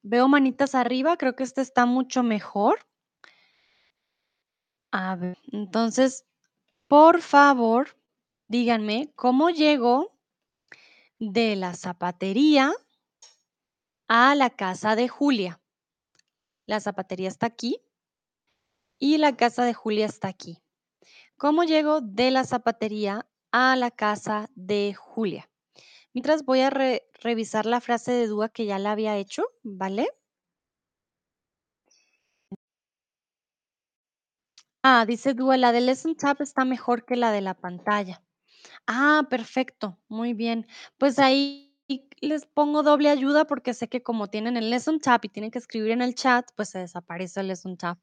veo 0.03 0.27
manitas 0.29 0.75
arriba, 0.75 1.19
creo 1.19 1.37
que 1.37 1.43
este 1.43 1.61
está 1.61 1.85
mucho 1.85 2.23
mejor. 2.23 2.87
A 4.91 5.17
ver, 5.17 5.37
entonces, 5.53 6.25
por 6.87 7.21
favor, 7.21 7.89
díganme 8.49 9.13
cómo 9.17 9.51
llego 9.51 10.17
de 11.19 11.57
la 11.57 11.75
zapatería 11.75 12.73
a 14.09 14.35
la 14.35 14.51
casa 14.51 14.97
de 14.97 15.09
Julia. 15.09 15.61
La 16.67 16.79
zapatería 16.81 17.29
está 17.29 17.47
aquí 17.47 17.81
y 18.99 19.19
la 19.19 19.37
casa 19.37 19.65
de 19.65 19.73
Julia 19.75 20.07
está 20.07 20.29
aquí. 20.29 20.59
¿Cómo 21.37 21.65
llego 21.65 22.01
de 22.01 22.31
la 22.31 22.45
zapatería 22.45 23.27
a 23.53 23.77
la 23.77 23.91
casa 23.91 24.51
de 24.55 24.95
Julia? 24.95 25.51
Mientras 26.15 26.45
voy 26.45 26.61
a 26.63 26.71
re- 26.71 27.09
revisar 27.23 27.67
la 27.67 27.81
frase 27.81 28.13
de 28.13 28.29
Dúa 28.29 28.49
que 28.51 28.67
ya 28.67 28.79
la 28.79 28.93
había 28.93 29.17
hecho, 29.19 29.45
¿vale? 29.63 30.09
Ah, 34.83 35.05
dice 35.07 35.35
Dúa, 35.35 35.57
la 35.57 35.73
de 35.73 35.81
Lesson 35.81 36.15
Tab 36.17 36.37
está 36.41 36.65
mejor 36.65 37.05
que 37.05 37.17
la 37.17 37.33
de 37.33 37.41
la 37.41 37.55
pantalla. 37.55 38.23
Ah, 38.87 39.27
perfecto, 39.31 39.99
muy 40.09 40.35
bien. 40.35 40.67
Pues 40.99 41.19
ahí 41.19 41.64
les 42.20 42.47
pongo 42.47 42.82
doble 42.82 43.09
ayuda 43.09 43.47
porque 43.47 43.74
sé 43.74 43.89
que 43.89 44.03
como 44.03 44.28
tienen 44.28 44.57
el 44.57 44.70
Lesson 44.70 45.01
Tab 45.01 45.20
y 45.24 45.28
tienen 45.28 45.51
que 45.51 45.59
escribir 45.59 45.91
en 45.91 46.03
el 46.03 46.14
chat, 46.14 46.49
pues 46.57 46.70
se 46.70 46.78
desaparece 46.78 47.41
el 47.41 47.49
Lesson 47.49 47.76
Tab. 47.76 47.99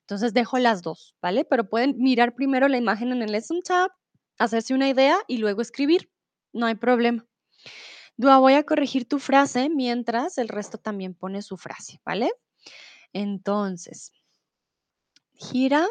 Entonces 0.00 0.34
dejo 0.34 0.58
las 0.58 0.82
dos, 0.82 1.14
¿vale? 1.22 1.44
Pero 1.44 1.68
pueden 1.68 1.96
mirar 1.98 2.34
primero 2.34 2.68
la 2.68 2.76
imagen 2.76 3.12
en 3.12 3.22
el 3.22 3.32
Lesson 3.32 3.62
Tab, 3.62 3.90
hacerse 4.38 4.74
una 4.74 4.88
idea 4.88 5.18
y 5.28 5.38
luego 5.38 5.62
escribir. 5.62 6.10
No 6.52 6.66
hay 6.66 6.74
problema. 6.74 7.26
Dúa, 8.16 8.38
voy 8.38 8.54
a 8.54 8.64
corregir 8.64 9.08
tu 9.08 9.18
frase 9.18 9.70
mientras 9.70 10.36
el 10.36 10.48
resto 10.48 10.78
también 10.78 11.14
pone 11.14 11.40
su 11.40 11.56
frase, 11.56 12.00
¿vale? 12.04 12.30
Entonces, 13.12 14.12
gira 15.34 15.86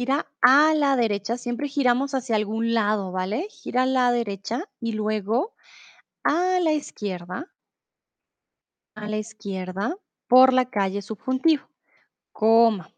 Gira 0.00 0.26
a 0.40 0.72
la 0.72 0.96
derecha, 0.96 1.36
siempre 1.36 1.68
giramos 1.68 2.14
hacia 2.14 2.34
algún 2.34 2.72
lado, 2.72 3.12
¿vale? 3.12 3.48
Gira 3.50 3.82
a 3.82 3.86
la 3.86 4.10
derecha 4.12 4.64
y 4.80 4.92
luego 4.92 5.54
a 6.24 6.60
la 6.60 6.72
izquierda, 6.72 7.52
a 8.94 9.08
la 9.08 9.18
izquierda 9.18 9.96
por 10.26 10.52
la 10.52 10.70
calle 10.70 11.02
subjuntivo, 11.02 11.68
coma. 12.32 12.94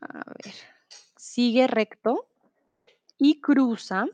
A 0.00 0.24
ver, 0.44 0.54
sigue 1.16 1.66
recto 1.66 2.28
y 3.18 3.40
cruza 3.40 4.06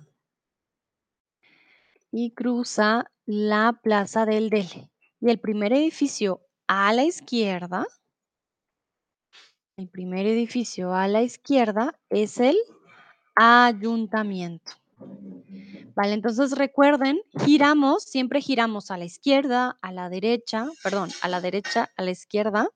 y 2.11 2.32
cruza 2.32 3.11
la 3.26 3.78
Plaza 3.82 4.26
del 4.26 4.50
Dele. 4.50 4.90
Y 5.20 5.30
el 5.30 5.38
primer 5.38 5.72
edificio 5.72 6.40
a 6.66 6.92
la 6.92 7.04
izquierda, 7.04 7.86
el 9.76 9.88
primer 9.88 10.26
edificio 10.26 10.94
a 10.94 11.09
la 11.09 11.22
izquierda 11.22 11.98
es 12.09 12.40
el 12.40 12.57
ayuntamiento. 13.34 14.72
Vale, 15.97 16.12
entonces 16.12 16.53
recuerden, 16.53 17.22
giramos, 17.47 18.05
siempre 18.05 18.42
giramos 18.42 18.90
a 18.90 18.99
la 18.99 19.07
izquierda, 19.07 19.78
a 19.80 19.92
la 19.92 20.11
derecha, 20.11 20.68
perdón, 20.82 21.09
a 21.22 21.28
la 21.28 21.40
derecha, 21.40 21.90
a 21.97 22.03
la 22.03 22.11
izquierda. 22.11 22.68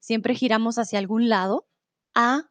Siempre 0.00 0.34
giramos 0.34 0.76
hacia 0.76 0.98
algún 0.98 1.30
lado. 1.30 1.66
A, 2.14 2.42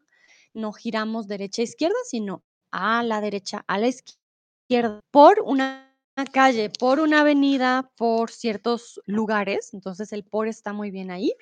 no 0.56 0.74
giramos 0.74 1.28
derecha 1.28 1.62
a 1.62 1.66
izquierda, 1.66 1.98
sino 2.06 2.44
a 2.72 3.04
la 3.04 3.22
derecha, 3.22 3.64
a 3.68 3.78
la 3.78 3.90
izquierda, 3.90 5.02
por 5.12 5.40
una 5.42 5.96
calle, 6.34 6.72
por 6.72 7.00
una 7.00 7.20
avenida, 7.20 7.92
por 7.96 8.32
ciertos 8.32 9.00
lugares. 9.06 9.76
Entonces 9.76 10.12
el 10.14 10.24
por 10.24 10.48
está 10.48 10.74
muy 10.74 10.90
bien 10.90 11.12
ahí. 11.12 11.36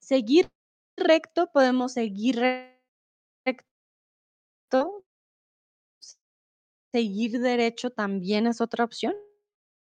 Seguir 0.00 0.48
recto, 0.96 1.48
podemos 1.52 1.92
seguir 1.92 2.42
seguir 6.92 7.40
derecho 7.40 7.90
también 7.90 8.46
es 8.46 8.60
otra 8.60 8.84
opción. 8.84 9.14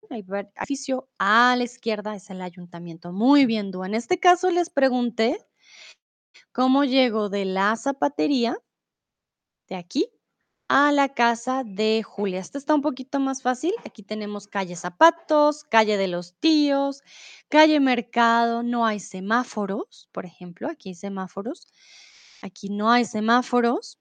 El 0.09 0.25
edificio 0.55 1.09
a 1.17 1.55
la 1.55 1.63
izquierda 1.63 2.15
es 2.15 2.29
el 2.29 2.41
ayuntamiento. 2.41 3.11
Muy 3.11 3.45
bien, 3.45 3.71
Dúa. 3.71 3.87
En 3.87 3.95
este 3.95 4.19
caso 4.19 4.49
les 4.51 4.69
pregunté 4.69 5.39
cómo 6.51 6.83
llego 6.83 7.29
de 7.29 7.45
la 7.45 7.75
zapatería, 7.75 8.57
de 9.67 9.75
aquí, 9.75 10.09
a 10.67 10.91
la 10.91 11.09
casa 11.13 11.63
de 11.63 12.03
Julia. 12.03 12.39
Esta 12.39 12.57
está 12.57 12.75
un 12.75 12.81
poquito 12.81 13.19
más 13.19 13.41
fácil. 13.41 13.73
Aquí 13.85 14.03
tenemos 14.03 14.47
calle 14.47 14.75
Zapatos, 14.75 15.63
calle 15.63 15.97
de 15.97 16.07
los 16.07 16.35
Tíos, 16.39 17.03
calle 17.49 17.79
Mercado. 17.79 18.63
No 18.63 18.85
hay 18.85 18.99
semáforos, 18.99 20.09
por 20.11 20.25
ejemplo. 20.25 20.69
Aquí 20.69 20.89
hay 20.89 20.95
semáforos. 20.95 21.67
Aquí 22.41 22.69
no 22.69 22.91
hay 22.91 23.05
semáforos. 23.05 23.99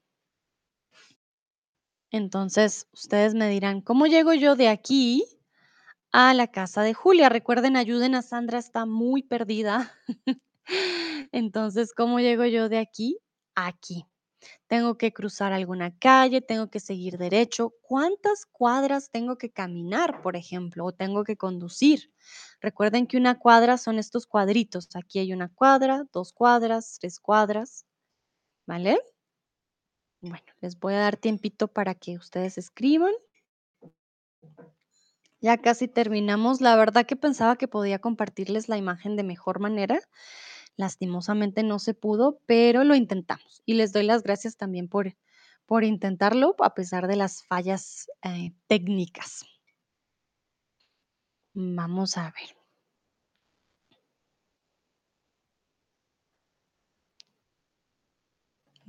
Entonces, 2.12 2.86
ustedes 2.92 3.34
me 3.34 3.48
dirán, 3.48 3.80
¿cómo 3.80 4.06
llego 4.06 4.34
yo 4.34 4.54
de 4.54 4.68
aquí 4.68 5.24
a 6.12 6.34
la 6.34 6.48
casa 6.48 6.82
de 6.82 6.94
Julia? 6.94 7.28
Recuerden, 7.28 7.76
ayuden 7.76 8.14
a 8.14 8.22
Sandra, 8.22 8.58
está 8.58 8.86
muy 8.86 9.22
perdida. 9.22 9.92
Entonces, 11.32 11.92
¿cómo 11.94 12.20
llego 12.20 12.44
yo 12.46 12.68
de 12.68 12.78
aquí 12.78 13.18
a 13.54 13.66
aquí? 13.68 14.06
Tengo 14.68 14.98
que 14.98 15.12
cruzar 15.12 15.52
alguna 15.52 15.96
calle, 15.98 16.40
tengo 16.42 16.70
que 16.70 16.80
seguir 16.80 17.18
derecho. 17.18 17.74
¿Cuántas 17.82 18.46
cuadras 18.46 19.10
tengo 19.10 19.38
que 19.38 19.50
caminar, 19.50 20.22
por 20.22 20.36
ejemplo, 20.36 20.86
o 20.86 20.92
tengo 20.92 21.24
que 21.24 21.36
conducir? 21.36 22.12
Recuerden 22.60 23.06
que 23.06 23.18
una 23.18 23.38
cuadra 23.38 23.78
son 23.78 23.98
estos 23.98 24.26
cuadritos. 24.26 24.88
Aquí 24.96 25.20
hay 25.20 25.32
una 25.32 25.48
cuadra, 25.48 26.04
dos 26.12 26.32
cuadras, 26.32 26.98
tres 27.00 27.20
cuadras, 27.20 27.86
¿vale? 28.66 28.98
Bueno, 30.22 30.46
les 30.60 30.78
voy 30.78 30.94
a 30.94 30.98
dar 30.98 31.16
tiempito 31.16 31.66
para 31.66 31.96
que 31.96 32.16
ustedes 32.16 32.56
escriban. 32.56 33.12
Ya 35.40 35.58
casi 35.58 35.88
terminamos. 35.88 36.60
La 36.60 36.76
verdad 36.76 37.06
que 37.06 37.16
pensaba 37.16 37.56
que 37.56 37.66
podía 37.66 37.98
compartirles 37.98 38.68
la 38.68 38.78
imagen 38.78 39.16
de 39.16 39.24
mejor 39.24 39.58
manera. 39.58 39.98
Lastimosamente 40.76 41.64
no 41.64 41.80
se 41.80 41.94
pudo, 41.94 42.38
pero 42.46 42.84
lo 42.84 42.94
intentamos. 42.94 43.62
Y 43.66 43.74
les 43.74 43.92
doy 43.92 44.04
las 44.04 44.22
gracias 44.22 44.56
también 44.56 44.88
por, 44.88 45.16
por 45.66 45.82
intentarlo 45.82 46.54
a 46.60 46.72
pesar 46.72 47.08
de 47.08 47.16
las 47.16 47.44
fallas 47.44 48.08
eh, 48.22 48.52
técnicas. 48.68 49.44
Vamos 51.52 52.16
a 52.16 52.30
ver. 52.30 52.61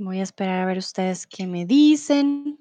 Voy 0.04 0.20
a 0.20 0.24
esperar 0.24 0.60
a 0.60 0.66
ver 0.66 0.80
ustedes 0.80 1.26
qué 1.26 1.47
me 1.47 1.66
dicen. 1.66 2.60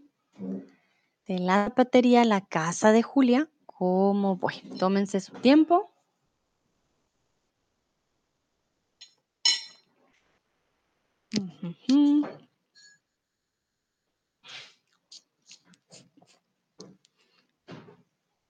De 1.26 1.40
la 1.40 1.64
zapatería 1.64 2.24
la 2.24 2.40
casa 2.40 2.92
de 2.92 3.02
Julia, 3.02 3.48
¿cómo 3.66 4.36
voy? 4.36 4.62
Tómense 4.78 5.18
su 5.18 5.32
tiempo. 5.32 5.90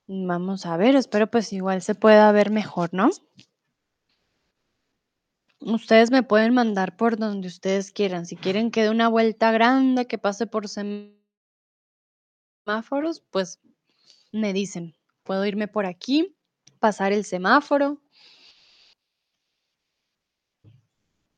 Vamos 0.07 0.66
a 0.66 0.76
ver, 0.76 0.97
espero 0.97 1.30
pues 1.30 1.51
igual 1.55 1.80
se 1.80 1.95
pueda 1.95 2.30
ver 2.30 2.51
mejor, 2.51 2.90
¿no? 2.93 3.09
Ustedes 5.64 6.10
me 6.10 6.24
pueden 6.24 6.54
mandar 6.54 6.96
por 6.96 7.16
donde 7.16 7.46
ustedes 7.46 7.92
quieran. 7.92 8.26
Si 8.26 8.34
quieren 8.34 8.72
que 8.72 8.82
dé 8.82 8.90
una 8.90 9.08
vuelta 9.08 9.52
grande, 9.52 10.08
que 10.08 10.18
pase 10.18 10.48
por 10.48 10.66
semáforos, 12.66 13.20
pues 13.30 13.60
me 14.32 14.52
dicen. 14.52 14.96
Puedo 15.22 15.46
irme 15.46 15.68
por 15.68 15.86
aquí, 15.86 16.36
pasar 16.80 17.12
el 17.12 17.24
semáforo. 17.24 18.02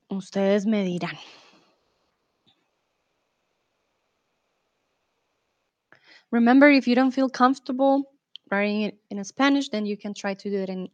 Ustedes 0.08 0.64
me 0.64 0.84
dirán. 0.84 1.18
Remember, 6.30 6.70
if 6.70 6.86
you 6.88 6.94
don't 6.94 7.12
feel 7.12 7.28
comfortable 7.28 8.10
writing 8.50 8.84
it 8.84 8.98
in 9.10 9.22
Spanish, 9.22 9.68
then 9.68 9.84
you 9.84 9.98
can 9.98 10.14
try 10.14 10.34
to 10.34 10.48
do 10.48 10.62
it 10.62 10.70
in, 10.70 10.90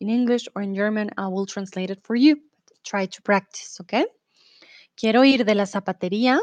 in 0.00 0.10
English 0.10 0.48
or 0.54 0.62
in 0.62 0.74
German. 0.74 1.10
I 1.16 1.28
will 1.28 1.46
translate 1.46 1.90
it 1.90 2.02
for 2.02 2.14
you. 2.14 2.42
Try 2.84 3.06
to 3.06 3.22
practice, 3.22 3.80
okay? 3.80 4.06
Quiero 4.96 5.24
ir 5.24 5.44
de 5.44 5.54
la 5.54 5.64
zapatería, 5.64 6.38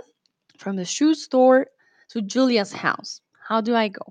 from 0.57 0.75
the 0.75 0.85
shoe 0.85 1.13
store 1.13 1.67
to 2.09 2.21
Julia's 2.21 2.73
house. 2.73 3.21
How 3.47 3.61
do 3.61 3.75
I 3.75 3.89
go? 3.89 4.05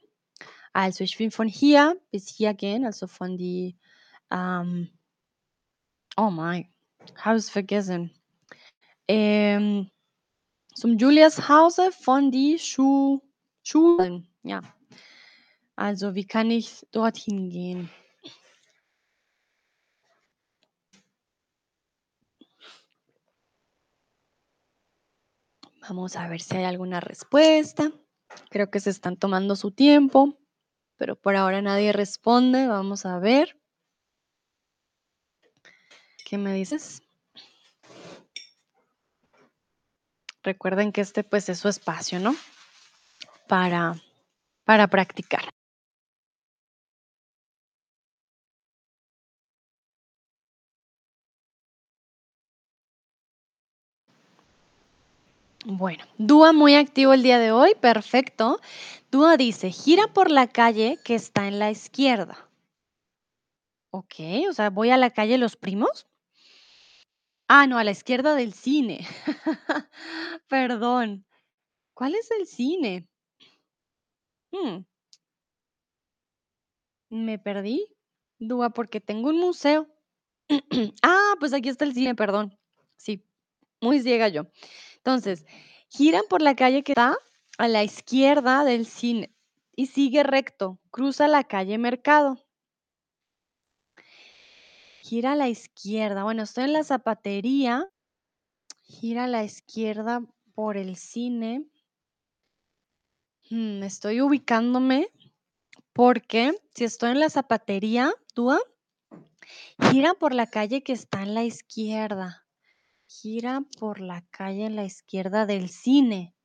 Also, 0.72 1.04
ich 1.04 1.18
bin 1.18 1.30
von 1.30 1.48
hier 1.48 1.96
bis 2.12 2.28
hier 2.28 2.54
gehen, 2.54 2.84
also 2.84 3.06
von 3.06 3.36
die, 3.36 3.76
ähm, 4.30 4.88
oh 6.16 6.30
my, 6.30 6.68
habe 7.16 7.36
es 7.36 7.50
vergessen. 7.50 8.10
Ähm, 9.08 9.90
zum 10.74 10.96
Julias 10.96 11.48
Hause 11.48 11.90
von 11.92 12.30
die 12.30 12.58
Schuh, 12.58 13.20
Schulen, 13.62 14.28
ja. 14.42 14.62
Also, 15.74 16.14
wie 16.14 16.26
kann 16.26 16.50
ich 16.50 16.86
dorthin 16.92 17.50
gehen? 17.50 17.90
Vamos 25.90 26.14
a 26.14 26.28
ver 26.28 26.40
si 26.40 26.56
hay 26.56 26.62
alguna 26.62 27.00
respuesta. 27.00 27.90
Creo 28.48 28.70
que 28.70 28.78
se 28.78 28.90
están 28.90 29.16
tomando 29.16 29.56
su 29.56 29.72
tiempo, 29.72 30.38
pero 30.96 31.16
por 31.16 31.34
ahora 31.34 31.60
nadie 31.62 31.92
responde. 31.92 32.68
Vamos 32.68 33.06
a 33.06 33.18
ver. 33.18 33.60
¿Qué 36.24 36.38
me 36.38 36.54
dices? 36.54 37.02
Recuerden 40.44 40.92
que 40.92 41.00
este 41.00 41.24
pues 41.24 41.48
es 41.48 41.58
su 41.58 41.68
espacio, 41.68 42.20
¿no? 42.20 42.36
Para, 43.48 43.96
para 44.62 44.86
practicar. 44.86 45.50
Bueno, 55.64 56.04
Dúa 56.18 56.52
muy 56.52 56.74
activo 56.74 57.12
el 57.12 57.22
día 57.22 57.38
de 57.38 57.52
hoy, 57.52 57.74
perfecto. 57.80 58.60
Dúa 59.10 59.36
dice, 59.36 59.70
gira 59.70 60.06
por 60.12 60.30
la 60.30 60.46
calle 60.48 60.98
que 61.04 61.14
está 61.14 61.48
en 61.48 61.58
la 61.58 61.70
izquierda. 61.70 62.48
Ok, 63.92 64.14
o 64.48 64.52
sea, 64.52 64.70
voy 64.70 64.90
a 64.90 64.96
la 64.96 65.10
calle 65.10 65.36
Los 65.38 65.56
Primos. 65.56 66.06
Ah, 67.48 67.66
no, 67.66 67.78
a 67.78 67.84
la 67.84 67.90
izquierda 67.90 68.34
del 68.34 68.54
cine. 68.54 69.06
Perdón. 70.48 71.26
¿Cuál 71.94 72.14
es 72.14 72.30
el 72.30 72.46
cine? 72.46 73.08
Hmm, 74.52 74.84
me 77.10 77.38
perdí, 77.38 77.86
Dúa, 78.38 78.70
porque 78.70 79.00
tengo 79.00 79.28
un 79.30 79.38
museo. 79.38 79.86
Ah, 81.02 81.34
pues 81.40 81.52
aquí 81.52 81.68
está 81.68 81.84
el 81.84 81.94
cine, 81.94 82.14
perdón. 82.14 82.58
Sí, 82.96 83.24
muy 83.80 84.00
ciega 84.00 84.28
yo. 84.28 84.46
Entonces, 85.04 85.46
giran 85.88 86.24
por 86.28 86.42
la 86.42 86.54
calle 86.54 86.82
que 86.82 86.92
está 86.92 87.16
a 87.58 87.68
la 87.68 87.82
izquierda 87.82 88.64
del 88.64 88.86
cine 88.86 89.34
y 89.74 89.86
sigue 89.86 90.22
recto, 90.22 90.78
cruza 90.90 91.26
la 91.26 91.44
calle 91.44 91.78
Mercado. 91.78 92.38
Gira 95.02 95.32
a 95.32 95.36
la 95.36 95.48
izquierda. 95.48 96.22
Bueno, 96.22 96.42
estoy 96.42 96.64
en 96.64 96.74
la 96.74 96.84
zapatería. 96.84 97.88
Gira 98.82 99.24
a 99.24 99.28
la 99.28 99.42
izquierda 99.42 100.22
por 100.54 100.76
el 100.76 100.96
cine. 100.96 101.64
Mm, 103.50 103.82
estoy 103.82 104.20
ubicándome 104.20 105.08
porque 105.92 106.54
si 106.74 106.84
estoy 106.84 107.10
en 107.10 107.20
la 107.20 107.30
zapatería, 107.30 108.12
Dúa, 108.34 108.60
gira 109.90 110.14
por 110.14 110.34
la 110.34 110.46
calle 110.46 110.82
que 110.82 110.92
está 110.92 111.22
en 111.22 111.34
la 111.34 111.42
izquierda. 111.42 112.39
Gira 113.10 113.66
por 113.80 114.00
la 114.00 114.24
calle 114.30 114.66
en 114.66 114.76
la 114.76 114.84
izquierda 114.84 115.44
del 115.44 115.68
cine. 115.68 116.36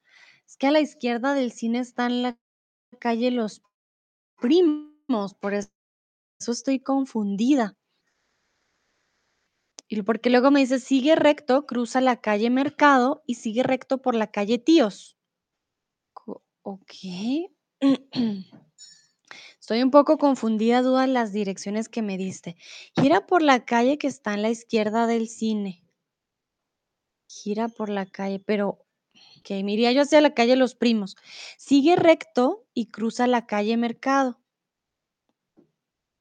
Es 0.47 0.57
que 0.57 0.65
a 0.65 0.71
la 0.71 0.79
izquierda 0.79 1.35
del 1.35 1.51
cine 1.51 1.77
está 1.77 2.09
la 2.09 2.39
calle 2.99 3.29
Los 3.29 3.61
Primos, 4.41 5.35
por 5.35 5.53
eso 5.53 5.69
estoy 6.47 6.79
confundida. 6.79 7.77
Y 9.87 10.01
porque 10.01 10.31
luego 10.31 10.49
me 10.49 10.61
dice, 10.61 10.79
sigue 10.79 11.15
recto, 11.15 11.67
cruza 11.67 12.01
la 12.01 12.19
calle 12.19 12.49
Mercado 12.49 13.21
y 13.27 13.35
sigue 13.35 13.61
recto 13.61 14.01
por 14.01 14.15
la 14.15 14.31
calle 14.31 14.57
Tíos. 14.57 15.19
Ok. 16.63 16.93
Estoy 19.59 19.83
un 19.83 19.91
poco 19.91 20.17
confundida, 20.17 20.81
duda 20.81 21.05
las 21.05 21.31
direcciones 21.31 21.89
que 21.89 22.01
me 22.01 22.17
diste. 22.17 22.57
Gira 22.99 23.27
por 23.27 23.43
la 23.43 23.65
calle 23.65 23.99
que 23.99 24.07
está 24.07 24.33
en 24.33 24.41
la 24.41 24.49
izquierda 24.49 25.05
del 25.05 25.29
cine. 25.29 25.84
Gira 27.27 27.67
por 27.67 27.89
la 27.89 28.05
calle, 28.05 28.39
pero 28.39 28.85
Okey, 29.39 29.63
me 29.63 29.73
iría 29.73 29.91
yo 29.91 30.01
hacia 30.01 30.21
la 30.21 30.33
calle 30.33 30.55
Los 30.55 30.75
Primos. 30.75 31.15
Sigue 31.57 31.95
recto 31.95 32.65
y 32.73 32.87
cruza 32.87 33.27
la 33.27 33.45
calle 33.45 33.77
Mercado. 33.77 34.39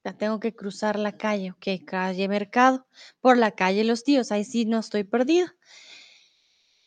Ya 0.05 0.12
tengo 0.12 0.38
que 0.38 0.55
cruzar 0.55 0.98
la 0.98 1.16
calle, 1.16 1.52
okey, 1.52 1.82
calle 1.86 2.28
Mercado, 2.28 2.86
por 3.20 3.38
la 3.38 3.52
calle 3.52 3.84
Los 3.84 4.05
Tíos, 4.05 4.30
ahí 4.30 4.44
sí 4.44 4.66
no 4.66 4.78
estoy 4.80 5.05
perdida. 5.05 5.57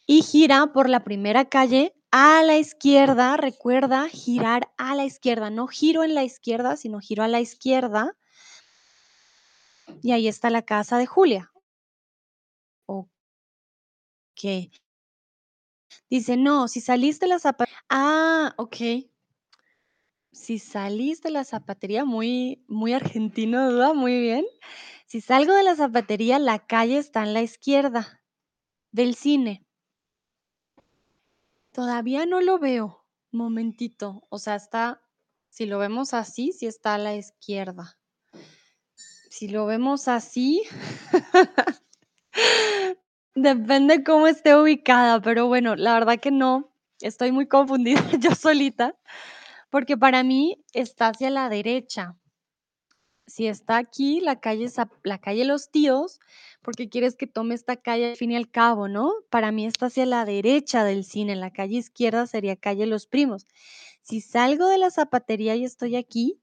Y 0.06 0.22
gira 0.22 0.68
por 0.68 0.88
la 0.88 1.04
primera 1.04 1.46
calle 1.46 1.96
a 2.12 2.44
la 2.44 2.58
izquierda, 2.58 3.36
recuerda 3.36 4.08
girar 4.08 4.70
a 4.78 4.96
la 4.96 5.06
izquierda, 5.06 5.50
no 5.50 5.68
giro 5.68 6.04
en 6.04 6.14
la 6.14 6.24
izquierda, 6.24 6.78
sino 6.78 7.00
giro 7.00 7.24
a 7.24 7.28
la 7.28 7.42
izquierda 7.42 8.16
y 10.04 10.12
ahí 10.12 10.28
está 10.28 10.52
la 10.52 10.62
casa 10.62 11.00
de 11.00 11.08
Julia. 11.08 11.52
Okey. 14.38 14.70
Dice: 16.10 16.38
"No, 16.38 16.68
si 16.68 16.82
saliste 16.82 17.26
de 17.26 17.30
la 17.30 17.40
zapa" 17.40 17.66
ah, 17.90 18.54
okey. 18.58 19.10
Si 20.34 20.60
salís 20.60 21.22
de 21.22 21.32
la 21.32 21.44
zapatería, 21.46 22.04
muy 22.06 22.64
muy 22.68 22.94
argentino, 22.94 23.68
¿verdad? 23.68 23.94
Muy 23.94 24.20
bien. 24.20 24.46
Si 25.06 25.22
salgo 25.22 25.54
de 25.54 25.64
la 25.64 25.76
zapatería, 25.76 26.38
la 26.40 26.66
calle 26.68 26.98
está 26.98 27.24
en 27.24 27.34
la 27.34 27.42
izquierda 27.42 28.22
del 28.92 29.16
cine. 29.16 29.64
Todavía 31.74 32.26
no 32.26 32.42
lo 32.42 32.60
veo. 32.60 33.06
Momentito. 33.32 34.24
O 34.30 34.40
sea, 34.40 34.56
está 34.56 35.02
si 35.50 35.66
lo 35.66 35.80
vemos 35.80 36.14
así, 36.14 36.52
sí 36.52 36.66
está 36.66 36.96
a 36.96 36.98
la 36.98 37.16
izquierda. 37.16 37.98
Si 39.30 39.48
lo 39.48 39.66
vemos 39.66 40.08
así, 40.08 40.64
depende 43.38 44.04
cómo 44.04 44.28
esté 44.28 44.56
ubicada, 44.56 45.22
pero 45.22 45.48
bueno, 45.48 45.76
la 45.76 45.94
verdad 45.94 46.20
que 46.20 46.32
no, 46.32 46.72
estoy 47.02 47.32
muy 47.32 47.48
confundida 47.48 48.02
yo 48.20 48.34
solita, 48.36 48.96
porque 49.70 49.98
para 49.98 50.24
mí 50.24 50.64
está 50.74 51.10
hacia 51.10 51.30
la 51.30 51.50
derecha. 51.50 52.16
Si 53.28 53.46
está 53.46 53.78
aquí, 53.78 54.22
la 54.22 54.40
calle 54.40 54.68
la 55.04 55.18
calle 55.20 55.44
Los 55.44 55.70
Tíos, 55.70 56.20
¿por 56.62 56.76
qué 56.76 56.88
quieres 56.90 57.16
que 57.16 57.28
tome 57.28 57.56
esta 57.56 57.76
calle 57.76 58.12
al 58.12 58.16
fin 58.16 58.32
y 58.32 58.38
al 58.38 58.50
cabo, 58.50 58.88
no? 58.88 59.12
Para 59.30 59.52
mí 59.52 59.66
está 59.66 59.88
hacia 59.88 60.06
la 60.06 60.24
derecha 60.24 60.86
del 60.86 61.04
cine, 61.04 61.36
la 61.36 61.52
calle 61.52 61.76
izquierda 61.76 62.26
sería 62.26 62.56
calle 62.56 62.86
Los 62.86 63.06
Primos. 63.06 63.46
Si 64.02 64.22
salgo 64.22 64.68
de 64.68 64.78
la 64.78 64.90
zapatería 64.90 65.56
y 65.58 65.66
estoy 65.66 65.98
aquí, 65.98 66.40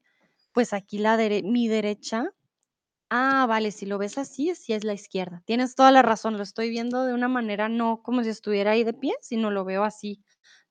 pues 0.53 0.75
aquí 0.75 0.99
la 0.99 1.17
mi 1.17 1.69
derecha 1.69 2.35
ah, 3.15 3.47
vale, 3.49 3.71
si 3.73 3.87
lo 3.87 3.99
ves 3.99 4.19
así, 4.19 4.55
sí 4.55 4.73
es 4.75 4.85
la 4.85 4.95
izquierda. 4.95 5.43
Tienes 5.47 5.75
toda 5.77 5.91
la 5.93 6.03
razón, 6.03 6.37
lo 6.37 6.43
estoy 6.43 6.71
viendo 6.71 7.05
de 7.05 7.15
una 7.15 7.29
manera 7.29 7.69
no 7.69 8.03
como 8.03 8.23
si 8.25 8.31
estuviera 8.31 8.73
ahí 8.73 8.85
de 8.85 8.95
pie, 8.95 9.15
sino 9.23 9.51
lo 9.51 9.65
veo 9.65 9.85
así, 9.85 10.23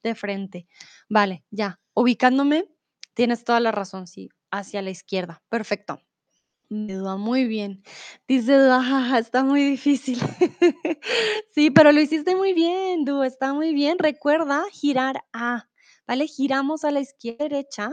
de 0.03 0.15
frente. 0.15 0.67
Vale, 1.09 1.45
ya, 1.51 1.79
ubicándome, 1.93 2.65
tienes 3.13 3.43
toda 3.45 3.59
la 3.59 3.71
razón, 3.71 4.07
sí, 4.07 4.29
hacia 4.51 4.81
la 4.81 4.89
izquierda. 4.91 5.43
Perfecto. 5.49 6.01
Me 6.69 6.99
va 6.99 7.17
muy 7.17 7.45
bien. 7.47 7.83
Dice 8.27 8.57
Dúa: 8.57 8.81
"Ja, 8.83 9.01
ja, 9.09 9.19
está 9.19 9.43
muy 9.43 9.63
difícil". 9.63 10.19
Sí, 11.55 11.69
pero 11.71 11.91
lo 11.91 12.01
hiciste 12.01 12.35
muy 12.35 12.53
bien, 12.53 13.05
Dúa, 13.05 13.27
está 13.27 13.53
muy 13.53 13.73
bien. 13.73 13.99
Recuerda 13.99 14.63
girar 14.71 15.23
a, 15.33 15.69
¿vale? 16.07 16.27
Giramos 16.27 16.83
a 16.83 16.91
la 16.91 16.99
izquierda 17.01 17.45
derecha, 17.45 17.91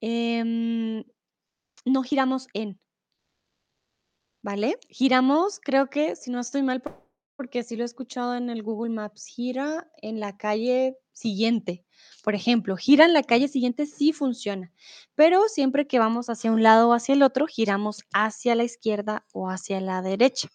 em, 0.00 1.04
no 1.86 2.02
giramos 2.04 2.48
en. 2.54 2.78
¿Vale? 4.46 4.78
Giramos, 4.88 5.58
creo 5.58 5.90
que, 5.90 6.14
si 6.14 6.30
no 6.30 6.38
estoy 6.38 6.62
mal, 6.62 6.80
porque 7.34 7.64
sí 7.64 7.74
lo 7.74 7.82
he 7.82 7.84
escuchado 7.84 8.36
en 8.36 8.48
el 8.48 8.62
Google 8.62 8.94
Maps, 8.94 9.26
gira 9.26 9.90
en 10.02 10.20
la 10.20 10.36
calle 10.36 10.96
siguiente. 11.10 11.84
Por 12.22 12.36
ejemplo, 12.36 12.76
gira 12.76 13.06
en 13.06 13.12
la 13.12 13.24
calle 13.24 13.48
siguiente, 13.48 13.86
sí 13.86 14.12
funciona, 14.12 14.72
pero 15.16 15.48
siempre 15.48 15.88
que 15.88 15.98
vamos 15.98 16.30
hacia 16.30 16.52
un 16.52 16.62
lado 16.62 16.90
o 16.90 16.92
hacia 16.92 17.14
el 17.14 17.24
otro, 17.24 17.48
giramos 17.48 18.04
hacia 18.14 18.54
la 18.54 18.62
izquierda 18.62 19.26
o 19.32 19.50
hacia 19.50 19.80
la 19.80 20.00
derecha. 20.00 20.48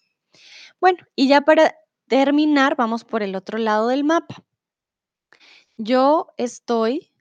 Bueno, 0.80 1.00
y 1.14 1.28
ya 1.28 1.42
para 1.42 1.74
terminar, 2.06 2.76
vamos 2.76 3.04
por 3.04 3.22
el 3.22 3.36
otro 3.36 3.58
lado 3.58 3.88
del 3.88 4.04
mapa. 4.04 4.42
Yo 5.76 6.28
estoy 6.38 7.12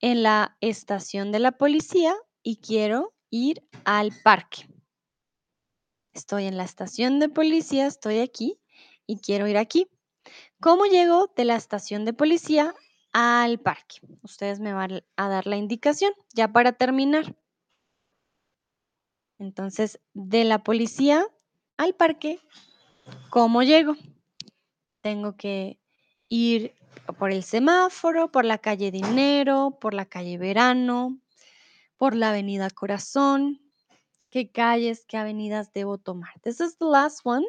en 0.00 0.22
la 0.22 0.56
estación 0.60 1.32
de 1.32 1.40
la 1.40 1.50
policía 1.50 2.14
y 2.44 2.58
quiero 2.58 3.14
ir 3.30 3.66
al 3.84 4.12
parque. 4.22 4.68
Estoy 6.14 6.46
en 6.46 6.56
la 6.56 6.64
estación 6.64 7.18
de 7.18 7.28
policía, 7.28 7.86
estoy 7.86 8.20
aquí 8.20 8.60
y 9.04 9.18
quiero 9.18 9.48
ir 9.48 9.58
aquí. 9.58 9.88
¿Cómo 10.60 10.86
llego 10.86 11.30
de 11.36 11.44
la 11.44 11.56
estación 11.56 12.04
de 12.04 12.12
policía 12.12 12.72
al 13.12 13.58
parque? 13.58 13.98
Ustedes 14.22 14.60
me 14.60 14.72
van 14.72 15.02
a 15.16 15.28
dar 15.28 15.46
la 15.48 15.56
indicación, 15.56 16.12
ya 16.32 16.52
para 16.52 16.72
terminar. 16.72 17.34
Entonces, 19.40 20.00
de 20.14 20.44
la 20.44 20.62
policía 20.62 21.26
al 21.76 21.94
parque, 21.94 22.38
¿cómo 23.30 23.64
llego? 23.64 23.96
Tengo 25.00 25.36
que 25.36 25.80
ir 26.28 26.74
por 27.18 27.32
el 27.32 27.42
semáforo, 27.42 28.30
por 28.30 28.44
la 28.44 28.58
calle 28.58 28.92
Dinero, 28.92 29.78
por 29.80 29.94
la 29.94 30.06
calle 30.06 30.38
Verano, 30.38 31.18
por 31.96 32.14
la 32.14 32.30
avenida 32.30 32.70
Corazón. 32.70 33.63
¿Qué 34.34 34.50
calles, 34.50 35.04
qué 35.06 35.16
avenidas 35.16 35.72
debo 35.72 35.96
tomar? 35.96 36.40
This 36.42 36.58
is 36.60 36.76
the 36.78 36.86
last 36.86 37.20
one. 37.24 37.44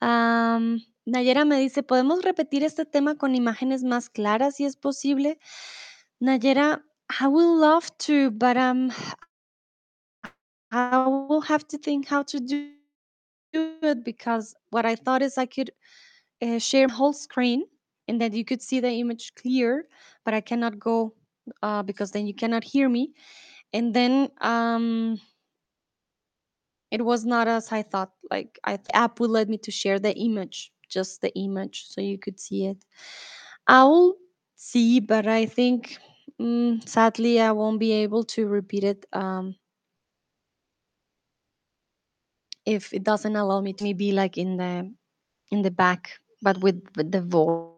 Am, 0.00 0.78
Nayera 1.04 1.44
me 1.44 1.58
dice: 1.58 1.82
"¿Podemos 1.82 2.22
repetir 2.22 2.62
este 2.62 2.84
tema 2.86 3.16
con 3.16 3.34
imágenes 3.34 3.82
más 3.82 4.08
claras 4.08 4.54
si 4.54 4.66
es 4.66 4.76
posible?". 4.76 5.36
Nayera, 6.20 6.84
I 7.20 7.26
would 7.26 7.58
love 7.60 7.90
to, 8.06 8.30
but, 8.30 8.56
um, 8.56 8.92
I 10.70 11.08
will 11.08 11.40
have 11.40 11.66
to 11.66 11.78
think 11.78 12.06
how 12.06 12.22
to 12.22 12.38
do 12.38 12.70
it 13.52 14.04
because 14.04 14.54
what 14.70 14.86
I 14.86 14.94
thought 14.94 15.22
is 15.22 15.36
I 15.38 15.46
could, 15.46 15.72
eh, 16.40 16.60
share 16.60 16.86
whole 16.86 17.12
screen 17.14 17.64
and 18.06 18.20
that 18.20 18.32
you 18.32 18.44
could 18.44 18.62
see 18.62 18.78
the 18.78 18.92
image 18.92 19.34
clear, 19.34 19.88
but 20.24 20.34
I 20.34 20.40
cannot 20.40 20.78
go, 20.78 21.16
uh, 21.64 21.82
because 21.82 22.12
then 22.12 22.28
you 22.28 22.34
cannot 22.34 22.62
hear 22.62 22.88
me. 22.88 23.12
And 23.72 23.92
then, 23.92 24.30
um 24.40 25.18
it 26.94 27.02
was 27.04 27.24
not 27.26 27.48
as 27.48 27.72
I 27.72 27.82
thought, 27.82 28.12
like, 28.30 28.58
I 28.64 28.76
the 28.78 28.94
app 28.96 29.20
would 29.20 29.30
let 29.30 29.48
me 29.48 29.58
to 29.66 29.72
share 29.72 29.98
the 30.00 30.14
image, 30.16 30.72
just 30.88 31.20
the 31.22 31.32
image, 31.36 31.86
so 31.88 32.00
you 32.00 32.18
could 32.18 32.40
see 32.40 32.66
it. 32.66 32.84
I 33.68 33.84
will 33.84 34.16
see, 34.56 35.00
but 35.00 35.26
I 35.26 35.46
think, 35.46 35.98
mm, 36.40 36.86
sadly, 36.88 37.40
I 37.40 37.52
won't 37.52 37.80
be 37.80 37.92
able 38.04 38.24
to 38.36 38.46
repeat 38.48 38.84
it, 38.84 39.06
um 39.12 39.56
if 42.66 42.92
it 42.94 43.04
doesn't 43.04 43.36
allow 43.36 43.60
me 43.60 43.72
to 43.74 43.94
be, 43.94 44.12
like, 44.12 44.38
in 44.38 44.56
the 44.56 44.92
in 45.50 45.62
the 45.62 45.70
back, 45.70 46.20
but 46.42 46.60
with 46.62 46.82
with 46.96 47.12
the 47.12 47.22
vo 47.22 47.73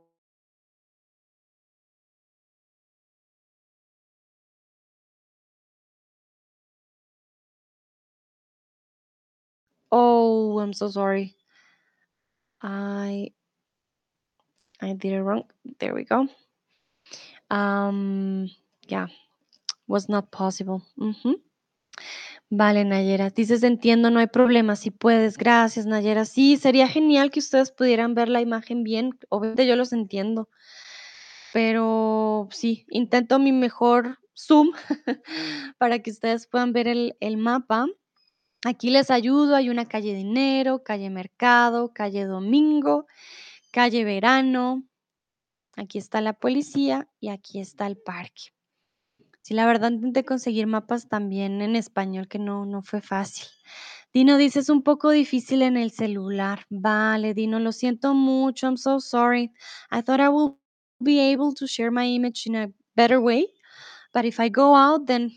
Oh, 9.93 10.59
I'm 10.59 10.73
so 10.73 10.89
sorry. 10.89 11.35
I 12.63 13.33
I 14.81 14.93
did 14.95 15.13
it 15.13 15.23
wrong. 15.23 15.45
There 15.79 15.95
we 15.95 16.05
go. 16.05 16.29
Um, 17.51 18.51
yeah, 18.89 19.07
was 19.87 20.09
not 20.09 20.31
possible. 20.31 20.83
Vale, 22.51 22.85
Nayera. 22.85 23.31
Dices: 23.31 23.63
"Entiendo, 23.63 24.11
no 24.11 24.21
hay 24.21 24.29
problema, 24.29 24.77
si 24.77 24.91
puedes". 24.91 25.39
Gracias, 25.39 25.87
Nayera. 25.87 26.25
Sí, 26.25 26.57
sería 26.57 26.89
genial 26.89 27.31
que 27.31 27.41
ustedes 27.41 27.73
pudieran 27.73 28.15
ver 28.15 28.29
la 28.29 28.41
imagen 28.41 28.85
bien. 28.85 29.19
Obviamente, 29.29 29.67
yo 29.67 29.77
los 29.77 29.93
entiendo. 29.93 30.49
Pero 31.53 32.49
sí, 32.51 32.87
intento 32.91 33.39
mi 33.39 33.53
mejor 33.53 34.19
zoom 34.37 34.73
para 35.79 36.01
que 36.01 36.11
ustedes 36.11 36.47
puedan 36.47 36.73
ver 36.73 36.89
el 36.89 37.17
el 37.21 37.37
mapa. 37.37 37.87
Aquí 38.69 38.91
les 38.91 39.13
ayudo, 39.13 39.55
hay 39.55 39.71
una 39.71 39.87
calle 39.87 40.13
Dinero, 40.13 40.83
calle 40.83 41.09
Mercado, 41.09 41.93
calle 41.95 42.25
Domingo, 42.25 43.07
calle 43.71 44.03
Verano. 44.03 44.83
Aquí 45.77 45.99
está 45.99 46.21
la 46.21 46.33
policía 46.33 47.09
y 47.21 47.29
aquí 47.29 47.61
está 47.61 47.87
el 47.87 47.97
parque. 47.97 48.51
Sí, 49.43 49.55
la 49.55 49.67
verdad 49.67 49.93
intenté 49.93 50.25
conseguir 50.25 50.67
mapas 50.67 51.09
también 51.09 51.63
en 51.63 51.77
español, 51.77 52.27
que 52.27 52.41
no 52.41 52.67
no 52.67 52.83
fue 52.83 53.01
fácil. 53.03 53.47
Dino 54.13 54.37
dice: 54.37 54.59
"Es 54.59 54.69
un 54.69 54.83
poco 54.83 55.11
difícil 55.11 55.63
en 55.63 55.77
el 55.77 55.93
celular". 55.93 56.67
Vale, 56.69 57.35
Dino, 57.35 57.61
lo 57.61 57.71
siento 57.71 58.15
mucho. 58.15 58.67
I'm 58.67 58.77
so 58.77 58.99
sorry. 58.99 59.53
I 59.93 60.03
thought 60.03 60.19
I 60.19 60.27
will 60.29 60.59
be 60.99 61.21
able 61.21 61.55
to 61.55 61.69
share 61.69 61.93
my 61.93 62.13
image 62.13 62.49
in 62.49 62.57
a 62.57 62.73
better 62.97 63.21
way, 63.21 63.47
but 64.13 64.25
if 64.25 64.41
I 64.41 64.49
go 64.51 64.75
out, 64.75 65.07
then 65.07 65.31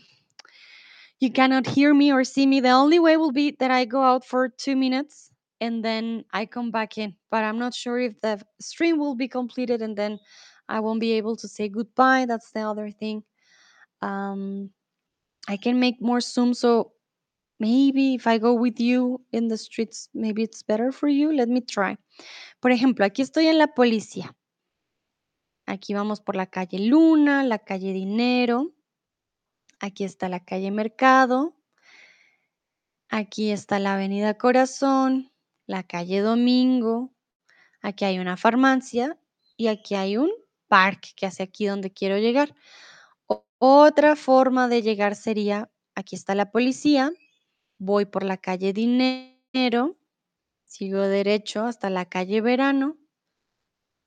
you 1.20 1.30
cannot 1.30 1.66
hear 1.66 1.92
me 1.92 2.12
or 2.12 2.24
see 2.24 2.46
me. 2.46 2.60
The 2.60 2.70
only 2.70 2.98
way 2.98 3.16
will 3.16 3.32
be 3.32 3.56
that 3.60 3.70
I 3.70 3.84
go 3.84 4.02
out 4.02 4.24
for 4.24 4.48
2 4.48 4.74
minutes 4.74 5.30
and 5.60 5.84
then 5.84 6.24
I 6.32 6.46
come 6.46 6.70
back 6.70 6.96
in. 6.96 7.14
But 7.30 7.44
I'm 7.44 7.58
not 7.58 7.74
sure 7.74 8.00
if 8.00 8.18
the 8.22 8.42
stream 8.58 8.98
will 8.98 9.14
be 9.14 9.28
completed 9.28 9.82
and 9.82 9.96
then 9.96 10.18
I 10.68 10.80
won't 10.80 11.00
be 11.00 11.12
able 11.12 11.36
to 11.36 11.46
say 11.48 11.68
goodbye. 11.68 12.24
That's 12.26 12.50
the 12.52 12.60
other 12.60 12.90
thing. 12.90 13.22
Um, 14.00 14.70
I 15.46 15.58
can 15.58 15.78
make 15.78 16.00
more 16.00 16.20
Zoom, 16.20 16.54
so 16.54 16.92
maybe 17.58 18.14
if 18.14 18.26
I 18.26 18.38
go 18.38 18.54
with 18.54 18.80
you 18.80 19.20
in 19.32 19.48
the 19.48 19.58
streets, 19.58 20.08
maybe 20.14 20.42
it's 20.42 20.62
better 20.62 20.90
for 20.90 21.08
you. 21.08 21.32
Let 21.32 21.48
me 21.48 21.60
try. 21.60 21.98
Por 22.60 22.70
ejemplo, 22.70 23.04
aquí 23.04 23.22
estoy 23.22 23.46
en 23.46 23.58
la 23.58 23.66
policía. 23.66 24.34
Aquí 25.66 25.92
vamos 25.92 26.20
por 26.20 26.34
la 26.34 26.46
calle 26.46 26.78
Luna, 26.78 27.44
la 27.44 27.58
calle 27.58 27.92
Dinero. 27.92 28.72
Aquí 29.82 30.04
está 30.04 30.28
la 30.28 30.44
calle 30.44 30.70
Mercado. 30.70 31.56
Aquí 33.08 33.50
está 33.50 33.78
la 33.78 33.94
avenida 33.94 34.36
Corazón, 34.36 35.32
la 35.66 35.84
calle 35.84 36.20
Domingo. 36.20 37.14
Aquí 37.80 38.04
hay 38.04 38.18
una 38.18 38.36
farmacia 38.36 39.18
y 39.56 39.68
aquí 39.68 39.94
hay 39.94 40.18
un 40.18 40.30
parque 40.68 41.08
que 41.16 41.24
hace 41.24 41.42
aquí 41.42 41.64
donde 41.64 41.90
quiero 41.90 42.18
llegar. 42.18 42.54
Otra 43.58 44.16
forma 44.16 44.68
de 44.68 44.82
llegar 44.82 45.16
sería, 45.16 45.70
aquí 45.94 46.14
está 46.14 46.34
la 46.34 46.50
policía, 46.50 47.10
voy 47.78 48.04
por 48.04 48.22
la 48.22 48.36
calle 48.36 48.74
Dinero, 48.74 49.96
sigo 50.66 51.00
derecho 51.00 51.64
hasta 51.64 51.88
la 51.90 52.04
calle 52.04 52.42
Verano, 52.42 52.98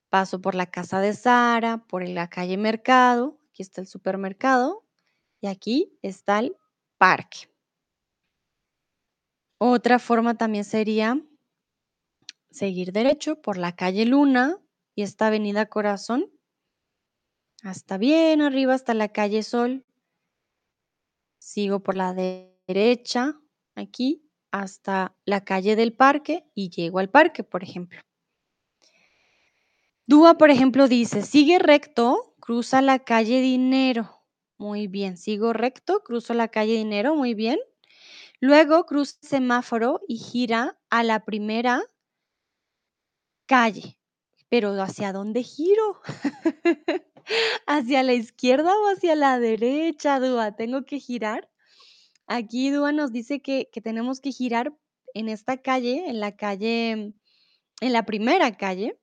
paso 0.09 0.39
por 0.39 0.53
la 0.55 0.67
casa 0.67 1.01
de 1.01 1.13
Sara, 1.13 1.85
por 1.87 2.07
la 2.07 2.29
calle 2.29 2.57
Mercado, 2.57 3.39
aquí 3.49 3.63
está 3.63 3.81
el 3.81 3.87
supermercado 3.87 4.82
y 5.43 5.47
aquí 5.47 5.99
está 6.01 6.39
el 6.39 6.55
parque. 6.97 7.49
Otra 9.57 9.99
forma 9.99 10.37
también 10.37 10.63
sería 10.63 11.21
seguir 12.49 12.93
derecho 12.93 13.41
por 13.41 13.57
la 13.57 13.75
calle 13.75 14.05
Luna 14.05 14.57
y 14.95 15.03
esta 15.03 15.27
avenida 15.27 15.65
Corazón 15.65 16.31
hasta 17.61 17.97
bien 17.97 18.41
arriba, 18.41 18.73
hasta 18.73 18.93
la 18.93 19.09
calle 19.09 19.43
Sol. 19.43 19.85
Sigo 21.39 21.81
por 21.81 21.97
la 21.97 22.13
de- 22.13 22.57
derecha, 22.65 23.37
aquí, 23.75 24.25
hasta 24.49 25.13
la 25.25 25.43
calle 25.43 25.75
del 25.75 25.93
parque 25.93 26.49
y 26.55 26.69
llego 26.69 26.99
al 26.99 27.09
parque, 27.09 27.43
por 27.43 27.63
ejemplo. 27.63 27.99
Dúa, 30.05 30.37
por 30.37 30.51
ejemplo, 30.51 30.87
dice, 30.87 31.21
sigue 31.21 31.59
recto, 31.59 32.33
cruza 32.39 32.81
la 32.81 32.99
calle 32.99 33.41
Dinero. 33.41 34.22
Muy 34.63 34.87
bien, 34.87 35.17
sigo 35.17 35.51
recto, 35.51 36.03
cruzo 36.03 36.33
la 36.33 36.47
calle 36.47 36.75
Dinero, 36.75 37.15
muy 37.15 37.33
bien. 37.33 37.59
Luego 38.39 38.85
cruza 38.85 39.17
el 39.21 39.27
semáforo 39.27 39.99
y 40.07 40.15
gira 40.15 40.79
a 40.89 41.03
la 41.03 41.25
primera 41.25 41.83
calle. 43.45 43.99
Pero 44.47 44.71
¿hacia 44.81 45.11
dónde 45.11 45.43
giro? 45.43 45.99
¿Hacia 47.67 48.03
la 48.03 48.13
izquierda 48.13 48.71
o 48.73 48.87
hacia 48.87 49.17
la 49.17 49.37
derecha, 49.37 50.21
Dúa? 50.21 50.55
¿Tengo 50.55 50.85
que 50.85 51.01
girar? 51.01 51.49
Aquí 52.25 52.69
Dúa 52.69 52.93
nos 52.93 53.11
dice 53.11 53.41
que, 53.41 53.69
que 53.69 53.81
tenemos 53.81 54.21
que 54.21 54.31
girar 54.31 54.73
en 55.13 55.27
esta 55.27 55.57
calle, 55.57 56.05
en 56.07 56.21
la 56.21 56.37
calle, 56.37 57.13
en 57.81 57.93
la 57.93 58.05
primera 58.05 58.55
calle, 58.55 58.97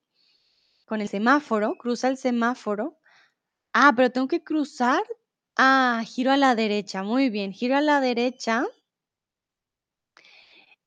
con 0.86 1.02
el 1.02 1.10
semáforo, 1.10 1.74
cruza 1.78 2.08
el 2.08 2.16
semáforo. 2.16 2.98
Ah, 3.74 3.92
pero 3.94 4.10
tengo 4.10 4.26
que 4.26 4.42
cruzar. 4.42 5.02
Ah, 5.56 6.02
giro 6.06 6.32
a 6.32 6.36
la 6.36 6.56
derecha, 6.56 7.04
muy 7.04 7.30
bien, 7.30 7.52
giro 7.52 7.76
a 7.76 7.80
la 7.80 8.00
derecha. 8.00 8.66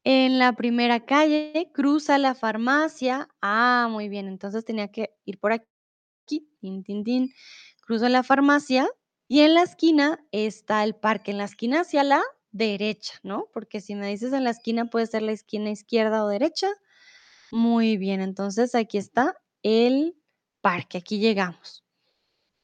En 0.03 0.37
la 0.39 0.53
primera 0.53 1.05
calle, 1.05 1.71
cruza 1.73 2.17
la 2.17 2.35
farmacia. 2.35 3.29
Ah, 3.41 3.87
muy 3.89 4.09
bien, 4.09 4.27
entonces 4.27 4.65
tenía 4.65 4.89
que 4.91 5.11
ir 5.25 5.39
por 5.39 5.53
aquí, 5.53 6.49
tin, 6.61 6.83
tin, 7.03 7.33
cruzo 7.81 8.09
la 8.09 8.23
farmacia 8.23 8.89
y 9.29 9.41
en 9.41 9.53
la 9.55 9.63
esquina 9.63 10.25
está 10.31 10.83
el 10.83 10.95
parque, 10.95 11.31
en 11.31 11.37
la 11.39 11.45
esquina 11.45 11.81
hacia 11.81 12.03
la 12.03 12.21
derecha, 12.51 13.15
¿no? 13.23 13.47
Porque 13.53 13.81
si 13.81 13.95
me 13.95 14.07
dices 14.09 14.33
en 14.33 14.43
la 14.45 14.51
esquina, 14.51 14.85
puede 14.89 15.07
ser 15.07 15.23
la 15.23 15.31
esquina 15.33 15.71
izquierda 15.71 16.25
o 16.25 16.29
derecha. 16.29 16.69
Muy 17.51 17.97
bien, 17.97 18.21
entonces 18.21 18.75
aquí 18.75 18.97
está 18.97 19.35
el 19.63 20.17
parque, 20.61 20.97
aquí 20.99 21.19
llegamos. 21.19 21.82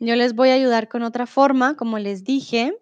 Yo 0.01 0.15
les 0.15 0.33
voy 0.33 0.49
a 0.49 0.53
ayudar 0.53 0.87
con 0.87 1.03
otra 1.03 1.25
forma, 1.25 1.75
como 1.75 1.99
les 1.99 2.23
dije. 2.23 2.73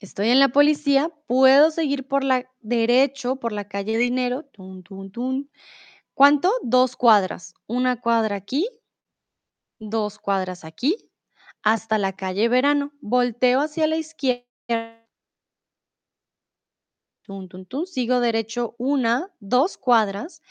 Estoy 0.00 0.30
en 0.30 0.40
la 0.40 0.48
policía, 0.48 1.12
puedo 1.26 1.70
seguir 1.70 2.08
por 2.08 2.24
la 2.24 2.50
derecho, 2.60 3.36
por 3.36 3.52
la 3.52 3.68
calle 3.68 3.98
Dinero. 3.98 4.50
¿Cuánto? 6.14 6.52
Dos 6.62 6.96
cuadras. 6.96 7.54
Una 7.68 8.00
cuadra 8.00 8.34
aquí, 8.34 8.66
dos 9.78 10.18
cuadras 10.18 10.64
aquí, 10.64 10.96
hasta 11.62 11.96
la 11.98 12.16
calle 12.16 12.48
Verano. 12.48 12.92
Volteo 13.00 13.60
hacia 13.60 13.86
la 13.86 13.96
izquierda. 13.96 14.44
Tun, 17.22 17.48
tun, 17.48 17.64
tun. 17.66 17.86
Sigo 17.86 18.18
derecho 18.18 18.74
una, 18.78 19.30
dos 19.38 19.78
cuadras 19.78 20.42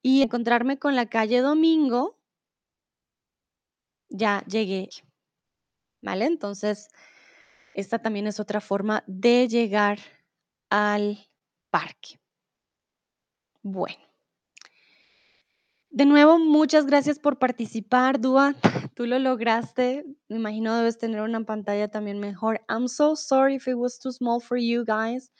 y 0.00 0.22
encontrarme 0.22 0.78
con 0.78 0.96
la 0.96 1.06
calle 1.06 1.40
Domingo. 1.42 2.21
Ya 4.12 4.44
llegué. 4.46 4.90
¿Vale? 6.02 6.26
Entonces, 6.26 6.88
esta 7.74 7.98
también 7.98 8.26
es 8.26 8.38
otra 8.38 8.60
forma 8.60 9.02
de 9.06 9.48
llegar 9.48 9.98
al 10.68 11.18
parque. 11.70 12.20
Bueno. 13.62 13.96
De 15.90 16.06
nuevo, 16.06 16.38
muchas 16.38 16.86
gracias 16.86 17.18
por 17.18 17.38
participar, 17.38 18.20
Dua. 18.20 18.54
Tú 18.94 19.06
lo 19.06 19.18
lograste. 19.18 20.04
Me 20.28 20.36
imagino 20.36 20.76
debes 20.76 20.98
tener 20.98 21.20
una 21.20 21.44
pantalla 21.44 21.88
también 21.88 22.18
mejor. 22.18 22.60
I'm 22.68 22.88
so 22.88 23.14
sorry 23.14 23.56
if 23.56 23.68
it 23.68 23.76
was 23.76 23.98
too 23.98 24.12
small 24.12 24.40
for 24.40 24.58
you 24.58 24.84
guys. 24.84 25.30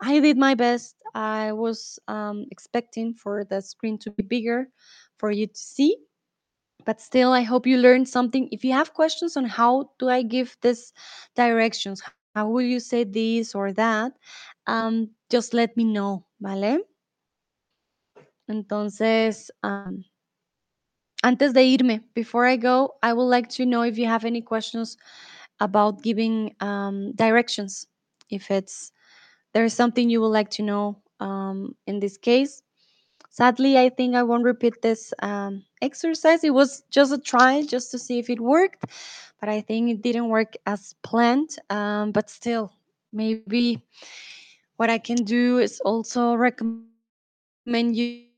I 0.00 0.20
did 0.20 0.36
my 0.36 0.54
best. 0.54 0.96
I 1.14 1.52
was 1.52 2.00
um, 2.08 2.46
expecting 2.50 3.14
for 3.14 3.44
the 3.44 3.62
screen 3.62 3.98
to 3.98 4.10
be 4.10 4.22
bigger 4.22 4.68
for 5.18 5.30
you 5.30 5.46
to 5.46 5.58
see. 5.58 5.96
But 6.84 7.00
still, 7.00 7.32
I 7.32 7.42
hope 7.42 7.66
you 7.66 7.78
learned 7.78 8.08
something. 8.08 8.48
If 8.50 8.64
you 8.64 8.72
have 8.72 8.94
questions 8.94 9.36
on 9.36 9.44
how 9.44 9.90
do 9.98 10.08
I 10.08 10.22
give 10.22 10.56
this 10.62 10.92
directions, 11.36 12.02
how 12.34 12.48
will 12.48 12.62
you 12.62 12.80
say 12.80 13.04
this 13.04 13.54
or 13.54 13.72
that, 13.72 14.12
um, 14.66 15.10
just 15.30 15.54
let 15.54 15.76
me 15.76 15.84
know, 15.84 16.26
¿vale? 16.40 16.78
Entonces, 18.50 19.50
um, 19.62 20.04
antes 21.22 21.52
de 21.52 21.62
irme, 21.74 22.02
before 22.14 22.46
I 22.46 22.56
go, 22.56 22.94
I 23.02 23.12
would 23.12 23.30
like 23.30 23.48
to 23.50 23.66
know 23.66 23.82
if 23.82 23.98
you 23.98 24.06
have 24.06 24.24
any 24.24 24.42
questions 24.42 24.96
about 25.60 26.02
giving 26.02 26.54
um, 26.60 27.12
directions. 27.12 27.86
If 28.30 28.50
it's 28.50 28.92
there's 29.54 29.74
something 29.74 30.08
you 30.10 30.20
would 30.20 30.32
like 30.32 30.50
to 30.50 30.62
know 30.62 31.02
um, 31.20 31.76
in 31.86 32.00
this 32.00 32.16
case. 32.16 32.62
Sadly, 33.30 33.78
I 33.78 33.88
think 33.90 34.14
I 34.14 34.22
won't 34.22 34.44
repeat 34.44 34.82
this 34.82 35.12
um, 35.20 35.64
exercise. 35.82 36.44
It 36.44 36.54
was 36.54 36.82
just 36.90 37.12
a 37.12 37.18
try, 37.18 37.62
just 37.62 37.90
to 37.90 37.98
see 37.98 38.18
if 38.18 38.30
it 38.30 38.40
worked, 38.40 38.84
but 39.40 39.48
I 39.48 39.60
think 39.60 39.90
it 39.90 40.02
didn't 40.02 40.28
work 40.28 40.54
as 40.64 40.94
planned. 41.02 41.56
Um, 41.68 42.12
but 42.12 42.30
still, 42.30 42.72
maybe 43.12 43.82
what 44.76 44.88
I 44.88 44.98
can 44.98 45.24
do 45.24 45.58
is 45.58 45.80
also 45.80 46.34
recommend 46.34 46.86
you 47.96 48.32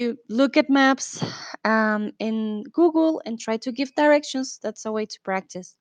you 0.00 0.16
look 0.30 0.56
at 0.56 0.70
maps 0.70 1.22
um, 1.64 2.10
in 2.18 2.64
Google 2.72 3.20
and 3.26 3.38
try 3.38 3.58
to 3.58 3.70
give 3.70 3.94
directions. 3.94 4.58
That's 4.62 4.86
a 4.86 4.92
way 4.92 5.04
to 5.04 5.20
practice. 5.22 5.76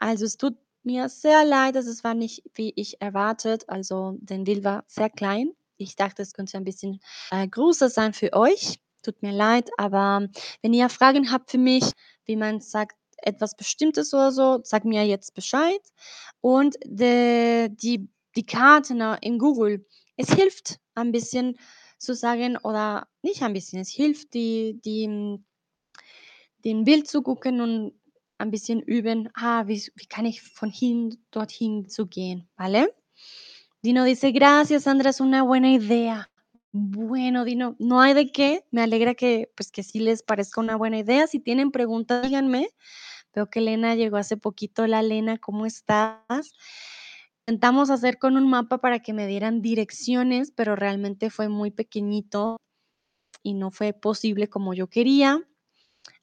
Also 0.00 0.24
es 0.24 0.36
tut 0.36 0.54
mir 0.82 1.08
sehr 1.08 1.44
leid, 1.44 1.76
dass 1.76 1.86
es 1.86 2.02
war 2.02 2.14
nicht 2.14 2.42
wie 2.54 2.72
ich 2.76 3.00
erwartet. 3.00 3.68
Also 3.68 4.16
den 4.20 4.44
Deal 4.44 4.64
war 4.64 4.84
sehr 4.86 5.10
klein. 5.10 5.52
Ich 5.76 5.94
dachte, 5.94 6.22
es 6.22 6.32
könnte 6.32 6.56
ein 6.56 6.64
bisschen 6.64 7.00
äh, 7.30 7.46
größer 7.46 7.90
sein 7.90 8.14
für 8.14 8.32
euch. 8.32 8.78
Tut 9.04 9.22
mir 9.22 9.32
leid, 9.32 9.70
aber 9.76 10.28
wenn 10.62 10.72
ihr 10.72 10.88
Fragen 10.88 11.30
habt 11.30 11.50
für 11.50 11.58
mich, 11.58 11.84
wie 12.24 12.36
man 12.36 12.60
sagt, 12.60 12.96
etwas 13.18 13.56
Bestimmtes 13.56 14.12
oder 14.14 14.32
so, 14.32 14.60
sag 14.62 14.84
mir 14.84 15.06
jetzt 15.06 15.34
Bescheid. 15.34 15.80
Und 16.40 16.76
de, 16.84 17.68
die, 17.68 18.08
die 18.36 18.46
Karte 18.46 18.94
na, 18.94 19.16
in 19.16 19.38
Google, 19.38 19.86
es 20.16 20.30
hilft 20.32 20.78
ein 20.94 21.12
bisschen 21.12 21.58
zu 21.98 22.14
sagen, 22.14 22.56
oder 22.58 23.06
nicht 23.22 23.42
ein 23.42 23.52
bisschen, 23.52 23.80
es 23.80 23.90
hilft, 23.90 24.34
die, 24.34 24.80
die, 24.84 25.38
den 26.64 26.84
Bild 26.84 27.08
zu 27.08 27.22
gucken 27.22 27.60
und 27.60 27.92
ein 28.38 28.50
bisschen 28.50 28.80
üben, 28.80 29.28
ah, 29.34 29.66
wie, 29.66 29.82
wie 29.94 30.06
kann 30.06 30.26
ich 30.26 30.42
von 30.42 30.70
hin 30.70 31.16
dorthin 31.30 31.88
zu 31.88 32.06
gehen, 32.06 32.48
¿vale? 32.56 32.94
Dino 33.82 34.04
dice, 34.04 34.32
gracias, 34.32 34.84
Sandra, 34.84 35.10
es 35.10 35.20
una 35.20 35.42
buena 35.42 35.68
idea. 35.68 36.28
Bueno, 36.76 37.44
Dino, 37.44 37.76
no 37.78 38.00
hay 38.00 38.14
de 38.14 38.32
qué. 38.32 38.64
Me 38.72 38.82
alegra 38.82 39.14
que, 39.14 39.48
pues, 39.56 39.70
que 39.70 39.84
sí 39.84 40.00
les 40.00 40.24
parezca 40.24 40.60
una 40.60 40.74
buena 40.74 40.98
idea. 40.98 41.28
Si 41.28 41.38
tienen 41.38 41.70
preguntas, 41.70 42.22
díganme. 42.24 42.68
Veo 43.32 43.48
que 43.48 43.60
Elena 43.60 43.94
llegó 43.94 44.16
hace 44.16 44.36
poquito. 44.36 44.82
Hola, 44.82 44.98
Elena, 44.98 45.38
¿cómo 45.38 45.66
estás? 45.66 46.52
intentamos 47.46 47.90
hacer 47.90 48.18
con 48.18 48.36
un 48.36 48.48
mapa 48.48 48.78
para 48.78 49.00
que 49.00 49.12
me 49.12 49.26
dieran 49.26 49.62
direcciones, 49.62 50.50
pero 50.50 50.76
realmente 50.76 51.30
fue 51.30 51.48
muy 51.48 51.70
pequeñito 51.70 52.56
y 53.42 53.54
no 53.54 53.70
fue 53.70 53.92
posible 53.92 54.48
como 54.48 54.74
yo 54.74 54.88
quería. 54.88 55.42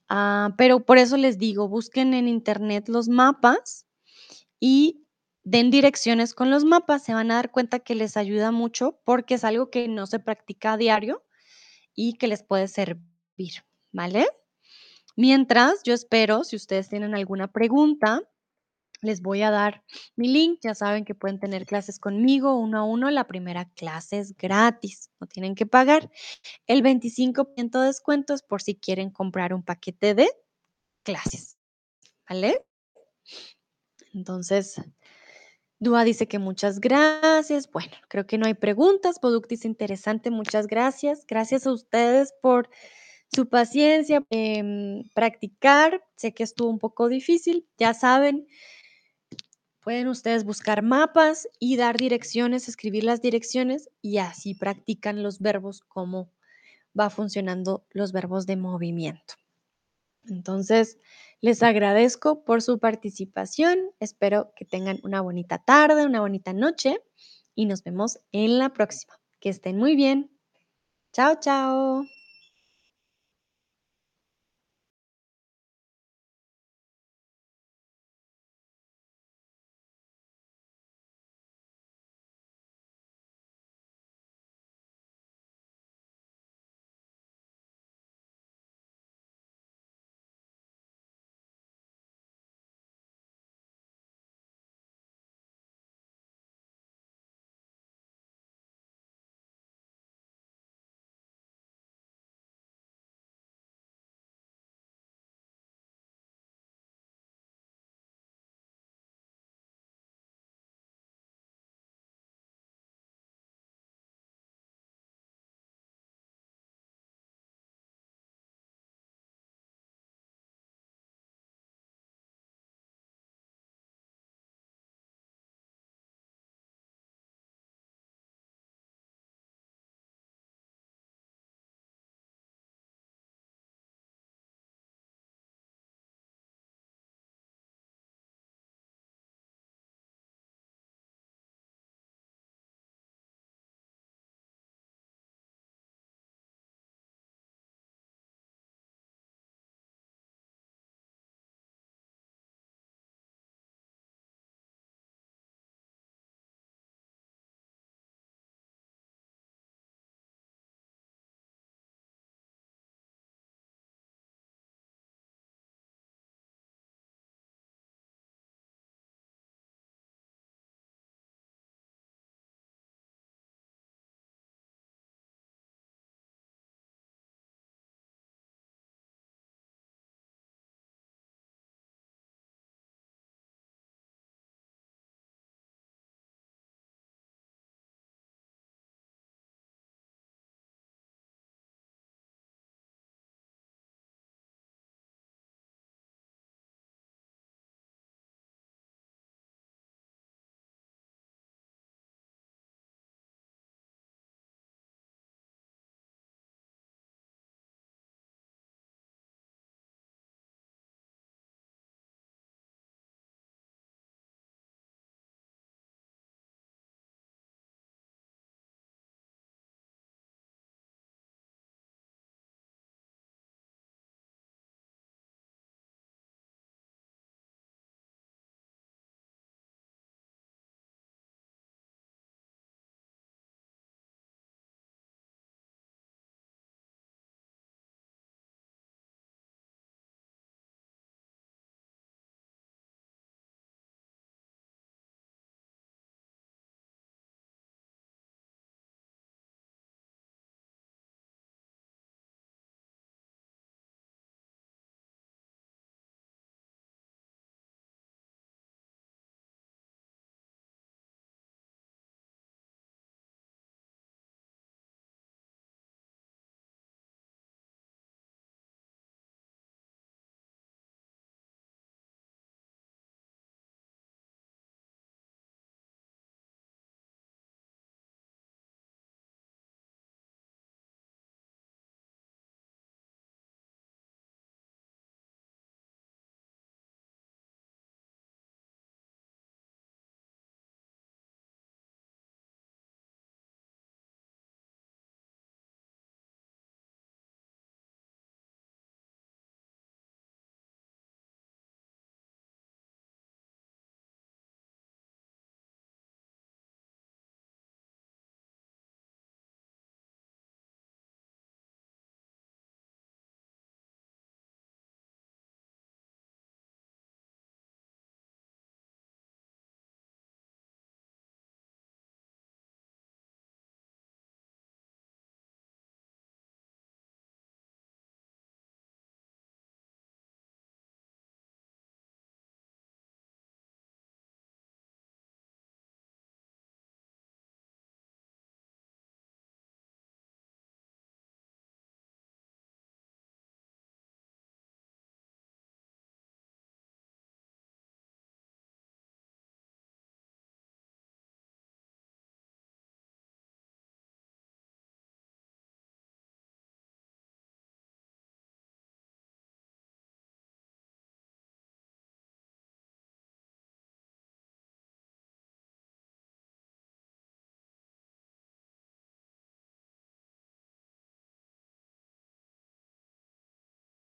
Ah, 0.10 0.54
pero 0.58 0.86
por 0.86 0.98
eso 0.98 1.18
les 1.18 1.38
digo, 1.38 1.70
busquen 1.70 2.14
en 2.14 2.28
internet 2.28 2.90
los 2.90 3.10
mapas 3.10 3.86
y 4.60 5.01
den 5.44 5.72
direcciones 5.72 6.34
con 6.34 6.50
los 6.50 6.66
mapas. 6.66 7.04
Se 7.04 7.14
van 7.14 7.32
a 7.32 7.36
dar 7.36 7.52
cuenta 7.52 7.80
que 7.80 7.96
les 7.96 8.18
ayuda 8.18 8.52
mucho 8.52 9.00
porque 9.04 9.36
es 9.36 9.44
algo 9.44 9.70
que 9.70 9.88
no 9.88 10.08
se 10.08 10.20
practica 10.20 10.74
a 10.74 10.78
diario 10.78 11.24
y 11.96 12.14
que 12.14 12.28
les 12.28 12.44
puede 12.44 12.68
servir, 12.68 13.66
¿vale? 13.92 14.28
Mientras, 15.16 15.84
yo 15.84 15.94
espero, 15.94 16.44
si 16.44 16.56
ustedes 16.56 16.90
tienen 16.90 17.16
alguna 17.16 17.52
pregunta, 17.52 18.22
les 19.02 19.22
voy 19.22 19.42
a 19.42 19.52
dar 19.52 19.84
mi 20.16 20.28
link. 20.28 20.60
Ya 20.62 20.76
saben 20.76 21.06
que 21.06 21.16
pueden 21.16 21.40
tener 21.40 21.66
clases 21.66 22.00
conmigo 22.00 22.58
uno 22.58 22.80
a 22.80 22.84
uno. 22.84 23.10
La 23.12 23.28
primera 23.28 23.70
clase 23.72 24.20
es 24.20 24.38
gratis, 24.38 25.10
no 25.20 25.28
tienen 25.28 25.56
que 25.56 25.66
pagar. 25.66 26.12
El 26.68 26.84
25% 26.84 27.80
de 27.80 27.88
descuento 27.88 28.34
es 28.34 28.44
por 28.44 28.62
si 28.62 28.76
quieren 28.76 29.10
comprar 29.10 29.54
un 29.54 29.64
paquete 29.64 30.14
de 30.14 30.30
clases, 31.04 31.58
¿vale? 32.30 32.66
Entonces, 34.14 34.82
Dúa 35.82 36.04
dice 36.04 36.28
que 36.28 36.38
muchas 36.38 36.80
gracias. 36.80 37.70
Bueno, 37.72 37.92
creo 38.08 38.28
que 38.28 38.38
no 38.38 38.46
hay 38.46 38.54
preguntas. 38.54 39.18
Productis 39.18 39.66
interesante, 39.66 40.30
muchas 40.30 40.68
gracias. 40.68 41.26
Gracias 41.26 41.66
a 41.66 41.72
ustedes 41.72 42.36
por 42.40 42.70
su 43.34 43.50
paciencia, 43.50 44.24
em, 44.30 45.10
practicar. 45.16 46.04
Sé 46.16 46.36
que 46.36 46.44
estuvo 46.44 46.70
un 46.70 46.78
poco 46.78 47.10
difícil, 47.10 47.68
ya 47.80 47.96
saben. 47.96 48.48
Pueden 49.80 50.08
ustedes 50.08 50.44
buscar 50.44 50.84
mapas 50.84 51.50
y 51.58 51.78
dar 51.78 51.98
direcciones, 51.98 52.68
escribir 52.68 53.04
las 53.04 53.20
direcciones 53.20 53.90
y 54.04 54.20
así 54.20 54.54
practican 54.54 55.24
los 55.24 55.40
verbos, 55.40 55.82
cómo 55.82 56.32
va 56.98 57.10
funcionando 57.10 57.88
los 57.90 58.12
verbos 58.12 58.46
de 58.46 58.56
movimiento. 58.56 59.34
Entonces, 60.30 61.00
les 61.42 61.64
agradezco 61.64 62.44
por 62.44 62.62
su 62.62 62.80
participación. 62.80 63.80
Espero 64.00 64.54
que 64.56 64.66
tengan 64.66 65.00
una 65.04 65.22
bonita 65.22 65.58
tarde, 65.60 66.06
una 66.06 66.22
bonita 66.22 66.54
noche 66.54 67.02
y 67.56 67.66
nos 67.66 67.84
vemos 67.84 68.20
en 68.32 68.60
la 68.60 68.74
próxima. 68.74 69.14
Que 69.40 69.50
estén 69.50 69.78
muy 69.78 69.96
bien. 69.96 70.32
Chao, 71.14 71.36
chao. 71.40 72.21